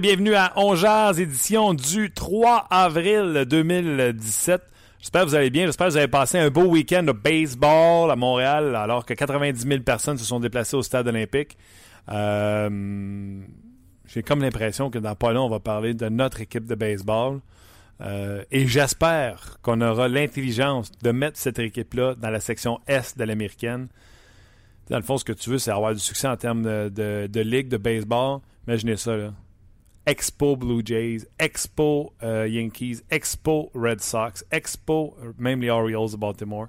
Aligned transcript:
Bienvenue 0.00 0.34
à 0.34 0.54
Ongeaz, 0.56 1.20
édition 1.20 1.74
du 1.74 2.10
3 2.10 2.66
avril 2.70 3.44
2017. 3.46 4.62
J'espère 4.98 5.22
que 5.22 5.28
vous 5.28 5.34
allez 5.34 5.50
bien. 5.50 5.66
J'espère 5.66 5.88
que 5.88 5.92
vous 5.92 5.98
avez 5.98 6.08
passé 6.08 6.38
un 6.38 6.48
beau 6.48 6.64
week-end 6.64 7.02
de 7.02 7.12
baseball 7.12 8.10
à 8.10 8.16
Montréal, 8.16 8.74
alors 8.74 9.04
que 9.04 9.12
90 9.12 9.60
000 9.68 9.82
personnes 9.82 10.16
se 10.16 10.24
sont 10.24 10.40
déplacées 10.40 10.76
au 10.76 10.82
stade 10.82 11.08
olympique. 11.08 11.58
Euh, 12.10 13.40
J'ai 14.06 14.22
comme 14.22 14.40
l'impression 14.40 14.88
que 14.88 14.98
dans 14.98 15.14
pas 15.14 15.34
long, 15.34 15.44
on 15.44 15.50
va 15.50 15.60
parler 15.60 15.92
de 15.92 16.08
notre 16.08 16.40
équipe 16.40 16.64
de 16.64 16.74
baseball. 16.74 17.40
Euh, 18.00 18.42
et 18.50 18.66
j'espère 18.66 19.58
qu'on 19.60 19.82
aura 19.82 20.08
l'intelligence 20.08 20.90
de 21.02 21.10
mettre 21.10 21.38
cette 21.38 21.58
équipe-là 21.58 22.14
dans 22.14 22.30
la 22.30 22.40
section 22.40 22.80
S 22.86 23.14
de 23.18 23.24
l'américaine. 23.24 23.88
Dans 24.88 24.96
le 24.96 25.02
fond, 25.04 25.18
ce 25.18 25.24
que 25.24 25.34
tu 25.34 25.50
veux, 25.50 25.58
c'est 25.58 25.70
avoir 25.70 25.92
du 25.92 26.00
succès 26.00 26.28
en 26.28 26.36
termes 26.38 26.62
de, 26.62 26.88
de, 26.88 27.26
de 27.30 27.40
ligue 27.40 27.68
de 27.68 27.76
baseball. 27.76 28.40
Imaginez 28.66 28.96
ça, 28.96 29.16
là. 29.18 29.32
Expo 30.06 30.56
Blue 30.56 30.82
Jays, 30.84 31.26
Expo 31.38 32.12
euh, 32.22 32.48
Yankees, 32.48 33.02
Expo 33.10 33.70
Red 33.74 34.00
Sox, 34.00 34.44
Expo 34.50 35.16
même 35.38 35.60
les 35.60 35.70
Orioles 35.70 36.10
de 36.10 36.16
Baltimore. 36.16 36.66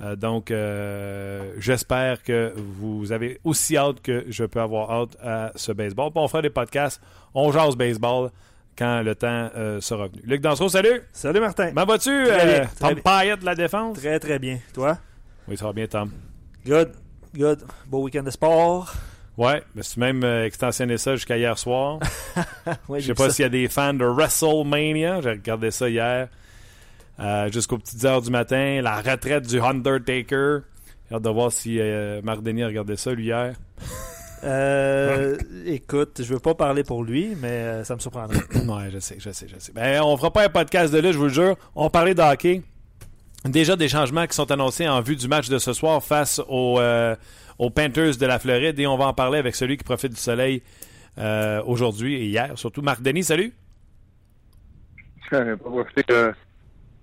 Euh, 0.00 0.16
donc, 0.16 0.50
euh, 0.50 1.52
j'espère 1.58 2.22
que 2.22 2.52
vous 2.56 3.12
avez 3.12 3.38
aussi 3.44 3.76
hâte 3.76 4.00
que 4.00 4.24
je 4.28 4.44
peux 4.44 4.60
avoir 4.60 4.90
hâte 4.90 5.16
à 5.22 5.52
ce 5.54 5.72
baseball. 5.72 6.10
Bon, 6.12 6.24
on 6.24 6.28
fera 6.28 6.42
des 6.42 6.50
podcasts, 6.50 7.00
on 7.34 7.52
jase 7.52 7.76
baseball 7.76 8.30
quand 8.76 9.02
le 9.02 9.14
temps 9.14 9.50
sera 9.80 10.08
venu. 10.08 10.22
Luc 10.24 10.40
Dansereau, 10.40 10.70
salut! 10.70 11.02
Salut 11.12 11.40
Martin! 11.40 11.68
Comment 11.68 11.84
vas-tu? 11.84 12.26
Tom 12.80 12.94
Payette 13.02 13.40
de 13.40 13.44
la 13.44 13.54
défense? 13.54 13.98
Très, 13.98 14.18
très 14.18 14.38
bien. 14.38 14.58
Toi? 14.72 14.96
Oui, 15.46 15.58
ça 15.58 15.66
va 15.66 15.72
bien, 15.74 15.86
Tom. 15.86 16.10
Good, 16.64 16.92
good. 17.34 17.64
Beau 17.86 18.02
week-end 18.02 18.22
de 18.22 18.30
sport. 18.30 18.94
Ouais, 19.38 19.62
mais 19.74 19.82
c'est 19.82 19.96
même 19.96 20.24
euh, 20.24 20.44
extensionné 20.44 20.98
ça 20.98 21.16
jusqu'à 21.16 21.38
hier 21.38 21.58
soir. 21.58 22.00
Je 22.90 23.00
sais 23.00 23.14
pas 23.14 23.30
s'il 23.30 23.44
y 23.44 23.46
a 23.46 23.48
des 23.48 23.68
fans 23.68 23.94
de 23.94 24.04
WrestleMania. 24.04 25.22
J'ai 25.22 25.30
regardé 25.30 25.70
ça 25.70 25.88
hier. 25.88 26.28
Euh, 27.20 27.50
jusqu'aux 27.52 27.78
petites 27.78 28.04
heures 28.04 28.20
du 28.20 28.30
matin. 28.30 28.80
La 28.82 28.96
retraite 28.96 29.46
du 29.46 29.60
Undertaker. 29.60 30.60
J'ai 31.08 31.14
hâte 31.14 31.22
de 31.22 31.30
voir 31.30 31.52
si 31.52 31.78
euh, 31.78 32.20
a 32.26 32.34
regardé 32.34 32.96
ça, 32.96 33.12
lui, 33.12 33.26
hier. 33.26 33.54
Euh, 34.44 35.36
écoute, 35.66 36.20
je 36.22 36.34
veux 36.34 36.40
pas 36.40 36.54
parler 36.54 36.82
pour 36.82 37.04
lui, 37.04 37.36
mais 37.40 37.84
ça 37.84 37.94
me 37.94 38.00
surprendrait. 38.00 38.38
ouais, 38.54 38.90
je 38.92 38.98
sais, 38.98 39.16
je 39.18 39.30
sais, 39.30 39.46
je 39.46 39.58
sais. 39.58 39.72
Ben, 39.72 40.02
on 40.02 40.16
fera 40.16 40.32
pas 40.32 40.44
un 40.44 40.48
podcast 40.48 40.92
de 40.92 40.98
là, 40.98 41.12
je 41.12 41.18
vous 41.18 41.24
le 41.24 41.30
jure. 41.30 41.56
On 41.76 41.90
parlait 41.90 42.14
de 42.14 42.22
hockey. 42.22 42.62
Déjà 43.44 43.76
des 43.76 43.88
changements 43.88 44.26
qui 44.26 44.34
sont 44.34 44.50
annoncés 44.50 44.88
en 44.88 45.00
vue 45.00 45.16
du 45.16 45.28
match 45.28 45.48
de 45.48 45.58
ce 45.58 45.72
soir 45.72 46.02
face 46.02 46.40
au, 46.48 46.80
aux 47.58 47.70
Panthers 47.70 48.16
de 48.16 48.26
la 48.26 48.38
Floride 48.38 48.78
et 48.78 48.86
on 48.86 48.96
va 48.96 49.06
en 49.06 49.14
parler 49.14 49.38
avec 49.38 49.54
celui 49.54 49.76
qui 49.76 49.84
profite 49.84 50.12
du 50.12 50.20
soleil 50.20 50.62
euh, 51.18 51.62
aujourd'hui 51.64 52.14
et 52.14 52.24
hier. 52.24 52.52
Surtout 52.56 52.82
Marc 52.82 53.02
Denis, 53.02 53.24
salut. 53.24 53.52
euh, 55.32 56.32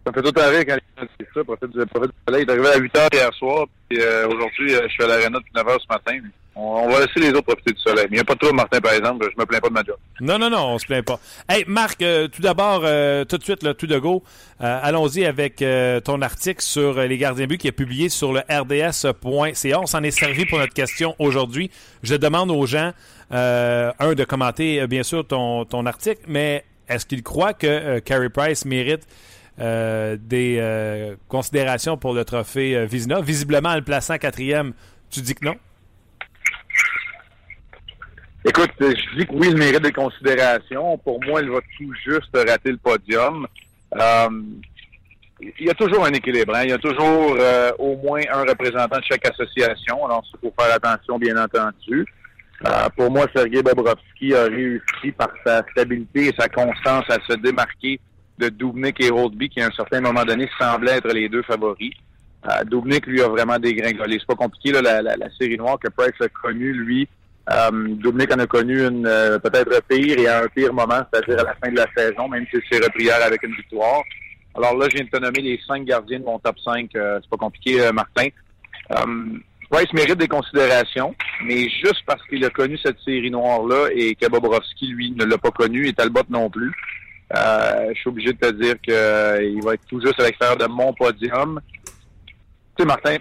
ça 0.06 0.14
fait 0.14 0.22
tout 0.22 0.40
arrêt 0.40 0.66
quand 0.66 0.78
il 1.20 1.26
ça, 1.34 1.44
profite 1.44 1.70
du, 1.72 1.82
soleil. 2.28 2.44
Il 2.44 2.50
est 2.50 2.52
arrivé 2.52 2.68
à 2.68 2.78
8 2.78 2.96
h 2.96 3.16
hier 3.16 3.34
soir, 3.34 3.68
puis 3.88 4.00
euh, 4.02 4.28
aujourd'hui, 4.28 4.76
euh, 4.76 4.82
je 4.84 4.94
suis 4.94 5.04
à 5.04 5.08
l'aréna 5.08 5.40
depuis 5.40 5.52
9 5.56 5.66
h 5.66 5.80
ce 5.82 5.88
matin. 5.90 6.20
On, 6.56 6.90
va 6.90 7.00
laisser 7.00 7.20
les 7.20 7.30
autres 7.30 7.44
profiter 7.44 7.72
du 7.72 7.80
soleil. 7.80 8.08
Il 8.10 8.16
n'y 8.16 8.20
a 8.20 8.24
pas 8.24 8.36
trouble, 8.36 8.56
Martin, 8.56 8.82
par 8.82 8.94
exemple. 8.94 9.28
Je 9.32 9.40
me 9.40 9.46
plains 9.46 9.60
pas 9.60 9.70
de 9.70 9.74
ma 9.74 9.84
job. 9.84 9.96
Non, 10.20 10.38
non, 10.38 10.50
non, 10.50 10.74
on 10.74 10.78
se 10.78 10.86
plaint 10.86 11.06
pas. 11.06 11.20
Hey, 11.48 11.64
Marc, 11.68 12.02
euh, 12.02 12.28
tout 12.28 12.42
d'abord, 12.42 12.82
euh, 12.84 13.24
tout 13.24 13.38
de 13.38 13.44
suite, 13.44 13.78
tout 13.78 13.88
de 13.88 13.98
go, 13.98 14.24
euh, 14.62 14.80
allons-y 14.82 15.26
avec 15.26 15.64
ton 16.04 16.22
article 16.22 16.62
sur 16.62 17.00
les 17.02 17.18
gardiens 17.18 17.48
buts 17.48 17.58
qui 17.58 17.68
est 17.68 17.74
publié 17.74 18.10
sur 18.10 18.34
le 18.34 18.42
rds.ca. 18.50 19.80
On 19.80 19.86
s'en 19.86 20.04
est 20.04 20.12
servi 20.12 20.46
pour 20.46 20.60
notre 20.60 20.74
question 20.74 21.16
aujourd'hui. 21.20 21.72
Je 22.04 22.16
demande 22.16 22.52
aux 22.52 22.66
gens, 22.66 22.92
un, 23.31 24.14
de 24.14 24.24
commenter, 24.24 24.86
bien 24.88 25.04
sûr, 25.04 25.26
ton, 25.26 25.86
article, 25.86 26.22
mais 26.28 26.66
est-ce 26.88 27.06
qu'ils 27.06 27.24
croient 27.24 27.54
que 27.54 28.00
Carey 28.00 28.30
Price 28.30 28.66
mérite 28.66 29.08
des 29.58 31.16
considérations 31.28 31.98
pour 31.98 32.14
le 32.14 32.26
trophée 32.26 32.86
Vizina? 32.86 33.22
Visiblement, 33.22 33.70
en 33.70 33.76
le 33.76 33.84
plaçant 33.84 34.18
quatrième, 34.18 34.74
tu 35.10 35.22
dis 35.22 35.36
que 35.36 35.46
non? 35.46 35.56
Écoute, 38.45 38.72
je 38.79 39.17
dis 39.17 39.25
que 39.25 39.33
oui, 39.33 39.50
il 39.50 39.57
mérite 39.57 39.81
des 39.81 39.91
considérations. 39.91 40.97
Pour 41.00 41.22
moi, 41.23 41.41
il 41.41 41.50
va 41.50 41.59
tout 41.77 41.94
juste 42.05 42.35
rater 42.35 42.72
le 42.72 42.77
podium. 42.77 43.45
il 43.94 45.66
y 45.66 45.69
a 45.69 45.73
toujours 45.73 46.05
un 46.05 46.11
équilibre. 46.11 46.55
Hein? 46.55 46.63
Il 46.63 46.69
y 46.69 46.73
a 46.73 46.77
toujours 46.77 47.38
au 47.79 47.97
moins 47.97 48.22
un 48.31 48.44
représentant 48.44 48.97
de 48.97 49.03
chaque 49.03 49.25
association. 49.27 50.05
Alors, 50.05 50.23
il 50.33 50.39
faut 50.39 50.53
faire 50.57 50.73
attention, 50.73 51.19
bien 51.19 51.35
entendu. 51.35 52.05
pour 52.95 53.11
moi, 53.11 53.25
Sergei 53.35 53.61
Bobrovski 53.61 54.33
a 54.33 54.44
réussi 54.45 55.11
par 55.17 55.31
sa 55.45 55.63
stabilité 55.71 56.27
et 56.27 56.33
sa 56.38 56.47
constance 56.47 57.06
à 57.09 57.17
se 57.27 57.33
démarquer 57.33 58.00
de 58.39 58.47
Dubnik 58.47 59.01
et 59.01 59.09
Rodby, 59.09 59.50
qui 59.50 59.61
à 59.61 59.67
un 59.67 59.71
certain 59.71 60.00
moment 60.00 60.23
donné 60.23 60.50
semblaient 60.57 60.97
être 60.97 61.13
les 61.13 61.27
deux 61.27 61.44
favoris. 61.44 61.91
Euh, 62.47 62.63
Dubnik, 62.63 63.06
lui, 63.06 63.21
a 63.21 63.27
vraiment 63.27 63.59
dégringolé. 63.59 64.17
C'est 64.17 64.25
pas 64.25 64.35
compliqué, 64.35 64.71
là, 64.71 64.81
la, 64.81 65.01
la, 65.01 65.17
la, 65.17 65.29
série 65.31 65.57
noire 65.57 65.77
que 65.77 65.89
Price 65.89 66.13
a 66.21 66.29
connue, 66.29 66.71
lui. 66.71 67.07
Euh, 67.52 67.96
Dubnik 67.96 68.34
en 68.34 68.40
a 68.40 68.48
connu 68.48 68.86
une 68.86 69.08
euh, 69.08 69.40
peut-être 69.40 69.82
pire 69.88 70.20
et 70.20 70.28
à 70.28 70.44
un 70.44 70.48
pire 70.48 70.74
moment, 70.74 71.02
c'est-à-dire 71.12 71.40
à 71.40 71.44
la 71.44 71.56
fin 71.56 71.72
de 71.72 71.78
la 71.78 71.88
saison, 71.96 72.28
même 72.28 72.46
s'il 72.52 72.62
s'est 72.72 72.84
repris 72.84 73.06
hier 73.06 73.22
avec 73.24 73.42
une 73.44 73.56
victoire. 73.56 74.02
Alors 74.56 74.78
là, 74.78 74.88
je 74.90 74.96
viens 74.96 75.06
de 75.06 75.10
te 75.10 75.18
nommer 75.18 75.42
les 75.42 75.60
cinq 75.68 75.86
gardiens 75.86 76.20
de 76.20 76.26
mon 76.26 76.40
top 76.40 76.60
5. 76.60 76.90
Euh, 76.96 77.20
c'est 77.22 77.30
pas 77.30 77.38
compliqué, 77.38 77.82
euh, 77.82 77.92
Martin. 77.92 78.28
Price 79.70 79.94
mérite 79.94 80.18
des 80.18 80.28
considérations, 80.28 81.16
mais 81.46 81.70
juste 81.70 82.04
parce 82.08 82.26
qu'il 82.28 82.44
a 82.44 82.50
connu 82.50 82.78
cette 82.84 83.00
série 83.02 83.30
noire-là 83.30 83.90
et 83.94 84.16
que 84.16 84.28
Bobrovski, 84.28 84.88
lui, 84.88 85.12
ne 85.12 85.26
l'a 85.26 85.38
pas 85.38 85.52
connu 85.52 85.88
et 85.88 85.94
Talbot 85.94 86.24
non 86.30 86.50
plus, 86.50 86.74
euh, 87.36 87.92
je 87.94 88.00
suis 88.00 88.10
obligé 88.10 88.34
de 88.34 88.38
te 88.38 88.52
dire 88.52 88.81
qu'il 88.81 88.94
euh, 88.94 89.60
va 89.64 89.76
être 89.76 89.86
tout 89.88 90.02
juste 90.02 90.20
à 90.20 90.24
l'extérieur 90.24 90.58
de 90.58 90.66
mon 90.66 90.94
podium. 90.94 91.60
Tu 91.86 91.94
sais, 92.80 92.86
Martin, 92.86 93.18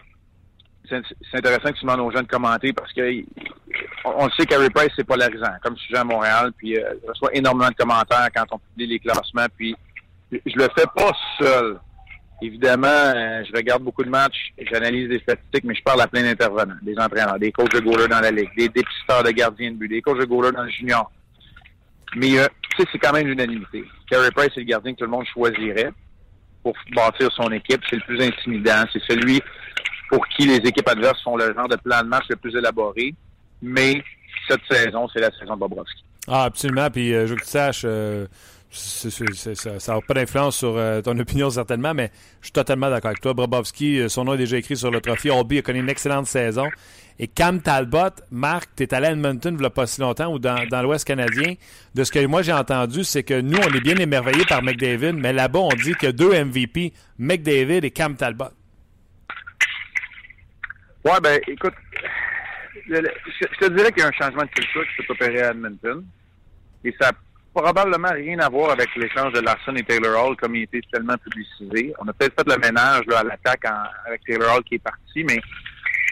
c'est 0.88 1.38
intéressant 1.38 1.72
que 1.72 1.78
tu 1.78 1.84
demandes 1.84 2.00
aux 2.00 2.10
gens 2.10 2.22
de 2.22 2.26
commenter 2.26 2.72
parce 2.72 2.92
que 2.92 3.22
on, 4.04 4.26
le 4.26 4.30
sait 4.32 4.46
qu'Harry 4.46 4.70
Price, 4.70 4.90
c'est 4.96 5.04
polarisant, 5.04 5.52
comme 5.62 5.76
sujet 5.76 5.98
à 5.98 6.04
Montréal, 6.04 6.52
puis 6.56 6.78
euh, 6.78 6.94
je 7.02 7.08
reçois 7.08 7.30
énormément 7.34 7.68
de 7.68 7.74
commentaires 7.74 8.28
quand 8.34 8.44
on 8.52 8.58
publie 8.58 8.86
les 8.86 8.98
classements, 8.98 9.46
puis 9.56 9.76
je 10.32 10.56
le 10.56 10.68
fais 10.76 10.86
pas 10.94 11.12
seul. 11.38 11.78
Évidemment, 12.40 12.86
euh, 12.86 13.42
je 13.44 13.56
regarde 13.56 13.82
beaucoup 13.82 14.04
de 14.04 14.10
matchs, 14.10 14.52
j'analyse 14.70 15.08
des 15.08 15.18
statistiques, 15.18 15.64
mais 15.64 15.74
je 15.74 15.82
parle 15.82 16.00
à 16.00 16.06
plein 16.06 16.22
d'intervenants, 16.22 16.76
des 16.82 16.96
entraîneurs, 16.96 17.38
des 17.38 17.50
coachs 17.50 17.72
de 17.72 17.80
goaler 17.80 18.06
dans 18.06 18.20
la 18.20 18.30
ligue, 18.30 18.50
des 18.56 18.68
dépisteurs 18.68 19.24
de 19.24 19.30
gardiens 19.30 19.72
de 19.72 19.76
but, 19.76 19.88
des 19.88 20.00
coachs 20.00 20.18
de 20.18 20.24
goaler 20.24 20.52
dans 20.52 20.62
le 20.62 20.70
junior. 20.70 21.10
Mais 22.16 22.38
euh, 22.38 22.46
tu 22.70 22.82
sais, 22.82 22.88
c'est 22.92 22.98
quand 22.98 23.12
même 23.12 23.26
l'unanimité. 23.26 23.84
Carey 24.08 24.30
Price, 24.30 24.50
c'est 24.54 24.60
le 24.60 24.66
gardien 24.66 24.92
que 24.92 24.98
tout 24.98 25.04
le 25.04 25.10
monde 25.10 25.26
choisirait 25.26 25.90
pour 26.62 26.74
bâtir 26.94 27.30
son 27.32 27.50
équipe. 27.50 27.82
C'est 27.90 27.96
le 27.96 28.02
plus 28.02 28.22
intimidant. 28.22 28.84
C'est 28.92 29.02
celui 29.02 29.42
pour 30.08 30.26
qui 30.28 30.46
les 30.46 30.56
équipes 30.56 30.88
adverses 30.88 31.22
font 31.22 31.36
le 31.36 31.52
genre 31.54 31.68
de 31.68 31.76
plan 31.76 32.02
de 32.02 32.08
match 32.08 32.24
le 32.28 32.36
plus 32.36 32.54
élaboré. 32.56 33.14
Mais 33.62 34.02
cette 34.48 34.60
saison, 34.70 35.08
c'est 35.12 35.20
la 35.20 35.30
saison 35.38 35.54
de 35.54 35.60
Bobrovski. 35.60 36.04
Ah, 36.26 36.44
absolument. 36.44 36.90
Puis 36.90 37.14
euh, 37.14 37.26
je 37.26 37.30
veux 37.30 37.36
que 37.36 37.44
tu 37.44 37.50
saches, 37.50 37.82
euh, 37.84 38.26
ça 38.70 39.94
n'a 39.94 40.00
pas 40.02 40.14
d'influence 40.14 40.56
sur 40.58 40.76
euh, 40.76 41.00
ton 41.00 41.18
opinion 41.18 41.48
certainement, 41.48 41.94
mais 41.94 42.10
je 42.40 42.46
suis 42.46 42.52
totalement 42.52 42.90
d'accord 42.90 43.10
avec 43.10 43.20
toi. 43.20 43.32
Brobovski, 43.32 44.00
euh, 44.00 44.08
son 44.08 44.24
nom 44.24 44.34
est 44.34 44.38
déjà 44.38 44.58
écrit 44.58 44.76
sur 44.76 44.90
le 44.90 45.00
trophée. 45.00 45.30
Obi 45.30 45.58
a 45.58 45.62
connu 45.62 45.80
une 45.80 45.88
excellente 45.88 46.26
saison. 46.26 46.66
Et 47.18 47.26
Cam 47.26 47.60
Talbot, 47.60 48.10
Marc, 48.30 48.70
tu 48.76 48.84
es 48.84 48.94
allé 48.94 49.08
à 49.08 49.10
Edmonton 49.10 49.54
il 49.54 49.60
n'y 49.60 49.66
a 49.66 49.70
pas 49.70 49.86
si 49.88 50.00
longtemps 50.00 50.32
ou 50.32 50.38
dans, 50.38 50.66
dans 50.70 50.82
l'Ouest 50.82 51.04
canadien. 51.04 51.54
De 51.94 52.04
ce 52.04 52.12
que 52.12 52.24
moi 52.26 52.42
j'ai 52.42 52.52
entendu, 52.52 53.02
c'est 53.02 53.24
que 53.24 53.40
nous, 53.40 53.58
on 53.58 53.74
est 53.74 53.80
bien 53.80 53.96
émerveillés 53.96 54.44
par 54.44 54.62
McDavid, 54.62 55.14
mais 55.14 55.32
là-bas, 55.32 55.58
on 55.60 55.68
dit 55.70 55.94
a 56.06 56.12
deux 56.12 56.32
MVP, 56.44 56.92
McDavid 57.18 57.84
et 57.84 57.90
Cam 57.90 58.14
Talbot. 58.16 58.50
Ouais, 61.08 61.20
ben, 61.22 61.40
écoute, 61.46 61.72
je, 62.86 62.96
te 62.96 63.68
dirais 63.70 63.90
qu'il 63.92 64.02
y 64.02 64.06
a 64.06 64.08
un 64.08 64.12
changement 64.12 64.42
de 64.42 64.50
culture 64.50 64.82
qui 64.82 65.02
s'est 65.02 65.10
opéré 65.10 65.40
à 65.40 65.52
Edmonton. 65.52 66.04
Et 66.84 66.94
ça 67.00 67.08
a 67.08 67.12
probablement 67.54 68.12
rien 68.12 68.38
à 68.40 68.50
voir 68.50 68.72
avec 68.72 68.94
l'échange 68.94 69.32
de 69.32 69.40
Larson 69.40 69.74
et 69.76 69.82
Taylor 69.84 70.22
Hall 70.22 70.36
comme 70.36 70.54
il 70.54 70.64
était 70.64 70.82
tellement 70.92 71.16
publicisé. 71.16 71.94
On 71.98 72.08
a 72.08 72.12
peut-être 72.12 72.34
fait 72.34 72.54
le 72.54 72.60
ménage 72.60 73.06
là, 73.06 73.20
à 73.20 73.24
l'attaque 73.24 73.64
avec 74.06 74.22
Taylor 74.26 74.54
Hall 74.54 74.64
qui 74.64 74.74
est 74.74 74.82
parti, 74.82 75.24
mais 75.24 75.40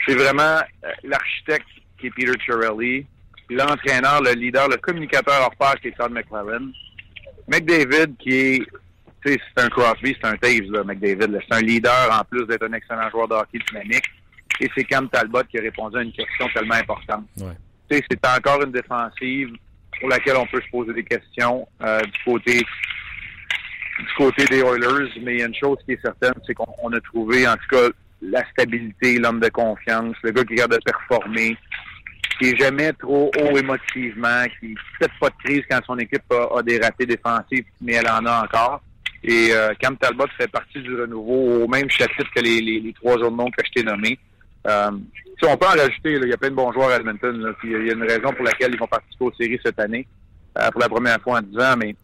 c'est 0.06 0.14
vraiment 0.14 0.60
euh, 0.84 0.90
l'architecte 1.04 1.66
qui 2.00 2.06
est 2.06 2.10
Peter 2.10 2.32
Chiarelli, 2.38 3.06
l'entraîneur, 3.50 4.22
le 4.22 4.32
leader, 4.32 4.66
le 4.68 4.78
communicateur 4.78 5.42
hors 5.42 5.56
pair 5.56 5.78
qui 5.80 5.88
est 5.88 5.96
Todd 5.96 6.10
McClellan, 6.10 6.70
McDavid 7.48 8.16
qui 8.18 8.34
est 8.34 8.66
c'est 9.26 9.40
un 9.56 9.68
Crosby, 9.68 10.16
c'est 10.20 10.28
un 10.28 10.36
Taves, 10.36 10.84
McDavid. 10.84 11.40
C'est 11.48 11.56
un 11.56 11.60
leader 11.60 12.08
en 12.12 12.22
plus 12.24 12.46
d'être 12.46 12.62
un 12.62 12.72
excellent 12.72 13.10
joueur 13.10 13.26
de 13.26 13.34
hockey 13.34 13.58
dynamique. 13.68 14.04
Et 14.60 14.70
c'est 14.76 14.84
Cam 14.84 15.08
Talbot 15.08 15.42
qui 15.50 15.58
a 15.58 15.62
répondu 15.62 15.98
à 15.98 16.02
une 16.02 16.12
question 16.12 16.48
tellement 16.54 16.74
importante. 16.74 17.24
Ouais. 17.38 17.52
Tu 17.90 17.96
sais, 17.96 18.04
c'est 18.10 18.26
encore 18.26 18.62
une 18.62 18.72
défensive 18.72 19.50
pour 20.00 20.08
laquelle 20.08 20.36
on 20.36 20.46
peut 20.46 20.60
se 20.60 20.70
poser 20.70 20.92
des 20.92 21.04
questions 21.04 21.66
euh, 21.82 22.00
du 22.00 22.24
côté 22.24 22.62
du 23.98 24.12
côté 24.18 24.44
des 24.46 24.58
Oilers, 24.58 25.10
mais 25.22 25.34
il 25.34 25.38
y 25.40 25.42
a 25.42 25.46
une 25.46 25.54
chose 25.54 25.78
qui 25.86 25.92
est 25.92 26.02
certaine, 26.02 26.34
c'est 26.46 26.52
qu'on 26.52 26.66
on 26.82 26.92
a 26.92 27.00
trouvé 27.00 27.48
en 27.48 27.54
tout 27.54 27.68
cas 27.70 27.88
la 28.20 28.44
stabilité, 28.50 29.18
l'homme 29.18 29.40
de 29.40 29.48
confiance, 29.48 30.14
le 30.22 30.32
gars 30.32 30.44
qui 30.44 30.52
regarde 30.52 30.72
de 30.72 30.80
performer, 30.84 31.56
qui 32.38 32.50
est 32.50 32.56
jamais 32.58 32.92
trop 32.92 33.30
haut 33.38 33.56
émotivement, 33.56 34.44
qui 34.60 34.68
ne 34.68 34.76
fait 34.98 35.10
pas 35.18 35.30
de 35.30 35.34
crise 35.44 35.62
quand 35.70 35.80
son 35.86 35.98
équipe 35.98 36.30
a, 36.30 36.58
a 36.58 36.62
des 36.62 36.78
ratés 36.78 37.06
défensifs, 37.06 37.64
mais 37.80 37.94
elle 37.94 38.08
en 38.08 38.26
a 38.26 38.44
encore. 38.44 38.82
Et 39.24 39.48
euh, 39.52 39.72
Cam 39.80 39.96
Talbot 39.96 40.26
fait 40.36 40.50
partie 40.50 40.80
du 40.80 40.94
renouveau 40.94 41.64
au 41.64 41.68
même 41.68 41.90
chapitre 41.90 42.30
que 42.34 42.40
les, 42.40 42.60
les, 42.60 42.80
les 42.80 42.92
trois 42.92 43.14
autres 43.14 43.30
noms 43.30 43.50
que 43.50 43.64
je 43.64 43.72
t'ai 43.72 43.82
nommés. 43.82 44.18
Euh, 44.66 44.90
sais, 45.40 45.50
on 45.50 45.56
peut 45.56 45.66
en 45.66 45.70
rajouter, 45.70 46.12
il 46.12 46.28
y 46.28 46.32
a 46.32 46.36
plein 46.36 46.50
de 46.50 46.54
bons 46.54 46.72
joueurs 46.72 46.90
à 46.90 46.96
Edmonton, 46.96 47.54
il 47.64 47.70
y 47.70 47.90
a 47.90 47.92
une 47.92 48.02
raison 48.02 48.32
pour 48.32 48.44
laquelle 48.44 48.72
ils 48.72 48.78
vont 48.78 48.86
participer 48.86 49.24
aux 49.24 49.32
séries 49.32 49.60
cette 49.64 49.78
année, 49.78 50.06
euh, 50.58 50.70
pour 50.70 50.80
la 50.80 50.88
première 50.88 51.20
fois 51.20 51.38
en 51.38 51.42
10 51.42 51.58
ans, 51.58 51.76
mais 51.76 51.94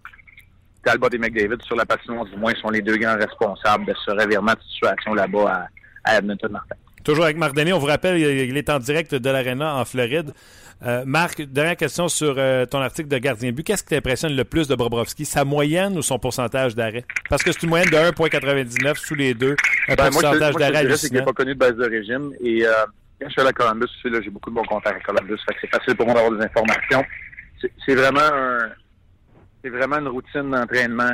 Talbot 0.85 1.09
et 1.13 1.19
McDavid, 1.19 1.63
sur 1.63 1.77
la 1.77 1.87
patinoire 1.87 2.25
du 2.27 2.37
moins, 2.37 2.53
sont 2.61 2.71
les 2.71 2.83
deux 2.83 2.97
grands 2.97 3.17
responsables 3.17 3.87
de 3.87 3.95
ce 4.05 4.11
revirement 4.11 4.53
de 4.53 4.61
situation 4.73 5.15
là-bas 5.15 5.69
à, 6.05 6.13
à 6.13 6.19
Edmonton, 6.19 6.53
Martin. 6.53 6.75
Toujours 7.05 7.25
avec 7.25 7.37
Marc 7.37 7.55
Denis, 7.55 7.73
on 7.73 7.79
vous 7.79 7.87
rappelle, 7.87 8.19
il 8.19 8.57
est 8.57 8.71
en 8.71 8.79
direct 8.79 9.15
de 9.15 9.31
l'Arena 9.31 9.77
en 9.77 9.85
Floride. 9.85 10.33
Euh, 10.85 11.05
Marc, 11.07 11.41
dernière 11.43 11.77
question 11.77 12.09
sur 12.09 12.35
euh, 12.39 12.67
ton 12.67 12.79
article 12.81 13.09
de 13.09 13.19
gardien 13.19 13.53
but. 13.53 13.63
Qu'est-ce 13.63 13.85
qui 13.85 13.91
t'impressionne 13.91 14.35
le 14.35 14.45
plus 14.45 14.67
de 14.67 14.75
Bobrovski, 14.75 15.25
sa 15.25 15.45
moyenne 15.45 15.97
ou 15.97 16.03
son 16.03 16.19
pourcentage 16.19 16.75
d'arrêt? 16.75 17.05
Parce 17.31 17.45
que 17.45 17.53
c'est 17.53 17.63
une 17.63 17.69
moyenne 17.69 17.91
de 17.91 17.97
1,99 17.97 18.97
sous 18.97 19.15
les 19.15 19.35
deux. 19.35 19.55
Un 19.89 19.95
Ben, 19.95 20.11
pourcentage 20.11 20.57
d'arrêt 20.57 20.97
c'est 20.97 21.09
qu'il 21.09 21.19
n'a 21.19 21.23
pas 21.23 21.33
connu 21.33 21.55
de 21.55 21.59
base 21.59 21.77
de 21.77 21.89
régime. 21.89 22.33
Et 22.41 22.67
euh, 22.67 22.73
quand 23.21 23.29
je 23.29 23.33
suis 23.33 23.41
allé 23.41 23.51
à 23.51 23.53
Columbus, 23.53 23.87
j'ai 24.05 24.31
beaucoup 24.31 24.51
de 24.51 24.57
bons 24.57 24.65
contacts 24.65 25.09
à 25.09 25.13
Columbus. 25.13 25.39
C'est 25.61 25.69
facile 25.69 25.95
pour 25.95 26.07
moi 26.07 26.17
d'avoir 26.17 26.33
des 26.33 26.45
informations. 26.45 27.05
C'est 27.61 27.73
c'est 27.87 27.95
vraiment 27.95 28.21
un, 28.21 28.59
c'est 29.63 29.71
vraiment 29.71 29.99
une 29.99 30.09
routine 30.09 30.51
d'entraînement. 30.51 31.13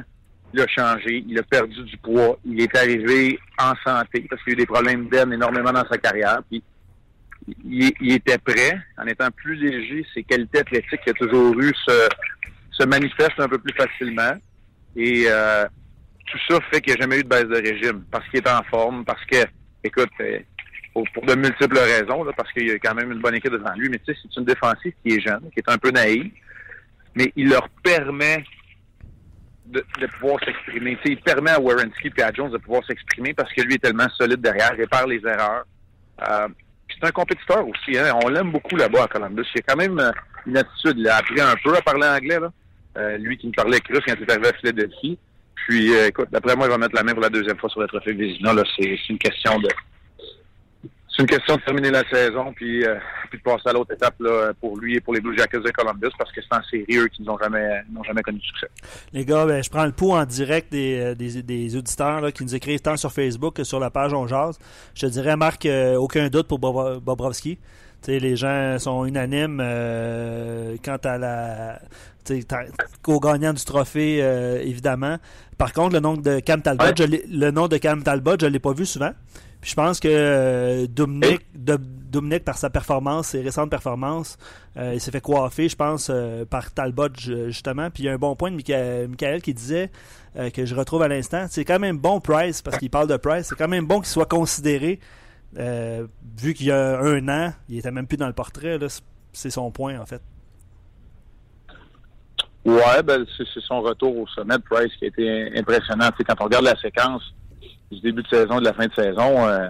Il 0.55 0.63
a 0.63 0.67
changé, 0.67 1.23
il 1.29 1.39
a 1.39 1.43
perdu 1.43 1.83
du 1.83 1.99
poids, 1.99 2.39
il 2.47 2.59
est 2.63 2.75
arrivé 2.75 3.39
en 3.59 3.75
santé 3.85 4.27
parce 4.31 4.43
qu'il 4.43 4.53
a 4.53 4.55
eu 4.55 4.57
des 4.57 4.67
problèmes 4.67 5.07
d'aine 5.11 5.35
énormément 5.35 5.73
dans 5.73 5.87
sa 5.87 5.99
carrière. 5.99 6.41
Puis 6.49 6.63
il, 7.65 7.93
il 8.01 8.13
était 8.13 8.39
prêt, 8.39 8.79
en 8.97 9.07
étant 9.07 9.31
plus 9.31 9.55
léger, 9.55 10.07
ses 10.15 10.23
qualités 10.23 10.61
athlétiques 10.61 11.01
qu'il 11.03 11.11
a 11.11 11.15
toujours 11.15 11.59
eu 11.61 11.73
se, 11.87 12.09
se 12.71 12.85
manifestent 12.85 13.39
un 13.39 13.49
peu 13.49 13.59
plus 13.59 13.75
facilement. 13.75 14.33
Et 14.97 15.25
euh, 15.27 15.67
tout 16.27 16.39
ça 16.49 16.59
fait 16.71 16.81
qu'il 16.81 16.95
n'y 16.95 16.99
a 16.99 17.03
jamais 17.03 17.21
eu 17.21 17.23
de 17.23 17.29
baisse 17.29 17.45
de 17.45 17.57
régime 17.57 18.05
parce 18.11 18.27
qu'il 18.29 18.41
est 18.41 18.51
en 18.51 18.63
forme, 18.65 19.05
parce 19.05 19.25
que, 19.27 19.45
écoute, 19.85 20.11
euh, 20.21 20.41
pour, 20.93 21.25
de 21.25 21.35
multiples 21.35 21.79
raisons, 21.79 22.25
là, 22.25 22.33
parce 22.37 22.53
qu'il 22.53 22.67
y 22.67 22.71
a 22.71 22.79
quand 22.79 22.95
même 22.95 23.13
une 23.13 23.21
bonne 23.21 23.35
équipe 23.35 23.53
devant 23.53 23.73
lui, 23.75 23.89
mais 23.89 23.99
tu 23.99 24.13
sais, 24.13 24.19
c'est 24.23 24.41
une 24.41 24.47
défensive 24.47 24.93
qui 25.05 25.15
est 25.15 25.21
jeune, 25.21 25.51
qui 25.53 25.61
est 25.61 25.71
un 25.71 25.79
peu 25.79 25.91
naïve, 25.91 26.31
mais 27.15 27.33
il 27.37 27.49
leur 27.49 27.69
permet 27.83 28.45
de, 29.67 29.85
de 30.01 30.07
pouvoir 30.07 30.43
s'exprimer. 30.45 30.99
Il 31.05 31.21
permet 31.21 31.51
à 31.51 31.61
Warrenski 31.61 32.11
et 32.17 32.23
à 32.23 32.33
Jones 32.33 32.51
de 32.51 32.59
pouvoir 32.59 32.85
s'exprimer 32.87 33.35
parce 33.35 33.53
que 33.53 33.63
lui 33.63 33.75
est 33.75 33.83
tellement 33.83 34.09
solide 34.11 34.41
derrière, 34.41 34.73
répare 34.77 35.07
les 35.07 35.21
erreurs. 35.25 35.65
Euh, 36.29 36.49
c'est 36.99 37.09
un 37.09 37.13
compétiteur 37.13 37.67
aussi. 37.67 37.97
Hein. 37.97 38.13
On 38.25 38.29
l'aime 38.29 38.51
beaucoup 38.51 38.77
là-bas 38.77 39.05
à 39.05 39.09
Columbus. 39.09 39.47
Il 39.55 39.61
a 39.61 39.63
quand 39.67 39.77
même 39.77 39.99
euh, 39.99 40.11
une 40.47 40.57
attitude. 40.57 40.97
Il 40.99 41.09
a 41.09 41.17
appris 41.17 41.41
un 41.41 41.55
peu 41.63 41.77
à 41.77 41.83
parler 41.83 42.07
anglais. 42.07 42.41
Là. 42.41 42.51
Euh, 42.97 43.19
lui 43.19 43.37
qui 43.37 43.47
me 43.47 43.53
parlait 43.53 43.79
russe 43.89 44.03
quand 44.07 44.15
il 44.17 44.23
est 44.23 44.31
arrivé 44.31 44.49
à 44.49 44.53
Philadelphie. 44.55 45.19
Puis, 45.55 45.95
euh, 45.95 46.09
écoute, 46.09 46.29
d'après 46.31 46.57
moi, 46.57 46.67
il 46.67 46.71
va 46.71 46.79
mettre 46.79 46.95
la 46.95 47.03
main 47.03 47.13
pour 47.13 47.23
la 47.23 47.29
deuxième 47.29 47.59
fois 47.59 47.69
sur 47.69 47.81
le 47.81 47.89
trophée 47.89 48.13
Vézina. 48.13 48.53
C'est 48.79 49.09
une 49.09 49.19
question 49.19 49.59
de... 49.59 49.69
C'est 51.19 51.25
une 51.25 51.31
question 51.31 51.57
de 51.57 51.63
terminer 51.63 51.91
la 51.91 52.09
saison 52.09 52.53
puis, 52.55 52.85
euh, 52.85 52.95
puis 53.29 53.39
de 53.39 53.43
passer 53.43 53.69
à 53.69 53.73
l'autre 53.73 53.93
étape 53.93 54.15
là, 54.21 54.53
pour 54.61 54.79
lui 54.79 54.95
et 54.95 55.01
pour 55.01 55.13
les 55.15 55.21
Blue 55.21 55.37
Jackets 55.37 55.59
de 55.59 55.71
Columbus 55.73 56.11
parce 56.17 56.31
que 56.31 56.41
c'est 56.41 56.57
en 56.57 56.63
série, 56.63 56.97
eux, 56.97 57.09
qui 57.09 57.23
n'ont 57.23 57.37
jamais, 57.39 57.83
n'ont 57.91 58.05
jamais 58.05 58.23
connu 58.23 58.39
de 58.39 58.45
succès. 58.45 58.69
Les 59.13 59.25
gars, 59.25 59.45
ben, 59.45 59.61
je 59.61 59.69
prends 59.69 59.85
le 59.85 59.91
pouls 59.91 60.13
en 60.13 60.25
direct 60.25 60.71
des, 60.71 61.01
euh, 61.01 61.15
des, 61.17 61.43
des 61.43 61.75
auditeurs 61.77 62.21
là, 62.21 62.31
qui 62.31 62.45
nous 62.45 62.55
écrivent 62.55 62.79
tant 62.81 62.97
sur 62.97 63.13
Facebook 63.13 63.55
que 63.57 63.65
sur 63.65 63.81
la 63.81 63.91
page 63.91 64.13
On 64.15 64.29
Jase. 64.29 64.61
Je 64.95 65.07
te 65.07 65.11
dirais, 65.11 65.37
Marc, 65.37 65.67
euh, 65.67 65.97
aucun 65.97 66.29
doute 66.29 66.47
pour 66.47 66.61
Bob- 66.61 67.01
Bobrovski. 67.03 67.59
Les 68.07 68.37
gens 68.37 68.79
sont 68.79 69.05
unanimes 69.05 69.59
euh, 69.61 70.77
quant 70.85 70.99
à 71.03 71.19
la 71.19 71.81
au 73.09 73.19
gagnant 73.21 73.55
du 73.55 73.65
trophée, 73.65 74.19
évidemment. 74.63 75.17
Par 75.57 75.73
contre, 75.73 75.95
le 75.95 76.01
nom 76.01 76.15
de 76.17 76.41
Cam 76.41 76.61
Talbot, 76.61 76.85
Ouais. 76.85 76.93
je 76.97 77.05
le 77.05 77.51
nom 77.51 77.67
de 77.69 77.79
Cam 77.79 78.03
Talbot, 78.03 78.37
je 78.39 78.45
l'ai 78.47 78.59
pas 78.59 78.75
vu 78.75 78.85
souvent. 78.85 79.13
Puis 79.61 79.71
je 79.71 79.75
pense 79.75 79.99
que 79.99 80.09
euh, 80.09 80.87
Dominique, 80.89 82.45
par 82.45 82.57
sa 82.57 82.71
performance, 82.71 83.29
ses 83.29 83.43
récentes 83.43 83.71
performances, 83.71 84.39
euh, 84.77 84.93
il 84.95 85.01
s'est 85.01 85.11
fait 85.11 85.21
coiffer, 85.21 85.69
je 85.69 85.75
pense, 85.77 86.11
euh, 86.11 86.45
par 86.45 86.73
Talbot, 86.73 87.09
ju- 87.17 87.47
justement. 87.49 87.91
Puis 87.91 88.05
il 88.05 88.07
y 88.07 88.09
a 88.09 88.13
un 88.13 88.19
bon 88.19 88.37
point 88.37 88.51
de 88.53 88.57
Michael, 88.57 89.43
qui 89.43 89.53
disait, 89.55 89.91
euh, 90.37 90.51
que 90.51 90.65
je 90.65 90.75
retrouve 90.77 91.03
à 91.03 91.09
l'instant, 91.09 91.47
c'est 91.51 91.65
quand 91.65 91.81
même 91.81 91.99
bon 91.99 92.21
Price, 92.21 92.63
parce 92.63 92.79
qu'il 92.79 92.89
parle 92.91 93.09
de 93.09 93.17
Price, 93.17 93.49
c'est 93.49 93.57
quand 93.57 93.69
même 93.69 93.87
bon 93.87 93.97
qu'il 93.99 94.07
soit 94.09 94.27
considéré, 94.27 95.01
vu 95.55 96.55
qu'il 96.55 96.67
y 96.67 96.71
a 96.73 97.01
un 97.01 97.29
an, 97.29 97.53
il 97.69 97.79
était 97.79 97.91
même 97.91 98.07
plus 98.07 98.17
dans 98.17 98.29
le 98.29 98.33
portrait, 98.35 98.79
c'est- 99.33 99.51
son 99.51 99.71
point, 99.73 99.99
en 99.99 100.07
fait. 100.07 100.23
Ouais, 102.65 103.03
ben 103.03 103.25
c'est 103.37 103.45
son 103.67 103.81
retour 103.81 104.17
au 104.19 104.27
sommet 104.29 104.57
de 104.57 104.63
Price 104.63 104.93
qui 104.99 105.07
a 105.07 105.09
été 105.09 105.59
impressionnant. 105.59 106.11
Quand 106.27 106.35
on 106.41 106.45
regarde 106.45 106.65
la 106.65 106.77
séquence 106.79 107.23
du 107.91 108.01
début 108.01 108.23
de 108.23 108.29
saison 108.29 108.59
et 108.59 108.61
de 108.61 108.65
la 108.65 108.75
fin 108.75 108.87
de 108.87 108.95
saison, 108.95 109.47
euh, 109.47 109.69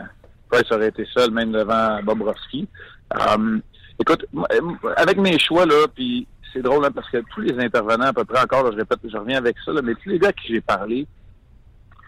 Price 0.50 0.70
aurait 0.72 0.88
été 0.88 1.06
seul 1.14 1.30
même 1.30 1.52
devant 1.52 2.02
Bobrovski. 2.02 2.68
Um, 3.14 3.60
écoute, 3.98 4.26
euh, 4.34 4.94
avec 4.96 5.18
mes 5.18 5.38
choix 5.38 5.66
là, 5.66 5.86
puis 5.94 6.26
c'est 6.52 6.62
drôle 6.62 6.84
hein, 6.84 6.90
parce 6.94 7.08
que 7.10 7.18
tous 7.34 7.40
les 7.40 7.58
intervenants 7.62 8.06
à 8.06 8.12
peu 8.12 8.24
près 8.24 8.42
encore, 8.42 8.64
là, 8.64 8.70
je 8.72 8.78
répète, 8.78 8.98
je 9.04 9.16
reviens 9.16 9.38
avec 9.38 9.56
ça, 9.64 9.72
là, 9.72 9.82
mais 9.82 9.94
tous 9.94 10.08
les 10.08 10.18
gars 10.18 10.28
à 10.28 10.32
qui 10.32 10.48
j'ai 10.48 10.60
parlé, 10.60 11.06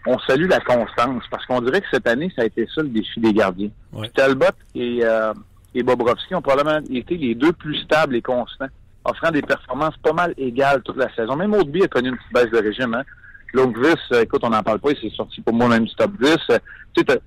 on 0.05 0.17
salue 0.19 0.49
la 0.49 0.59
constance 0.59 1.23
parce 1.29 1.45
qu'on 1.45 1.61
dirait 1.61 1.81
que 1.81 1.87
cette 1.91 2.07
année 2.07 2.31
ça 2.35 2.41
a 2.41 2.45
été 2.45 2.67
ça 2.73 2.81
le 2.81 2.89
défi 2.89 3.19
des 3.19 3.33
gardiens. 3.33 3.69
Ouais. 3.93 4.09
Talbot 4.15 4.45
et, 4.73 4.99
euh, 5.03 5.33
et 5.75 5.83
Bobrovski 5.83 6.33
ont 6.33 6.41
probablement 6.41 6.83
été 6.89 7.17
les 7.17 7.35
deux 7.35 7.53
plus 7.53 7.77
stables 7.77 8.15
et 8.15 8.21
constants 8.21 8.67
offrant 9.05 9.31
des 9.31 9.41
performances 9.41 9.97
pas 9.97 10.13
mal 10.13 10.33
égales 10.37 10.81
toute 10.83 10.97
la 10.97 11.13
saison. 11.15 11.35
Même 11.35 11.53
Oldby 11.53 11.83
a 11.83 11.87
connu 11.87 12.09
une 12.09 12.17
petite 12.17 12.33
baisse 12.33 12.51
de 12.51 12.57
régime. 12.57 12.93
Hein? 12.93 13.03
Lundqvist, 13.53 14.11
euh, 14.11 14.23
écoute, 14.23 14.41
on 14.43 14.49
n'en 14.49 14.63
parle 14.63 14.79
pas, 14.79 14.91
il 14.91 14.97
s'est 14.97 15.15
sorti 15.15 15.41
pour 15.41 15.53
moi 15.53 15.67
même 15.67 15.85
du 15.85 15.95
top 15.95 16.11
10. 16.21 16.37
Euh, 16.49 16.57
tu 16.93 17.03
sais, 17.07 17.21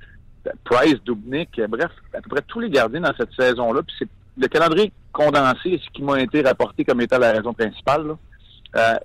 Price, 0.64 0.96
Dubnik, 1.04 1.58
euh, 1.58 1.66
bref, 1.66 1.90
à 2.12 2.20
peu 2.20 2.30
près 2.30 2.42
tous 2.46 2.60
les 2.60 2.70
gardiens 2.70 3.00
dans 3.00 3.14
cette 3.16 3.32
saison-là. 3.38 3.82
Puis 3.82 3.96
c'est 3.98 4.08
le 4.36 4.48
calendrier 4.48 4.92
condensé, 5.12 5.80
ce 5.82 5.90
qui 5.92 6.02
m'a 6.02 6.20
été 6.20 6.42
rapporté 6.42 6.84
comme 6.84 7.00
étant 7.00 7.18
la 7.18 7.32
raison 7.32 7.52
principale. 7.52 8.08
là. 8.08 8.16
Euh, 8.76 8.98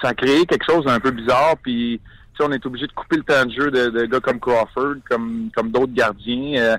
ça, 0.00 0.08
a 0.08 0.14
créé 0.14 0.46
quelque 0.46 0.64
chose 0.64 0.84
d'un 0.84 1.00
peu 1.00 1.10
bizarre. 1.10 1.56
Puis 1.62 2.00
on 2.40 2.50
est 2.52 2.64
obligé 2.64 2.86
de 2.86 2.92
couper 2.92 3.16
le 3.16 3.22
temps 3.22 3.44
de 3.44 3.52
jeu 3.52 3.70
de, 3.70 3.90
de 3.90 4.06
gars 4.06 4.20
comme 4.20 4.40
Crawford, 4.40 4.96
comme, 5.08 5.50
comme 5.54 5.70
d'autres 5.70 5.92
gardiens. 5.92 6.60
Euh, 6.60 6.76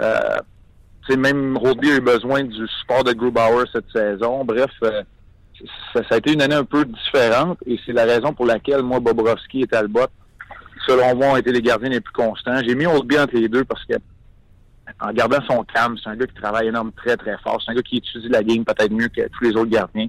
euh, 0.00 1.16
même 1.16 1.56
Rodby 1.58 1.90
a 1.90 1.96
eu 1.96 2.00
besoin 2.00 2.42
du 2.42 2.66
support 2.80 3.04
de 3.04 3.12
Grubauer 3.12 3.64
cette 3.72 3.90
saison. 3.92 4.44
Bref, 4.44 4.70
ça, 5.92 6.00
ça 6.08 6.14
a 6.14 6.18
été 6.18 6.32
une 6.32 6.42
année 6.42 6.54
un 6.54 6.64
peu 6.64 6.84
différente 6.84 7.58
et 7.66 7.78
c'est 7.84 7.92
la 7.92 8.04
raison 8.04 8.32
pour 8.32 8.46
laquelle 8.46 8.82
moi, 8.82 9.00
Bobrovski 9.00 9.62
et 9.62 9.66
Talbot, 9.66 10.06
selon 10.86 11.14
moi, 11.16 11.28
ont 11.28 11.36
été 11.36 11.52
les 11.52 11.62
gardiens 11.62 11.90
les 11.90 12.00
plus 12.00 12.12
constants. 12.12 12.60
J'ai 12.66 12.74
mis 12.74 12.86
Rodby 12.86 13.18
entre 13.18 13.36
les 13.36 13.48
deux 13.48 13.64
parce 13.64 13.84
que 13.84 13.94
en 15.00 15.12
gardant 15.12 15.38
son 15.48 15.64
calme. 15.64 15.96
C'est 16.02 16.10
un 16.10 16.16
gars 16.16 16.26
qui 16.26 16.34
travaille 16.34 16.68
énormément, 16.68 16.94
très, 16.96 17.16
très 17.16 17.36
fort. 17.38 17.60
C'est 17.64 17.72
un 17.72 17.74
gars 17.74 17.82
qui 17.82 17.98
étudie 17.98 18.28
la 18.28 18.42
game 18.42 18.64
peut-être 18.64 18.92
mieux 18.92 19.08
que 19.08 19.22
tous 19.28 19.44
les 19.44 19.50
autres 19.50 19.70
gardiens. 19.70 20.06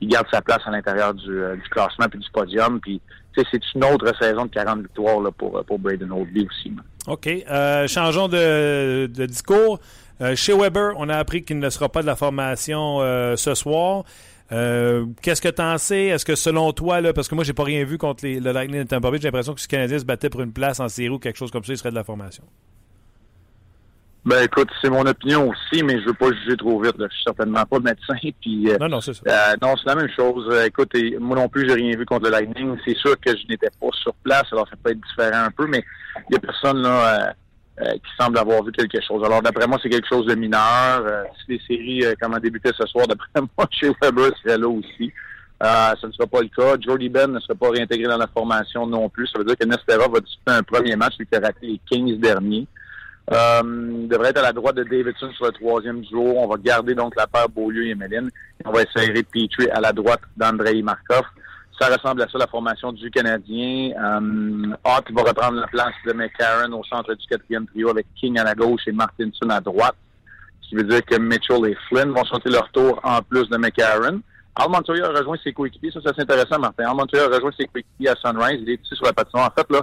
Il 0.00 0.08
garde 0.08 0.26
sa 0.30 0.42
place 0.42 0.60
à 0.66 0.70
l'intérieur 0.70 1.14
du, 1.14 1.30
euh, 1.30 1.56
classement 1.70 2.06
puis 2.10 2.18
du 2.18 2.30
podium. 2.30 2.80
Puis, 2.80 3.00
c'est 3.36 3.60
une 3.74 3.84
autre 3.84 4.12
saison 4.20 4.44
de 4.44 4.50
40 4.50 4.82
victoires 4.82 5.20
là, 5.20 5.30
pour, 5.30 5.64
pour 5.64 5.78
Braden 5.78 6.10
Oldby 6.10 6.46
aussi. 6.46 6.72
OK. 7.06 7.26
Euh, 7.26 7.86
changeons 7.86 8.28
de, 8.28 9.06
discours. 9.06 9.80
Euh, 10.20 10.36
chez 10.36 10.52
Weber, 10.52 10.92
on 10.96 11.08
a 11.08 11.16
appris 11.16 11.42
qu'il 11.42 11.58
ne 11.58 11.70
sera 11.70 11.88
pas 11.88 12.02
de 12.02 12.06
la 12.06 12.16
formation 12.16 12.98
ce 13.36 13.54
soir. 13.54 14.04
Euh, 14.52 15.06
qu'est-ce 15.22 15.40
que 15.40 15.48
tu 15.48 15.62
en 15.62 15.78
sais? 15.78 16.06
Est-ce 16.06 16.24
que 16.24 16.34
selon 16.34 16.72
toi, 16.72 17.00
là, 17.00 17.12
parce 17.12 17.28
que 17.28 17.34
moi, 17.34 17.44
j'ai 17.44 17.54
pas 17.54 17.64
rien 17.64 17.84
vu 17.84 17.98
contre 17.98 18.24
les, 18.24 18.40
le 18.40 18.52
Lightning 18.52 18.82
de 18.82 18.88
Tampa 18.88 19.10
Bay, 19.10 19.18
j'ai 19.20 19.28
l'impression 19.28 19.54
que 19.54 19.60
si 19.60 19.66
le 19.66 19.70
Canadien 19.70 19.98
se 19.98 20.04
battait 20.04 20.30
pour 20.30 20.42
une 20.42 20.52
place 20.52 20.80
en 20.80 20.88
série 20.88 21.08
ou 21.08 21.18
quelque 21.18 21.36
chose 21.36 21.50
comme 21.50 21.64
ça, 21.64 21.72
il 21.72 21.78
serait 21.78 21.90
de 21.90 21.94
la 21.94 22.04
formation. 22.04 22.44
Ben 24.26 24.42
écoute, 24.42 24.70
c'est 24.80 24.88
mon 24.88 25.04
opinion 25.04 25.50
aussi, 25.50 25.82
mais 25.82 26.00
je 26.00 26.06
veux 26.06 26.14
pas 26.14 26.30
juger 26.32 26.56
trop 26.56 26.80
vite. 26.80 26.96
Là. 26.96 27.06
Je 27.10 27.14
suis 27.14 27.24
certainement 27.24 27.64
pas 27.64 27.78
médecin. 27.78 28.14
Puis, 28.40 28.68
non, 28.80 28.88
non, 28.88 29.00
c'est 29.00 29.12
ça. 29.12 29.22
Euh, 29.26 29.54
non, 29.60 29.74
c'est 29.76 29.86
la 29.86 29.96
même 29.96 30.10
chose. 30.16 30.64
écoute, 30.64 30.92
moi 31.20 31.36
non 31.36 31.48
plus, 31.48 31.68
j'ai 31.68 31.74
rien 31.74 31.96
vu 31.96 32.06
contre 32.06 32.24
le 32.24 32.30
Lightning. 32.30 32.74
C'est 32.86 32.96
sûr 32.96 33.18
que 33.20 33.30
je 33.36 33.46
n'étais 33.48 33.68
pas 33.80 33.88
sur 33.92 34.14
place, 34.22 34.44
alors 34.52 34.66
ça 34.68 34.76
peut 34.82 34.92
être 34.92 35.00
différent 35.00 35.44
un 35.44 35.50
peu, 35.50 35.66
mais 35.66 35.84
il 36.30 36.34
y 36.34 36.36
a 36.36 36.40
personne 36.40 36.80
là 36.82 37.34
euh, 37.82 37.94
qui 37.94 38.10
semble 38.16 38.38
avoir 38.38 38.62
vu 38.62 38.70
quelque 38.70 39.00
chose. 39.00 39.24
Alors, 39.24 39.42
d'après 39.42 39.66
moi, 39.66 39.80
c'est 39.82 39.88
quelque 39.88 40.06
chose 40.06 40.26
de 40.26 40.36
mineur. 40.36 41.02
Euh, 41.04 41.24
si 41.40 41.54
les 41.54 41.60
séries 41.66 42.04
euh, 42.04 42.14
comment 42.20 42.38
débuter 42.38 42.70
ce 42.78 42.86
soir, 42.86 43.04
d'après 43.08 43.28
moi, 43.58 43.66
chez 43.68 43.90
Weber 44.00 44.30
serait 44.40 44.58
là 44.58 44.68
aussi. 44.68 45.12
ce 45.60 46.06
ne 46.06 46.12
sera 46.12 46.28
pas 46.28 46.40
le 46.42 46.48
cas. 46.56 46.76
Jordy 46.80 47.08
Ben 47.08 47.32
ne 47.32 47.40
sera 47.40 47.56
pas 47.56 47.70
réintégré 47.70 48.06
dans 48.06 48.16
la 48.16 48.28
formation 48.28 48.86
non 48.86 49.08
plus. 49.08 49.26
Ça 49.26 49.40
veut 49.40 49.44
dire 49.44 49.56
que 49.56 49.66
Nestera 49.66 50.06
va 50.06 50.20
disputer 50.20 50.52
un 50.52 50.62
premier 50.62 50.94
match, 50.94 51.14
lui 51.18 51.26
qui 51.26 51.36
a 51.36 51.40
raté 51.40 51.66
les 51.66 51.80
15 51.90 52.18
derniers. 52.20 52.68
il 53.32 54.06
devrait 54.08 54.28
être 54.28 54.38
à 54.38 54.42
la 54.42 54.52
droite 54.52 54.76
de 54.76 54.84
Davidson 54.84 55.32
sur 55.32 55.46
le 55.46 55.50
troisième 55.50 56.04
jour. 56.04 56.36
On 56.36 56.46
va 56.46 56.56
garder 56.58 56.94
donc 56.94 57.16
la 57.16 57.26
paire 57.26 57.48
Beaulieu 57.48 57.88
et 57.88 57.96
Méline. 57.96 58.30
On 58.64 58.70
va 58.70 58.82
essayer 58.82 59.12
de 59.12 59.22
Petrie 59.22 59.68
à 59.70 59.80
la 59.80 59.92
droite 59.92 60.22
d'Andrei 60.36 60.80
Markov. 60.80 61.24
Ça 61.80 61.88
ressemble 61.88 62.22
à 62.22 62.28
ça, 62.28 62.38
la 62.38 62.46
formation 62.46 62.92
du 62.92 63.10
Canadien. 63.10 63.92
Um, 63.96 64.76
va 64.84 65.22
reprendre 65.22 65.60
la 65.60 65.66
place 65.66 65.94
de 66.06 66.12
McCarron 66.12 66.72
au 66.72 66.84
centre 66.84 67.14
du 67.14 67.26
quatrième 67.26 67.66
trio 67.66 67.90
avec 67.90 68.06
King 68.14 68.38
à 68.38 68.44
la 68.44 68.54
gauche 68.54 68.82
et 68.86 68.92
Martinson 68.92 69.50
à 69.50 69.60
droite. 69.60 69.96
Ce 70.62 70.68
qui 70.68 70.74
veut 70.76 70.84
dire 70.84 71.04
que 71.04 71.18
Mitchell 71.18 71.66
et 71.66 71.76
Flynn 71.88 72.10
vont 72.10 72.24
sauter 72.24 72.50
leur 72.50 72.70
tour 72.70 73.00
en 73.02 73.20
plus 73.22 73.48
de 73.48 73.56
McCarron. 73.56 74.20
Al 74.56 74.70
Montoya 74.70 75.06
a 75.06 75.08
rejoint 75.08 75.36
ses 75.42 75.52
coéquipiers. 75.52 75.90
Ça, 75.90 76.00
c'est 76.04 76.22
intéressant, 76.22 76.60
Martin. 76.60 76.88
Al 76.88 76.96
Montoya 76.96 77.24
a 77.24 77.34
rejoint 77.34 77.50
ses 77.58 77.66
coéquipiers 77.66 78.10
à 78.10 78.14
Sunrise. 78.16 78.60
Il 78.62 78.70
est 78.70 78.80
ici 78.80 78.94
sur 78.94 79.06
la 79.06 79.12
patinoire. 79.12 79.50
En 79.50 79.60
fait, 79.60 79.68
là, 79.70 79.82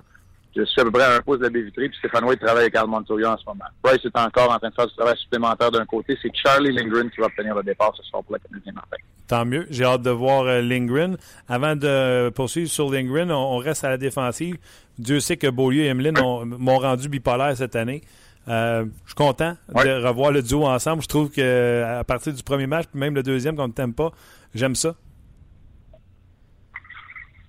je 0.56 0.64
suis 0.66 0.82
à 0.82 0.84
peu 0.84 0.92
près 0.92 1.04
à 1.04 1.16
un 1.16 1.22
pouce 1.22 1.40
de 1.40 1.44
la 1.44 1.50
baie 1.50 1.62
vitrée, 1.62 1.88
puis 1.88 1.98
Stéphane 2.00 2.26
White 2.26 2.42
travaille 2.42 2.64
avec 2.64 2.76
Al 2.76 2.88
Montoya 2.88 3.34
en 3.34 3.38
ce 3.38 3.46
moment. 3.46 3.66
Bryce 3.84 4.04
est 4.04 4.18
encore 4.18 4.52
en 4.52 4.58
train 4.58 4.70
de 4.70 4.74
faire 4.74 4.88
du 4.88 4.96
travail 4.96 5.18
supplémentaire 5.18 5.72
d'un 5.72 5.86
côté. 5.86 6.18
C'est 6.22 6.32
Charlie 6.36 6.74
Lindgren 6.74 7.10
qui 7.10 7.22
va 7.22 7.28
obtenir 7.28 7.56
le 7.56 7.64
départ 7.64 7.94
ce 7.96 8.04
soir 8.04 8.24
pour 8.24 8.36
le 8.36 8.40
Canadien 8.40 8.74
Martin. 8.74 8.98
Tant 9.28 9.46
mieux. 9.46 9.66
J'ai 9.70 9.86
hâte 9.86 10.02
de 10.02 10.10
voir 10.10 10.44
euh, 10.44 10.62
Lindgren. 10.62 11.18
Avant 11.48 11.76
de 11.76 12.30
poursuivre 12.32 12.70
sur 12.70 12.92
Lindgren, 12.92 13.32
on, 13.32 13.58
reste 13.58 13.86
à 13.86 13.90
la 13.90 13.98
défensive. 13.98 14.58
Dieu 15.00 15.22
sait 15.22 15.38
que 15.38 15.48
Beaulieu 15.48 15.84
et 15.84 15.88
Emeline 15.88 16.18
m'ont 16.20 16.78
rendu 16.80 17.08
bipolaire 17.08 17.56
cette 17.56 17.76
année. 17.76 18.02
Euh, 18.48 18.86
je 19.06 19.10
suis 19.10 19.16
content 19.16 19.56
de 19.70 20.06
revoir 20.06 20.32
le 20.32 20.42
duo 20.42 20.66
ensemble. 20.66 21.02
Je 21.02 21.08
trouve 21.08 21.32
que 21.32 21.84
à 21.84 22.04
partir 22.04 22.34
du 22.34 22.44
premier 22.44 22.68
match, 22.68 22.88
même 22.94 23.16
le 23.16 23.24
deuxième 23.24 23.56
qu'on 23.56 23.68
ne 23.68 23.74
t'aime 23.74 23.94
pas, 23.94 24.12
j'aime 24.54 24.76
ça. 24.76 24.96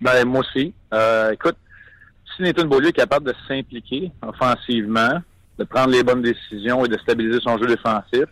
Ben, 0.01 0.25
moi 0.25 0.41
aussi. 0.41 0.75
Euh, 0.93 1.31
écoute, 1.33 1.57
si 2.37 2.43
Nathan 2.43 2.65
Beaulieu 2.65 2.89
est 2.89 2.93
capable 2.93 3.27
de 3.27 3.35
s'impliquer 3.49 4.11
offensivement, 4.23 5.21
de 5.59 5.65
prendre 5.65 5.91
les 5.91 6.03
bonnes 6.03 6.23
décisions 6.23 6.85
et 6.85 6.89
de 6.89 6.97
stabiliser 6.99 7.41
son 7.41 7.59
jeu 7.59 7.67
défensif, 7.67 8.25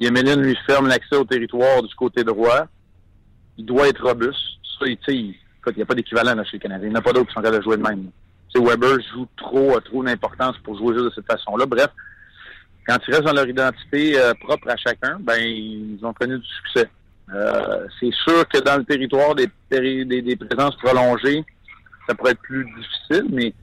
Yemelin 0.00 0.36
lui 0.36 0.56
ferme 0.66 0.88
l'accès 0.88 1.16
au 1.16 1.24
territoire 1.24 1.82
du 1.82 1.94
côté 1.94 2.24
droit. 2.24 2.66
Il 3.58 3.64
doit 3.64 3.88
être 3.88 4.02
robuste. 4.02 4.38
Ça, 4.78 4.86
il, 4.86 5.34
n'y 5.76 5.82
a 5.82 5.86
pas 5.86 5.94
d'équivalent 5.94 6.42
chez 6.44 6.54
les 6.54 6.58
Canadiens. 6.58 6.88
Il 6.88 6.90
n'y 6.90 6.96
en 6.96 6.98
a 6.98 7.02
pas 7.02 7.12
d'autres 7.12 7.28
qui 7.28 7.34
sont 7.34 7.42
capables 7.42 7.58
de 7.58 7.62
jouer 7.62 7.76
de 7.76 7.82
même. 7.82 8.10
Weber 8.56 8.98
joue 9.12 9.26
trop, 9.36 9.76
a 9.76 9.80
trop 9.80 10.04
d'importance 10.04 10.56
pour 10.58 10.76
jouer 10.78 10.94
juste 10.94 11.06
de 11.06 11.12
cette 11.14 11.26
façon-là. 11.26 11.66
Bref, 11.66 11.88
quand 12.86 12.98
ils 13.06 13.10
restent 13.10 13.24
dans 13.24 13.32
leur 13.32 13.48
identité 13.48 14.18
euh, 14.18 14.32
propre 14.34 14.70
à 14.70 14.76
chacun, 14.76 15.16
ben 15.20 15.40
ils 15.40 15.98
ont 16.04 16.12
connu 16.12 16.38
du 16.38 16.46
succès. 16.46 16.88
Euh, 17.32 17.86
c'est 17.98 18.12
sûr 18.12 18.46
que 18.48 18.58
dans 18.58 18.76
le 18.76 18.84
territoire 18.84 19.34
des 19.34 19.48
présences 20.36 20.76
prolongées, 20.76 21.44
ça 22.08 22.14
pourrait 22.14 22.32
être 22.32 22.42
plus 22.42 22.64
difficile, 22.64 23.26
mais 23.30 23.54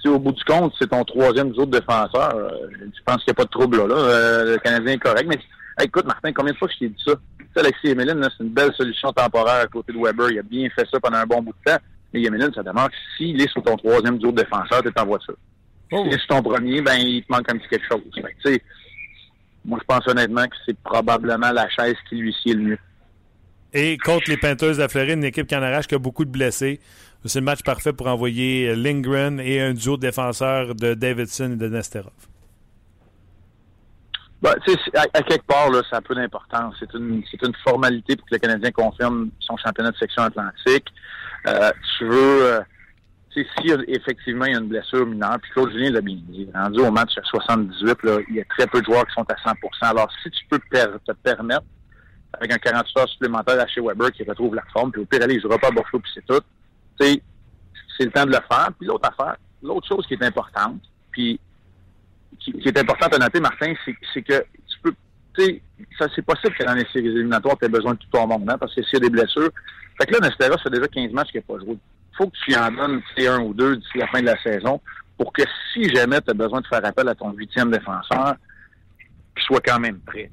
si 0.00 0.08
au 0.08 0.18
bout 0.18 0.32
du 0.32 0.44
compte, 0.44 0.74
c'est 0.78 0.88
ton 0.88 1.04
troisième 1.04 1.48
autre 1.50 1.66
défenseur, 1.66 2.34
euh, 2.34 2.48
je 2.80 3.02
pense 3.04 3.16
qu'il 3.24 3.32
n'y 3.32 3.32
a 3.32 3.34
pas 3.34 3.44
de 3.44 3.50
trouble 3.50 3.86
là. 3.86 3.94
Euh, 3.94 4.52
le 4.52 4.58
Canadien 4.58 4.92
est 4.92 4.98
correct. 4.98 5.26
Mais 5.26 5.38
écoute, 5.82 6.04
Martin, 6.04 6.32
combien 6.32 6.52
de 6.52 6.58
fois 6.58 6.68
je 6.72 6.78
t'ai 6.78 6.88
dit 6.88 7.02
ça? 7.04 7.12
Tu 7.38 7.60
Alexis 7.60 7.88
Emeline, 7.88 8.20
c'est 8.22 8.44
une 8.44 8.50
belle 8.50 8.72
solution 8.74 9.12
temporaire 9.12 9.62
à 9.62 9.66
côté 9.66 9.92
de 9.92 9.98
Weber. 9.98 10.30
Il 10.30 10.38
a 10.38 10.42
bien 10.42 10.68
fait 10.70 10.86
ça 10.90 11.00
pendant 11.00 11.18
un 11.18 11.26
bon 11.26 11.42
bout 11.42 11.54
de 11.64 11.72
temps. 11.72 11.78
Mais 12.12 12.22
Emeline, 12.22 12.52
ça 12.54 12.62
que 12.62 12.94
s'il 13.16 13.40
est 13.40 13.50
sur 13.50 13.62
ton 13.62 13.76
troisième 13.76 14.16
autre 14.16 14.32
défenseur, 14.32 14.82
tu 14.82 14.90
en 14.96 15.06
voiture. 15.06 15.36
Oh. 15.92 16.02
S'il 16.02 16.14
est 16.14 16.18
sur 16.18 16.28
ton 16.28 16.42
premier, 16.42 16.82
ben 16.82 16.96
il 16.96 17.22
te 17.24 17.32
manque 17.32 17.50
un 17.50 17.56
petit 17.56 17.68
quelque 17.68 17.86
chose. 17.90 18.02
Moi, 19.64 19.78
je 19.80 19.84
pense 19.86 20.06
honnêtement 20.06 20.44
que 20.44 20.56
c'est 20.66 20.78
probablement 20.80 21.50
la 21.50 21.68
chaise 21.70 21.94
qui 22.08 22.16
lui 22.16 22.34
sied 22.42 22.52
le 22.54 22.62
mieux. 22.62 22.78
Et 23.72 23.96
contre 23.98 24.30
les 24.30 24.36
Peinteuses 24.36 24.78
de 24.78 24.86
Floride, 24.86 25.16
une 25.16 25.24
équipe 25.24 25.46
qui 25.46 25.56
en 25.56 25.62
arrache, 25.62 25.88
qui 25.88 25.94
a 25.94 25.98
beaucoup 25.98 26.24
de 26.24 26.30
blessés. 26.30 26.80
C'est 27.26 27.40
le 27.40 27.44
match 27.44 27.62
parfait 27.62 27.92
pour 27.94 28.06
envoyer 28.06 28.76
Lindgren 28.76 29.40
et 29.40 29.60
un 29.60 29.72
duo 29.72 29.96
de 29.96 30.02
défenseurs 30.02 30.74
de 30.74 30.92
Davidson 30.92 31.52
et 31.52 31.56
de 31.56 31.68
Nesterov. 31.68 32.12
Ben, 34.42 34.52
à, 34.94 35.22
quelque 35.22 35.46
part, 35.46 35.70
là, 35.70 35.80
ça 35.88 35.96
a 35.96 36.00
peu 36.02 36.14
d'importance. 36.14 36.74
C'est 36.78 36.92
une, 36.92 37.22
une 37.42 37.54
formalité 37.64 38.14
pour 38.14 38.28
que 38.28 38.34
le 38.34 38.38
Canadien 38.40 38.70
confirme 38.72 39.30
son 39.40 39.56
championnat 39.56 39.90
de 39.92 39.96
section 39.96 40.22
atlantique. 40.22 40.86
Euh, 41.46 41.70
tu 41.96 42.04
veux, 42.04 42.52
euh, 42.52 42.60
si 43.32 43.42
effectivement 43.88 44.44
il 44.44 44.52
y 44.52 44.54
a 44.54 44.58
une 44.58 44.68
blessure 44.68 45.06
mineure, 45.06 45.38
puis 45.40 45.50
Claude 45.52 45.72
Julien 45.72 45.92
l'a 45.92 46.02
bien 46.02 46.18
dit, 46.28 46.46
rendu 46.54 46.80
au 46.80 46.90
match 46.90 47.16
à 47.16 47.22
78, 47.22 48.02
là, 48.02 48.18
il 48.28 48.34
y 48.34 48.40
a 48.42 48.44
très 48.44 48.66
peu 48.66 48.82
de 48.82 48.84
joueurs 48.84 49.06
qui 49.06 49.14
sont 49.14 49.24
à 49.30 49.34
100% 49.34 49.54
Alors, 49.80 50.10
si 50.22 50.30
tu 50.30 50.44
peux 50.50 50.58
te 50.58 51.12
permettre, 51.22 51.64
avec 52.34 52.52
un 52.52 52.58
48 52.58 52.98
heures 52.98 53.08
supplémentaire 53.08 53.58
à 53.58 53.66
chez 53.66 53.80
Weber 53.80 54.12
qui 54.12 54.24
retrouve 54.24 54.54
la 54.54 54.64
forme, 54.74 54.92
puis 54.92 55.00
au 55.00 55.06
pire, 55.06 55.22
allez, 55.22 55.40
je 55.40 55.48
ne 55.48 55.56
pas 55.56 55.68
à 55.68 55.70
Buffalo, 55.70 56.00
puis 56.00 56.12
c'est 56.14 56.26
tout 56.26 56.42
c'est 57.00 58.04
le 58.04 58.10
temps 58.10 58.24
de 58.24 58.32
le 58.32 58.40
faire. 58.50 58.70
Puis 58.78 58.86
l'autre 58.86 59.08
affaire, 59.08 59.36
l'autre 59.62 59.86
chose 59.86 60.06
qui 60.06 60.14
est 60.14 60.22
importante, 60.22 60.80
puis 61.10 61.40
qui, 62.38 62.52
est 62.64 62.78
importante 62.78 63.14
à 63.14 63.18
noter, 63.18 63.40
Martin, 63.40 63.74
c'est 63.84 64.22
que 64.22 64.44
tu 64.66 64.78
peux, 64.82 64.94
tu 65.36 65.44
sais, 65.44 65.62
ça 65.98 66.06
c'est 66.14 66.22
possible 66.24 66.54
que 66.54 66.64
dans 66.64 66.74
les 66.74 66.86
séries 66.92 67.08
éliminatoires, 67.08 67.56
tu 67.58 67.64
aies 67.64 67.68
besoin 67.68 67.94
de 67.94 67.98
tout 67.98 68.08
ton 68.12 68.26
monde, 68.26 68.48
hein, 68.48 68.58
parce 68.58 68.74
que 68.74 68.82
s'il 68.82 68.94
y 68.94 68.96
a 68.96 69.00
des 69.00 69.10
blessures. 69.10 69.50
Fait 69.98 70.06
que 70.06 70.12
là, 70.12 70.18
Nestera, 70.20 70.56
c'est 70.62 70.72
déjà 70.72 70.88
15 70.88 71.12
matchs 71.12 71.30
qu'il 71.30 71.40
n'a 71.40 71.54
pas 71.54 71.64
joué. 71.64 71.78
faut 72.16 72.28
que 72.28 72.36
tu 72.44 72.56
en 72.56 72.70
donnes 72.70 73.00
un 73.18 73.40
ou 73.40 73.54
deux 73.54 73.76
d'ici 73.76 73.98
la 73.98 74.08
fin 74.08 74.20
de 74.20 74.26
la 74.26 74.42
saison 74.42 74.80
pour 75.16 75.32
que 75.32 75.42
si 75.72 75.88
jamais 75.94 76.20
tu 76.20 76.30
as 76.30 76.34
besoin 76.34 76.60
de 76.60 76.66
faire 76.66 76.84
appel 76.84 77.08
à 77.08 77.14
ton 77.14 77.32
huitième 77.32 77.70
défenseur, 77.70 78.34
qu'il 79.36 79.44
soit 79.44 79.60
quand 79.60 79.78
même 79.78 80.00
prêt. 80.00 80.30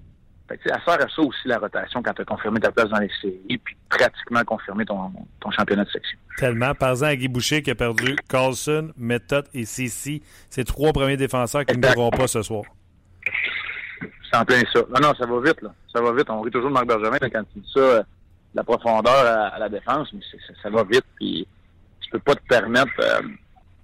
Fait 0.51 0.57
que, 0.57 0.73
à 0.73 0.79
faire 0.79 0.97
ça 0.99 1.21
aussi 1.21 1.47
la 1.47 1.59
rotation 1.59 2.03
quand 2.03 2.13
tu 2.13 2.21
as 2.23 2.25
confirmé 2.25 2.59
ta 2.59 2.71
place 2.71 2.89
dans 2.89 2.99
les 2.99 3.09
séries, 3.21 3.57
puis 3.57 3.75
pratiquement 3.89 4.43
confirmé 4.43 4.85
ton, 4.85 5.11
championnat 5.51 5.85
de 5.85 5.89
section. 5.89 6.17
Tellement. 6.37 6.73
Par 6.75 6.91
exemple, 6.91 7.11
à 7.11 7.15
Guy 7.15 7.27
Boucher 7.29 7.61
qui 7.61 7.71
a 7.71 7.75
perdu 7.75 8.15
Carlson, 8.27 8.91
Method 8.97 9.45
et 9.53 9.65
Cici, 9.65 10.23
ces 10.49 10.65
trois 10.65 10.91
premiers 10.91 11.17
défenseurs 11.17 11.65
qui 11.65 11.77
ne 11.77 11.87
joueront 11.87 12.09
pas 12.09 12.27
ce 12.27 12.41
soir. 12.41 12.63
C'est 14.29 14.37
en 14.37 14.45
plein 14.45 14.61
ça. 14.73 14.81
Non, 14.89 15.07
non, 15.07 15.13
ça 15.15 15.25
va 15.25 15.39
vite, 15.39 15.61
là. 15.61 15.73
Ça 15.93 16.01
va 16.01 16.11
vite. 16.13 16.29
On 16.29 16.41
rit 16.41 16.51
toujours 16.51 16.69
de 16.69 16.73
Marc 16.73 16.87
Bergevin 16.87 17.17
quand 17.19 17.43
il 17.55 17.61
dit 17.61 17.71
ça, 17.73 17.79
euh, 17.79 18.03
la 18.53 18.63
profondeur 18.63 19.53
à, 19.53 19.57
la 19.57 19.69
défense, 19.69 20.11
mais 20.13 20.21
ça 20.61 20.69
va 20.69 20.83
vite, 20.83 21.05
puis 21.15 21.47
tu 22.01 22.09
peux 22.09 22.19
pas 22.19 22.35
te 22.35 22.45
permettre 22.47 22.91
euh, 22.99 23.21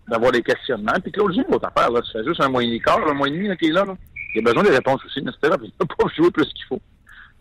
d'avoir 0.07 0.31
des 0.33 0.41
questionnements. 0.41 0.99
Puis 1.01 1.13
Claude 1.13 1.31
Gilles, 1.31 1.45
l'autre 1.49 1.69
affaire, 1.73 1.91
là, 1.91 2.01
tu 2.01 2.11
fais 2.11 2.25
juste 2.25 2.41
un 2.41 2.49
mois 2.49 2.63
et 2.63 2.67
demi 2.67 2.81
quart, 2.81 3.07
un 3.07 3.13
mois 3.13 3.27
et 3.29 3.31
demi 3.31 3.55
qui 3.57 3.67
est 3.67 3.71
là, 3.71 3.85
là 3.85 3.95
il 4.35 4.39
a 4.39 4.41
besoin 4.41 4.63
des 4.63 4.71
réponses 4.71 5.01
aussi, 5.05 5.21
mais 5.21 5.31
il 5.41 5.49
ne 5.49 5.55
peut 5.55 5.95
pas 5.97 6.07
jouer 6.15 6.31
plus 6.31 6.45
qu'il 6.53 6.65
faut. 6.67 6.81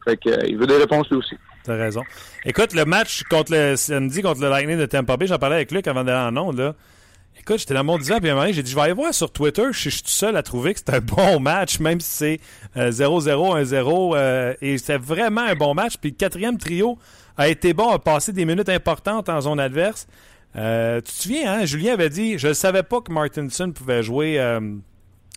Fait 0.04 0.18
euh, 0.26 0.36
il 0.46 0.56
veut 0.56 0.66
des 0.66 0.76
réponses 0.76 1.08
lui 1.10 1.16
aussi. 1.16 1.34
T'as 1.64 1.76
raison. 1.76 2.02
Écoute, 2.44 2.74
le 2.74 2.84
match 2.84 3.24
contre 3.24 3.52
le 3.52 3.76
samedi 3.76 4.22
contre 4.22 4.40
le 4.40 4.48
Lightning 4.48 4.78
de 4.78 4.86
Tampa 4.86 5.16
Bay, 5.16 5.26
j'en 5.26 5.38
parlais 5.38 5.56
avec 5.56 5.72
Luc 5.72 5.86
avant 5.88 6.04
d'aller 6.04 6.36
en 6.36 6.36
onde, 6.36 6.58
là. 6.58 6.74
Écoute, 7.38 7.58
j'étais 7.58 7.74
dans 7.74 7.84
mon 7.84 7.98
disant, 7.98 8.18
puis 8.18 8.30
à 8.30 8.32
un 8.32 8.36
moment 8.36 8.50
j'ai 8.50 8.62
dit, 8.62 8.70
je 8.70 8.76
vais 8.76 8.82
aller 8.82 8.92
voir 8.92 9.12
sur 9.12 9.30
Twitter, 9.30 9.64
je 9.70 9.90
suis 9.90 10.02
tout 10.02 10.08
seul 10.08 10.36
à 10.36 10.42
trouver 10.42 10.72
que 10.72 10.78
c'était 10.78 10.94
un 10.96 11.00
bon 11.00 11.38
match, 11.40 11.80
même 11.80 12.00
si 12.00 12.40
c'est 12.76 12.90
0-0, 12.90 13.58
euh, 13.58 13.64
1-0, 13.64 14.16
euh, 14.16 14.54
et 14.62 14.78
c'était 14.78 14.96
vraiment 14.96 15.42
un 15.42 15.54
bon 15.54 15.74
match. 15.74 15.96
Puis 16.00 16.10
le 16.10 16.16
quatrième 16.16 16.56
trio 16.56 16.98
a 17.36 17.48
été 17.48 17.74
bon, 17.74 17.90
a 17.90 17.98
passé 17.98 18.32
des 18.32 18.44
minutes 18.46 18.68
importantes 18.68 19.28
en 19.28 19.40
zone 19.42 19.60
adverse. 19.60 20.06
tu 20.54 20.60
te 20.60 21.10
souviens, 21.10 21.52
hein, 21.52 21.64
Julien 21.66 21.92
avait 21.92 22.10
dit, 22.10 22.38
je 22.38 22.48
ne 22.48 22.52
savais 22.52 22.82
pas 22.82 23.00
que 23.00 23.12
Martinson 23.12 23.70
pouvait 23.72 24.02
jouer 24.02 24.40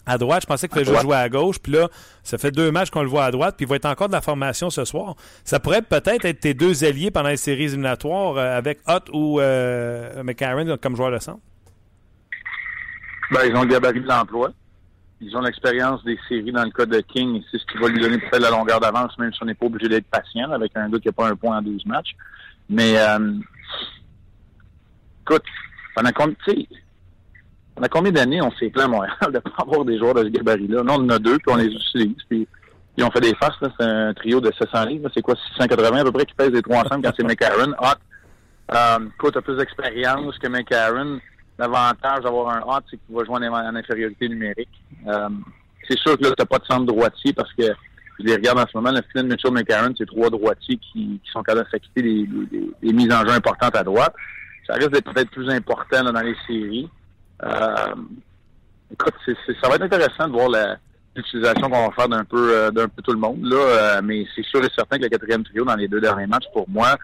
à 0.06 0.18
droite. 0.18 0.42
Je 0.44 0.48
pensais 0.48 0.68
qu'il 0.68 0.84
fallait 0.84 1.02
jouer 1.02 1.16
à 1.16 1.30
gauche. 1.30 1.60
Puis 1.60 1.74
là, 1.74 1.88
ça 2.24 2.38
fait 2.38 2.52
deux 2.52 2.72
matchs 2.72 2.90
qu'on 2.90 3.04
le 3.04 3.10
voit 3.10 3.26
à 3.26 3.32
droite. 3.32 3.56
Puis 3.58 3.66
il 3.66 3.70
va 3.70 3.76
être 3.76 3.86
encore 3.86 4.08
de 4.08 4.14
la 4.14 4.22
formation 4.22 4.70
ce 4.70 4.86
soir. 4.86 5.16
Ça 5.44 5.60
pourrait 5.60 5.82
peut-être 5.82 6.26
être 6.26 6.40
tes 6.40 6.54
deux 6.54 6.84
alliés 6.84 7.12
pendant 7.12 7.30
les 7.30 7.38
séries 7.38 7.66
éliminatoires 7.66 8.38
euh, 8.38 8.58
avec 8.58 8.80
Hutt 8.88 9.10
ou 9.14 9.40
euh, 9.40 10.24
McCarron 10.24 10.78
comme 10.82 10.96
joueur 10.96 11.12
de 11.12 11.20
centre. 11.20 11.40
Ben, 13.32 13.42
ils 13.48 13.56
ont 13.56 13.62
le 13.62 13.68
gabarit 13.68 14.02
de 14.02 14.08
l'emploi. 14.08 14.52
ils 15.22 15.36
ont 15.38 15.42
l'expérience 15.42 16.04
des 16.04 16.18
séries 16.28 16.52
dans 16.52 16.64
le 16.64 16.72
cas 16.72 16.86
de 16.86 17.00
King, 17.02 17.44
c'est 17.52 17.60
ce 17.60 17.66
qui 17.68 17.78
va 17.78 17.88
lui 17.88 18.02
donner 18.02 18.18
peut-être 18.18 18.42
la 18.42 18.50
longueur 18.50 18.80
d'avance, 18.80 19.18
même 19.20 19.32
si 19.32 19.44
on 19.44 19.46
n'est 19.46 19.54
pas 19.54 19.68
obligé 19.68 19.88
d'être 19.88 20.08
patient 20.08 20.52
avec 20.52 20.72
un 20.76 20.90
gars 20.90 20.98
qui 20.98 21.08
n'a 21.08 21.12
pas 21.12 21.28
un 21.28 21.36
point 21.36 21.58
en 21.58 21.62
12 21.62 21.86
matchs. 21.86 22.16
Mais, 22.70 22.98
euh, 22.98 23.34
écoute, 25.22 25.44
pendant 25.96 26.12
combien, 27.88 27.90
pendant 27.90 28.10
combien 28.10 28.12
d'années 28.12 28.42
on 28.42 28.52
s'est 28.52 28.70
plaint 28.70 28.86
à 28.86 28.90
Montréal 28.90 29.16
de 29.28 29.32
ne 29.32 29.40
pas 29.40 29.52
avoir 29.58 29.86
des 29.86 29.98
joueurs 29.98 30.14
de 30.14 30.24
ce 30.24 30.30
gabarit-là? 30.30 30.84
Non, 30.84 30.96
on 30.96 31.06
en 31.06 31.10
a 31.10 31.20
deux, 31.20 31.38
puis 31.38 31.54
on 31.54 31.56
les 31.56 31.68
utilise. 31.68 32.16
Puis 32.30 32.48
ils 32.98 33.04
ont 33.04 33.12
fait 33.12 33.22
des 33.22 33.36
faces, 33.36 33.60
là. 33.62 33.70
C'est 33.80 33.86
un 33.86 34.14
trio 34.14 34.42
de 34.42 34.52
700 34.58 34.86
livres. 34.86 35.10
C'est 35.14 35.22
quoi, 35.22 35.36
680 35.58 36.00
à 36.00 36.04
peu 36.04 36.12
près 36.12 36.26
qui 36.26 36.34
pèse 36.34 36.52
les 36.52 36.62
trois 36.62 36.80
ensemble 36.80 37.04
quand 37.04 37.14
c'est 37.18 37.26
McCarron. 37.26 37.74
Hot. 37.80 39.00
Écoute, 39.16 39.34
t'as 39.34 39.42
plus 39.42 39.58
d'expérience 39.58 40.38
que 40.38 40.48
McCarron. 40.48 41.20
L'avantage 41.58 42.24
d'avoir 42.24 42.56
un 42.56 42.62
hot, 42.62 42.82
c'est 42.90 42.98
qu'il 42.98 43.16
va 43.16 43.24
jouer 43.26 43.48
en, 43.48 43.76
infériorité 43.76 44.30
numérique. 44.30 44.70
Euh, 45.08 45.30
c'est 45.90 45.98
sûr 45.98 46.18
que 46.18 46.24
là, 46.24 46.32
t'as 46.38 46.46
pas 46.46 46.60
de 46.60 46.66
centre 46.66 46.86
droitier 46.86 47.34
parce 47.34 47.52
que 47.54 47.64
je 48.20 48.26
les 48.26 48.36
regarde 48.36 48.60
en 48.60 48.66
ce 48.68 48.78
moment, 48.78 48.92
le 48.92 49.02
Flynn 49.12 49.28
Mitchell 49.28 49.52
McCarron, 49.52 49.94
c'est 49.98 50.06
trois 50.06 50.30
droitiers 50.30 50.78
qui, 50.78 51.20
sont 51.32 51.42
capables 51.42 51.66
de 51.66 51.72
s'acquitter 51.72 52.02
des, 52.02 52.28
des, 52.28 52.72
des, 52.82 52.94
mises 52.94 53.12
en 53.12 53.26
jeu 53.26 53.32
importantes 53.32 53.76
à 53.76 53.84
droite. 53.84 54.14
Ça 54.68 54.74
risque 54.74 54.92
d'être 54.92 55.12
peut-être 55.12 55.32
plus 55.32 55.50
important 55.50 56.04
dans 56.04 56.22
les 56.22 56.36
séries. 56.48 56.90
Euh, 57.44 57.96
écoute, 58.92 59.14
ça 59.62 59.70
va 59.70 59.76
être 59.76 59.84
intéressant 59.84 60.28
de 60.28 60.34
voir 60.34 60.50
la, 60.50 60.78
l'utilisation 61.16 61.70
qu'on 61.70 61.88
va 61.88 61.92
faire 61.92 62.10
d'un 62.10 62.24
peu 62.24 62.54
euh, 62.54 62.72
d'un 62.72 62.88
peu 62.88 63.02
tout 63.02 63.12
le 63.12 63.20
monde. 63.20 63.44
Là, 63.44 63.58
euh, 63.58 64.02
mais 64.04 64.26
c'est 64.36 64.46
sûr 64.46 64.64
et 64.64 64.70
certain 64.76 64.98
que 64.98 65.04
le 65.04 65.10
quatrième 65.10 65.44
trio 65.44 65.66
dans 65.66 65.76
les 65.76 65.88
deux 65.88 66.02
derniers 66.02 66.28
matchs, 66.28 66.46
pour 66.54 66.68
moi, 66.70 66.98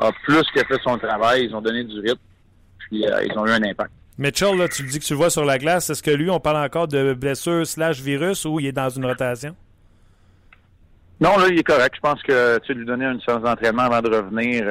a 0.00 0.12
plus 0.24 0.44
que 0.54 0.60
fait 0.60 0.80
son 0.82 0.98
travail. 0.98 1.46
Ils 1.46 1.54
ont 1.54 1.60
donné 1.60 1.84
du 1.84 1.98
rythme, 2.00 2.20
puis 2.78 3.06
euh, 3.06 3.24
ils 3.24 3.38
ont 3.38 3.46
eu 3.46 3.50
un 3.50 3.62
impact. 3.62 3.90
Mitchell, 4.18 4.56
là, 4.56 4.68
tu 4.68 4.82
le 4.82 4.90
dis 4.90 4.98
que 4.98 5.04
tu 5.04 5.14
le 5.14 5.18
vois 5.18 5.30
sur 5.30 5.44
la 5.44 5.58
glace. 5.58 5.88
Est-ce 5.88 6.02
que 6.02 6.10
lui, 6.10 6.28
on 6.30 6.40
parle 6.40 6.62
encore 6.62 6.88
de 6.88 7.14
blessure 7.14 7.66
slash 7.66 8.00
virus 8.00 8.44
ou 8.44 8.60
il 8.60 8.66
est 8.66 8.72
dans 8.72 8.90
une 8.90 9.06
rotation? 9.06 9.56
Non, 11.20 11.38
là, 11.38 11.48
il 11.48 11.58
est 11.58 11.64
correct. 11.64 11.94
Je 11.96 12.00
pense 12.00 12.22
que 12.22 12.58
tu 12.60 12.74
lui 12.74 12.84
donner 12.84 13.06
une 13.06 13.20
séance 13.20 13.42
d'entraînement 13.42 13.82
avant 13.82 14.02
de 14.02 14.14
revenir 14.14 14.64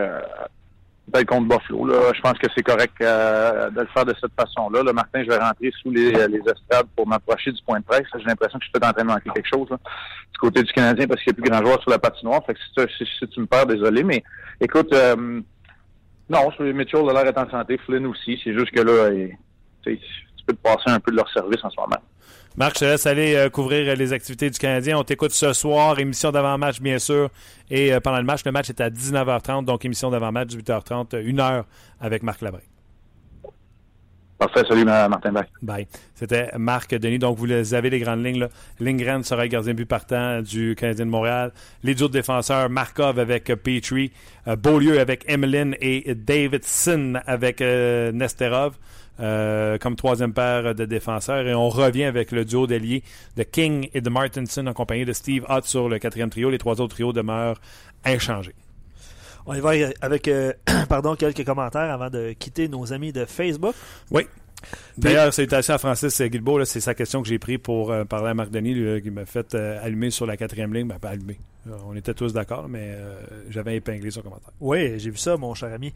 euh, 1.09 1.11
peut-être 1.11 1.27
contre 1.27 1.47
Buffalo. 1.47 2.13
Je 2.13 2.21
pense 2.21 2.37
que 2.37 2.47
c'est 2.55 2.63
correct 2.63 2.93
euh, 3.01 3.69
de 3.69 3.81
le 3.81 3.87
faire 3.87 4.05
de 4.05 4.13
cette 4.19 4.33
façon-là. 4.39 4.83
Là, 4.83 4.93
Martin, 4.93 5.23
je 5.23 5.29
vais 5.29 5.37
rentrer 5.37 5.71
sous 5.81 5.91
les, 5.91 6.11
les 6.11 6.39
estrades 6.39 6.87
pour 6.95 7.07
m'approcher 7.07 7.51
du 7.51 7.61
point 7.63 7.79
de 7.79 7.85
presse. 7.85 8.05
J'ai 8.15 8.25
l'impression 8.25 8.59
que 8.59 8.65
je 8.65 8.69
suis 8.69 8.87
en 8.87 8.93
train 8.93 9.03
de 9.03 9.07
manquer 9.07 9.29
quelque 9.33 9.47
chose 9.47 9.67
du 9.69 10.39
côté 10.39 10.63
du 10.63 10.71
Canadien 10.71 11.07
parce 11.07 11.21
qu'il 11.21 11.33
n'y 11.33 11.39
a 11.39 11.41
plus 11.41 11.51
grand 11.51 11.65
joueur 11.65 11.81
sur 11.81 11.91
la 11.91 11.99
patinoire. 11.99 12.41
Fait 12.45 12.55
si, 12.87 13.27
tu, 13.27 13.39
me 13.39 13.45
perds, 13.45 13.65
désolé. 13.65 14.03
Mais 14.03 14.23
écoute, 14.61 14.93
euh, 14.93 15.41
non, 16.29 16.51
Mitchell 16.59 17.09
a 17.09 17.13
l'air 17.13 17.23
d'être 17.25 17.41
en 17.41 17.49
santé. 17.49 17.77
Flynn 17.85 18.05
aussi. 18.05 18.39
C'est 18.43 18.53
juste 18.53 18.71
que 18.71 18.81
là, 18.81 19.09
tu 19.83 19.99
peux 20.45 20.53
te 20.53 20.61
passer 20.61 20.89
un 20.89 20.99
peu 20.99 21.11
de 21.11 21.17
leur 21.17 21.29
service 21.31 21.63
en 21.63 21.69
ce 21.69 21.79
moment. 21.79 22.01
Marc, 22.57 22.75
je 22.75 22.79
te 22.79 22.85
laisse 22.85 23.05
aller 23.05 23.35
euh, 23.35 23.49
couvrir 23.49 23.95
les 23.95 24.11
activités 24.11 24.49
du 24.49 24.57
Canadien. 24.57 24.97
On 24.97 25.03
t'écoute 25.03 25.31
ce 25.31 25.53
soir, 25.53 25.99
émission 25.99 26.31
d'avant-match, 26.31 26.81
bien 26.81 26.99
sûr. 26.99 27.29
Et 27.69 27.93
euh, 27.93 27.99
pendant 27.99 28.17
le 28.17 28.23
match, 28.23 28.41
le 28.45 28.51
match 28.51 28.69
est 28.69 28.81
à 28.81 28.89
19h30, 28.89 29.65
donc 29.65 29.85
émission 29.85 30.09
d'avant-match, 30.09 30.49
18h30, 30.49 31.21
une 31.23 31.39
heure 31.39 31.65
avec 32.01 32.23
Marc 32.23 32.41
Labré. 32.41 32.63
Parfait, 34.39 34.63
salut 34.69 34.85
Martin 34.85 35.33
Bach. 35.33 35.47
Bye. 35.61 35.85
C'était 36.15 36.49
Marc 36.57 36.95
Denis. 36.95 37.19
Donc, 37.19 37.37
vous 37.37 37.73
avez 37.73 37.89
les 37.89 37.99
grandes 37.99 38.23
lignes. 38.23 38.39
Là. 38.39 38.47
Lindgren 38.79 39.21
sera 39.21 39.43
le 39.43 39.49
gardien 39.49 39.73
but 39.73 39.85
partant 39.85 40.41
du 40.41 40.75
Canadien 40.79 41.07
de 41.07 41.11
Montréal. 41.11 41.51
Les 41.83 41.93
duos 41.93 42.07
de 42.07 42.13
défenseurs, 42.13 42.69
Markov 42.69 43.19
avec 43.19 43.43
Petrie, 43.43 44.13
euh, 44.47 44.55
Beaulieu 44.55 45.01
avec 45.01 45.29
Emeline 45.29 45.75
et 45.81 46.15
Davidson 46.15 47.19
avec 47.25 47.59
euh, 47.59 48.13
Nesterov. 48.13 48.77
Euh, 49.19 49.77
comme 49.77 49.97
troisième 49.97 50.33
paire 50.33 50.73
de 50.73 50.85
défenseurs. 50.85 51.45
Et 51.45 51.53
on 51.53 51.67
revient 51.67 52.05
avec 52.05 52.31
le 52.31 52.45
duo 52.45 52.67
d'ailier 52.67 53.03
de 53.35 53.43
King 53.43 53.89
et 53.93 53.99
de 53.99 54.09
Martinson 54.09 54.65
en 54.67 54.73
compagnie 54.73 55.03
de 55.03 55.11
Steve 55.11 55.45
Hutt 55.49 55.65
sur 55.65 55.89
le 55.89 55.99
quatrième 55.99 56.29
trio. 56.29 56.49
Les 56.49 56.57
trois 56.57 56.79
autres 56.79 56.95
trios 56.95 57.11
demeurent 57.11 57.59
inchangés. 58.05 58.55
On 59.45 59.53
y 59.55 59.59
va 59.59 59.71
avec 60.01 60.27
euh, 60.27 60.53
pardon, 60.89 61.15
quelques 61.15 61.43
commentaires 61.43 61.91
avant 61.91 62.09
de 62.09 62.33
quitter 62.37 62.69
nos 62.69 62.93
amis 62.93 63.11
de 63.11 63.25
Facebook. 63.25 63.75
Oui. 64.11 64.25
D'ailleurs, 64.97 65.33
salutations 65.33 65.73
à 65.73 65.77
Francis 65.77 66.21
Guilbeault. 66.21 66.65
C'est 66.65 66.81
sa 66.81 66.93
question 66.93 67.21
que 67.21 67.27
j'ai 67.27 67.39
pris 67.39 67.57
pour 67.57 67.91
euh, 67.91 68.03
parler 68.03 68.29
à 68.29 68.33
Marc 68.33 68.49
Denis, 68.49 68.73
lui, 68.73 69.01
qui 69.01 69.11
m'a 69.11 69.25
fait 69.25 69.55
euh, 69.55 69.83
allumer 69.83 70.09
sur 70.09 70.25
la 70.25 70.37
quatrième 70.37 70.73
ligne. 70.73 70.87
Ben, 70.87 70.99
pas 70.99 71.09
allumer. 71.09 71.39
On 71.85 71.95
était 71.95 72.13
tous 72.13 72.33
d'accord, 72.33 72.67
mais 72.67 72.93
euh, 72.93 73.19
j'avais 73.49 73.75
épinglé 73.75 74.09
son 74.09 74.21
commentaire. 74.21 74.51
Oui, 74.59 74.97
j'ai 74.97 75.11
vu 75.11 75.17
ça, 75.17 75.37
mon 75.37 75.53
cher 75.53 75.71
ami. 75.73 75.93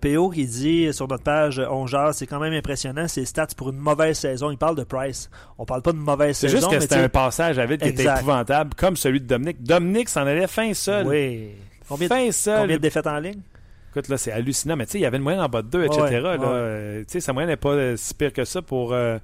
PO 0.00 0.30
qui 0.30 0.46
dit 0.46 0.92
sur 0.92 1.08
notre 1.08 1.24
page 1.24 1.60
On 1.70 1.86
jase, 1.86 2.18
c'est 2.18 2.26
quand 2.26 2.38
même 2.38 2.52
impressionnant, 2.52 3.08
ses 3.08 3.24
stats 3.24 3.48
pour 3.56 3.70
une 3.70 3.78
mauvaise 3.78 4.18
saison. 4.18 4.50
Il 4.50 4.58
parle 4.58 4.76
de 4.76 4.84
Price. 4.84 5.28
On 5.56 5.64
parle 5.64 5.82
pas 5.82 5.92
de 5.92 5.98
mauvaise 5.98 6.36
saison. 6.36 6.52
C'est 6.52 6.60
juste 6.60 6.70
que 6.70 6.80
c'était 6.80 7.02
un 7.02 7.08
passage 7.08 7.58
à 7.58 7.66
vide 7.66 7.80
qui 7.80 7.88
était 7.88 8.04
épouvantable, 8.04 8.74
comme 8.76 8.96
celui 8.96 9.20
de 9.20 9.26
Dominique. 9.26 9.62
Dominique 9.62 10.08
s'en 10.08 10.26
allait 10.26 10.46
fin 10.46 10.72
seul. 10.72 11.06
Oui. 11.06 11.50
Combien, 11.88 12.08
fin 12.08 12.30
seul. 12.30 12.60
combien 12.60 12.76
de 12.76 12.82
défaites 12.82 13.06
en 13.06 13.18
ligne? 13.18 13.40
Écoute, 13.98 14.10
là, 14.10 14.16
c'est 14.16 14.30
hallucinant. 14.30 14.76
Mais 14.76 14.86
tu 14.86 14.92
sais, 14.92 14.98
il 14.98 15.02
y 15.02 15.06
avait 15.06 15.16
une 15.16 15.24
moyenne 15.24 15.42
en 15.42 15.48
bas 15.48 15.62
de 15.62 15.68
2, 15.68 15.84
etc. 15.84 16.00
Ouais, 16.02 16.20
là, 16.20 16.36
ouais. 16.36 16.38
euh, 16.40 17.00
tu 17.00 17.06
sais, 17.08 17.20
sa 17.20 17.32
moyenne 17.32 17.50
n'est 17.50 17.56
pas 17.56 17.96
si 17.96 18.14
pire 18.14 18.32
que 18.32 18.44
ça 18.44 18.62
pour 18.62 18.92
euh, 18.92 19.18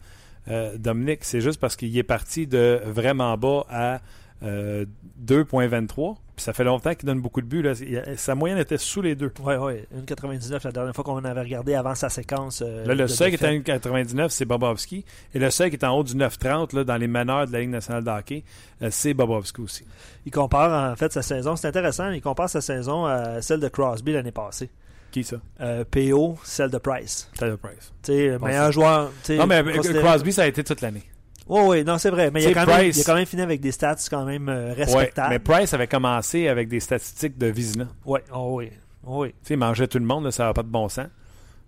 euh, 0.48 0.76
Dominique. 0.76 1.20
C'est 1.22 1.40
juste 1.40 1.60
parce 1.60 1.76
qu'il 1.76 1.96
est 1.96 2.02
parti 2.02 2.48
de 2.48 2.80
vraiment 2.84 3.36
bas 3.38 3.66
à 3.70 4.00
euh, 4.42 4.84
2,23. 5.24 6.16
Puis 6.36 6.42
ça 6.42 6.52
fait 6.52 6.64
longtemps 6.64 6.94
qu'il 6.94 7.06
donne 7.06 7.20
beaucoup 7.20 7.40
de 7.40 7.46
buts. 7.46 7.62
Là. 7.62 7.74
Sa 8.16 8.34
moyenne 8.34 8.58
était 8.58 8.78
sous 8.78 9.00
les 9.00 9.14
deux. 9.14 9.32
Oui, 9.40 9.54
oui. 9.54 9.74
1,99 10.04 10.64
la 10.64 10.72
dernière 10.72 10.94
fois 10.94 11.04
qu'on 11.04 11.24
avait 11.24 11.40
regardé 11.40 11.74
avant 11.74 11.94
sa 11.94 12.08
séquence. 12.08 12.60
Euh, 12.64 12.84
là, 12.84 12.94
le 12.94 13.06
seul 13.06 13.30
qui 13.30 13.36
est 13.36 13.46
à 13.46 13.52
1,99, 13.52 14.30
c'est 14.30 14.44
Bobovski. 14.44 15.04
Et 15.32 15.38
le 15.38 15.50
seul 15.50 15.70
qui 15.70 15.76
est 15.76 15.84
en 15.84 15.96
haut 15.96 16.02
du 16.02 16.14
9,30 16.14 16.82
dans 16.82 16.96
les 16.96 17.06
meneurs 17.06 17.46
de 17.46 17.52
la 17.52 17.60
Ligue 17.60 17.70
nationale 17.70 18.02
de 18.02 18.10
hockey, 18.10 18.42
euh, 18.82 18.88
c'est 18.90 19.14
Bobovski 19.14 19.60
aussi. 19.60 19.84
Il 20.26 20.32
compare 20.32 20.92
en 20.92 20.96
fait 20.96 21.12
sa 21.12 21.22
saison. 21.22 21.54
C'est 21.54 21.68
intéressant. 21.68 22.10
Il 22.10 22.20
compare 22.20 22.50
sa 22.50 22.60
saison 22.60 23.04
à 23.04 23.40
celle 23.40 23.60
de 23.60 23.68
Crosby 23.68 24.12
l'année 24.12 24.32
passée. 24.32 24.70
Qui 25.12 25.22
ça? 25.22 25.36
Euh, 25.60 25.84
PO, 25.88 26.36
celle 26.42 26.70
de 26.70 26.78
Price. 26.78 27.30
Celle 27.38 27.52
de 27.52 27.56
Price. 27.56 27.92
Tu 28.02 28.12
sais, 28.12 28.28
le 28.30 28.38
meilleur 28.40 28.72
joueur. 28.72 29.12
Non, 29.30 29.46
mais 29.46 29.62
Crosby, 29.62 30.32
ça 30.32 30.42
a 30.42 30.46
été 30.46 30.64
toute 30.64 30.80
l'année. 30.80 31.04
Oui, 31.46 31.60
oui, 31.66 31.84
non, 31.84 31.98
c'est 31.98 32.10
vrai. 32.10 32.30
Mais 32.30 32.42
il 32.42 32.48
a, 32.48 32.64
quand 32.64 32.66
même, 32.66 32.86
il 32.86 33.00
a, 33.00 33.04
quand 33.04 33.14
même, 33.14 33.26
fini 33.26 33.42
avec 33.42 33.60
des 33.60 33.72
stats 33.72 33.96
quand 34.08 34.24
même 34.24 34.48
euh, 34.48 34.72
respectables. 34.72 35.28
Ouais, 35.28 35.38
mais 35.38 35.38
Price 35.38 35.74
avait 35.74 35.86
commencé 35.86 36.48
avec 36.48 36.68
des 36.68 36.80
statistiques 36.80 37.36
de 37.36 37.46
Vizina. 37.46 37.88
Oui, 38.06 38.20
oh 38.34 38.56
oui. 38.56 38.70
Oh 39.06 39.22
oui. 39.22 39.28
Tu 39.28 39.48
sais, 39.48 39.54
il 39.54 39.58
mangeait 39.58 39.86
tout 39.86 39.98
le 39.98 40.06
monde, 40.06 40.24
là, 40.24 40.30
ça 40.30 40.44
n'a 40.44 40.54
pas 40.54 40.62
de 40.62 40.68
bon 40.68 40.88
sens. 40.88 41.06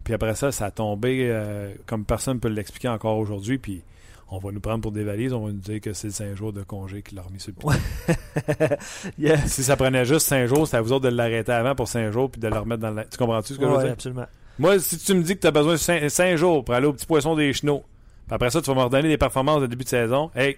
Puis 0.04 0.14
après 0.14 0.34
ça, 0.34 0.52
ça 0.52 0.66
a 0.66 0.70
tombé 0.70 1.28
euh, 1.30 1.74
comme 1.84 2.04
personne 2.04 2.34
ne 2.34 2.40
peut 2.40 2.48
l'expliquer 2.48 2.88
encore 2.88 3.18
aujourd'hui. 3.18 3.58
Puis 3.58 3.82
on 4.30 4.38
va 4.38 4.50
nous 4.50 4.60
prendre 4.60 4.80
pour 4.80 4.92
des 4.92 5.04
valises, 5.04 5.32
on 5.32 5.44
va 5.44 5.52
nous 5.52 5.58
dire 5.58 5.80
que 5.80 5.92
c'est 5.92 6.10
5 6.10 6.34
jours 6.34 6.52
de 6.52 6.62
congé 6.62 7.02
qu'il 7.02 7.18
a 7.18 7.22
remis 7.22 7.40
sur 7.40 7.52
le 7.52 8.76
yes. 9.18 9.52
Si 9.52 9.62
ça 9.62 9.76
prenait 9.76 10.04
juste 10.04 10.26
5 10.26 10.46
jours, 10.46 10.66
c'était 10.66 10.78
à 10.78 10.80
vous 10.80 10.92
autres 10.92 11.10
de 11.10 11.14
l'arrêter 11.14 11.52
avant 11.52 11.74
pour 11.74 11.88
5 11.88 12.10
jours 12.12 12.30
puis 12.30 12.40
de 12.40 12.48
le 12.48 12.58
remettre 12.58 12.82
dans 12.82 12.92
la. 12.92 13.04
Tu 13.04 13.18
comprends-tu 13.18 13.54
ce 13.54 13.58
que 13.58 13.64
ouais, 13.64 13.70
je 13.70 13.76
veux 13.76 13.82
dire? 13.82 13.92
absolument. 13.92 14.26
Moi, 14.58 14.78
si 14.78 14.96
tu 14.98 15.12
me 15.12 15.22
dis 15.22 15.34
que 15.34 15.40
tu 15.40 15.46
as 15.46 15.50
besoin 15.50 15.74
de 15.74 16.08
5 16.08 16.36
jours 16.36 16.64
pour 16.64 16.74
aller 16.74 16.86
au 16.86 16.92
petit 16.92 17.06
poisson 17.06 17.34
des 17.34 17.52
chenaux, 17.52 17.84
puis 18.26 18.34
après 18.34 18.50
ça, 18.50 18.60
tu 18.60 18.70
vas 18.70 18.76
me 18.76 18.82
redonner 18.82 19.08
des 19.08 19.18
performances 19.18 19.60
de 19.62 19.66
début 19.66 19.84
de 19.84 19.88
saison. 19.88 20.30
Hey, 20.34 20.56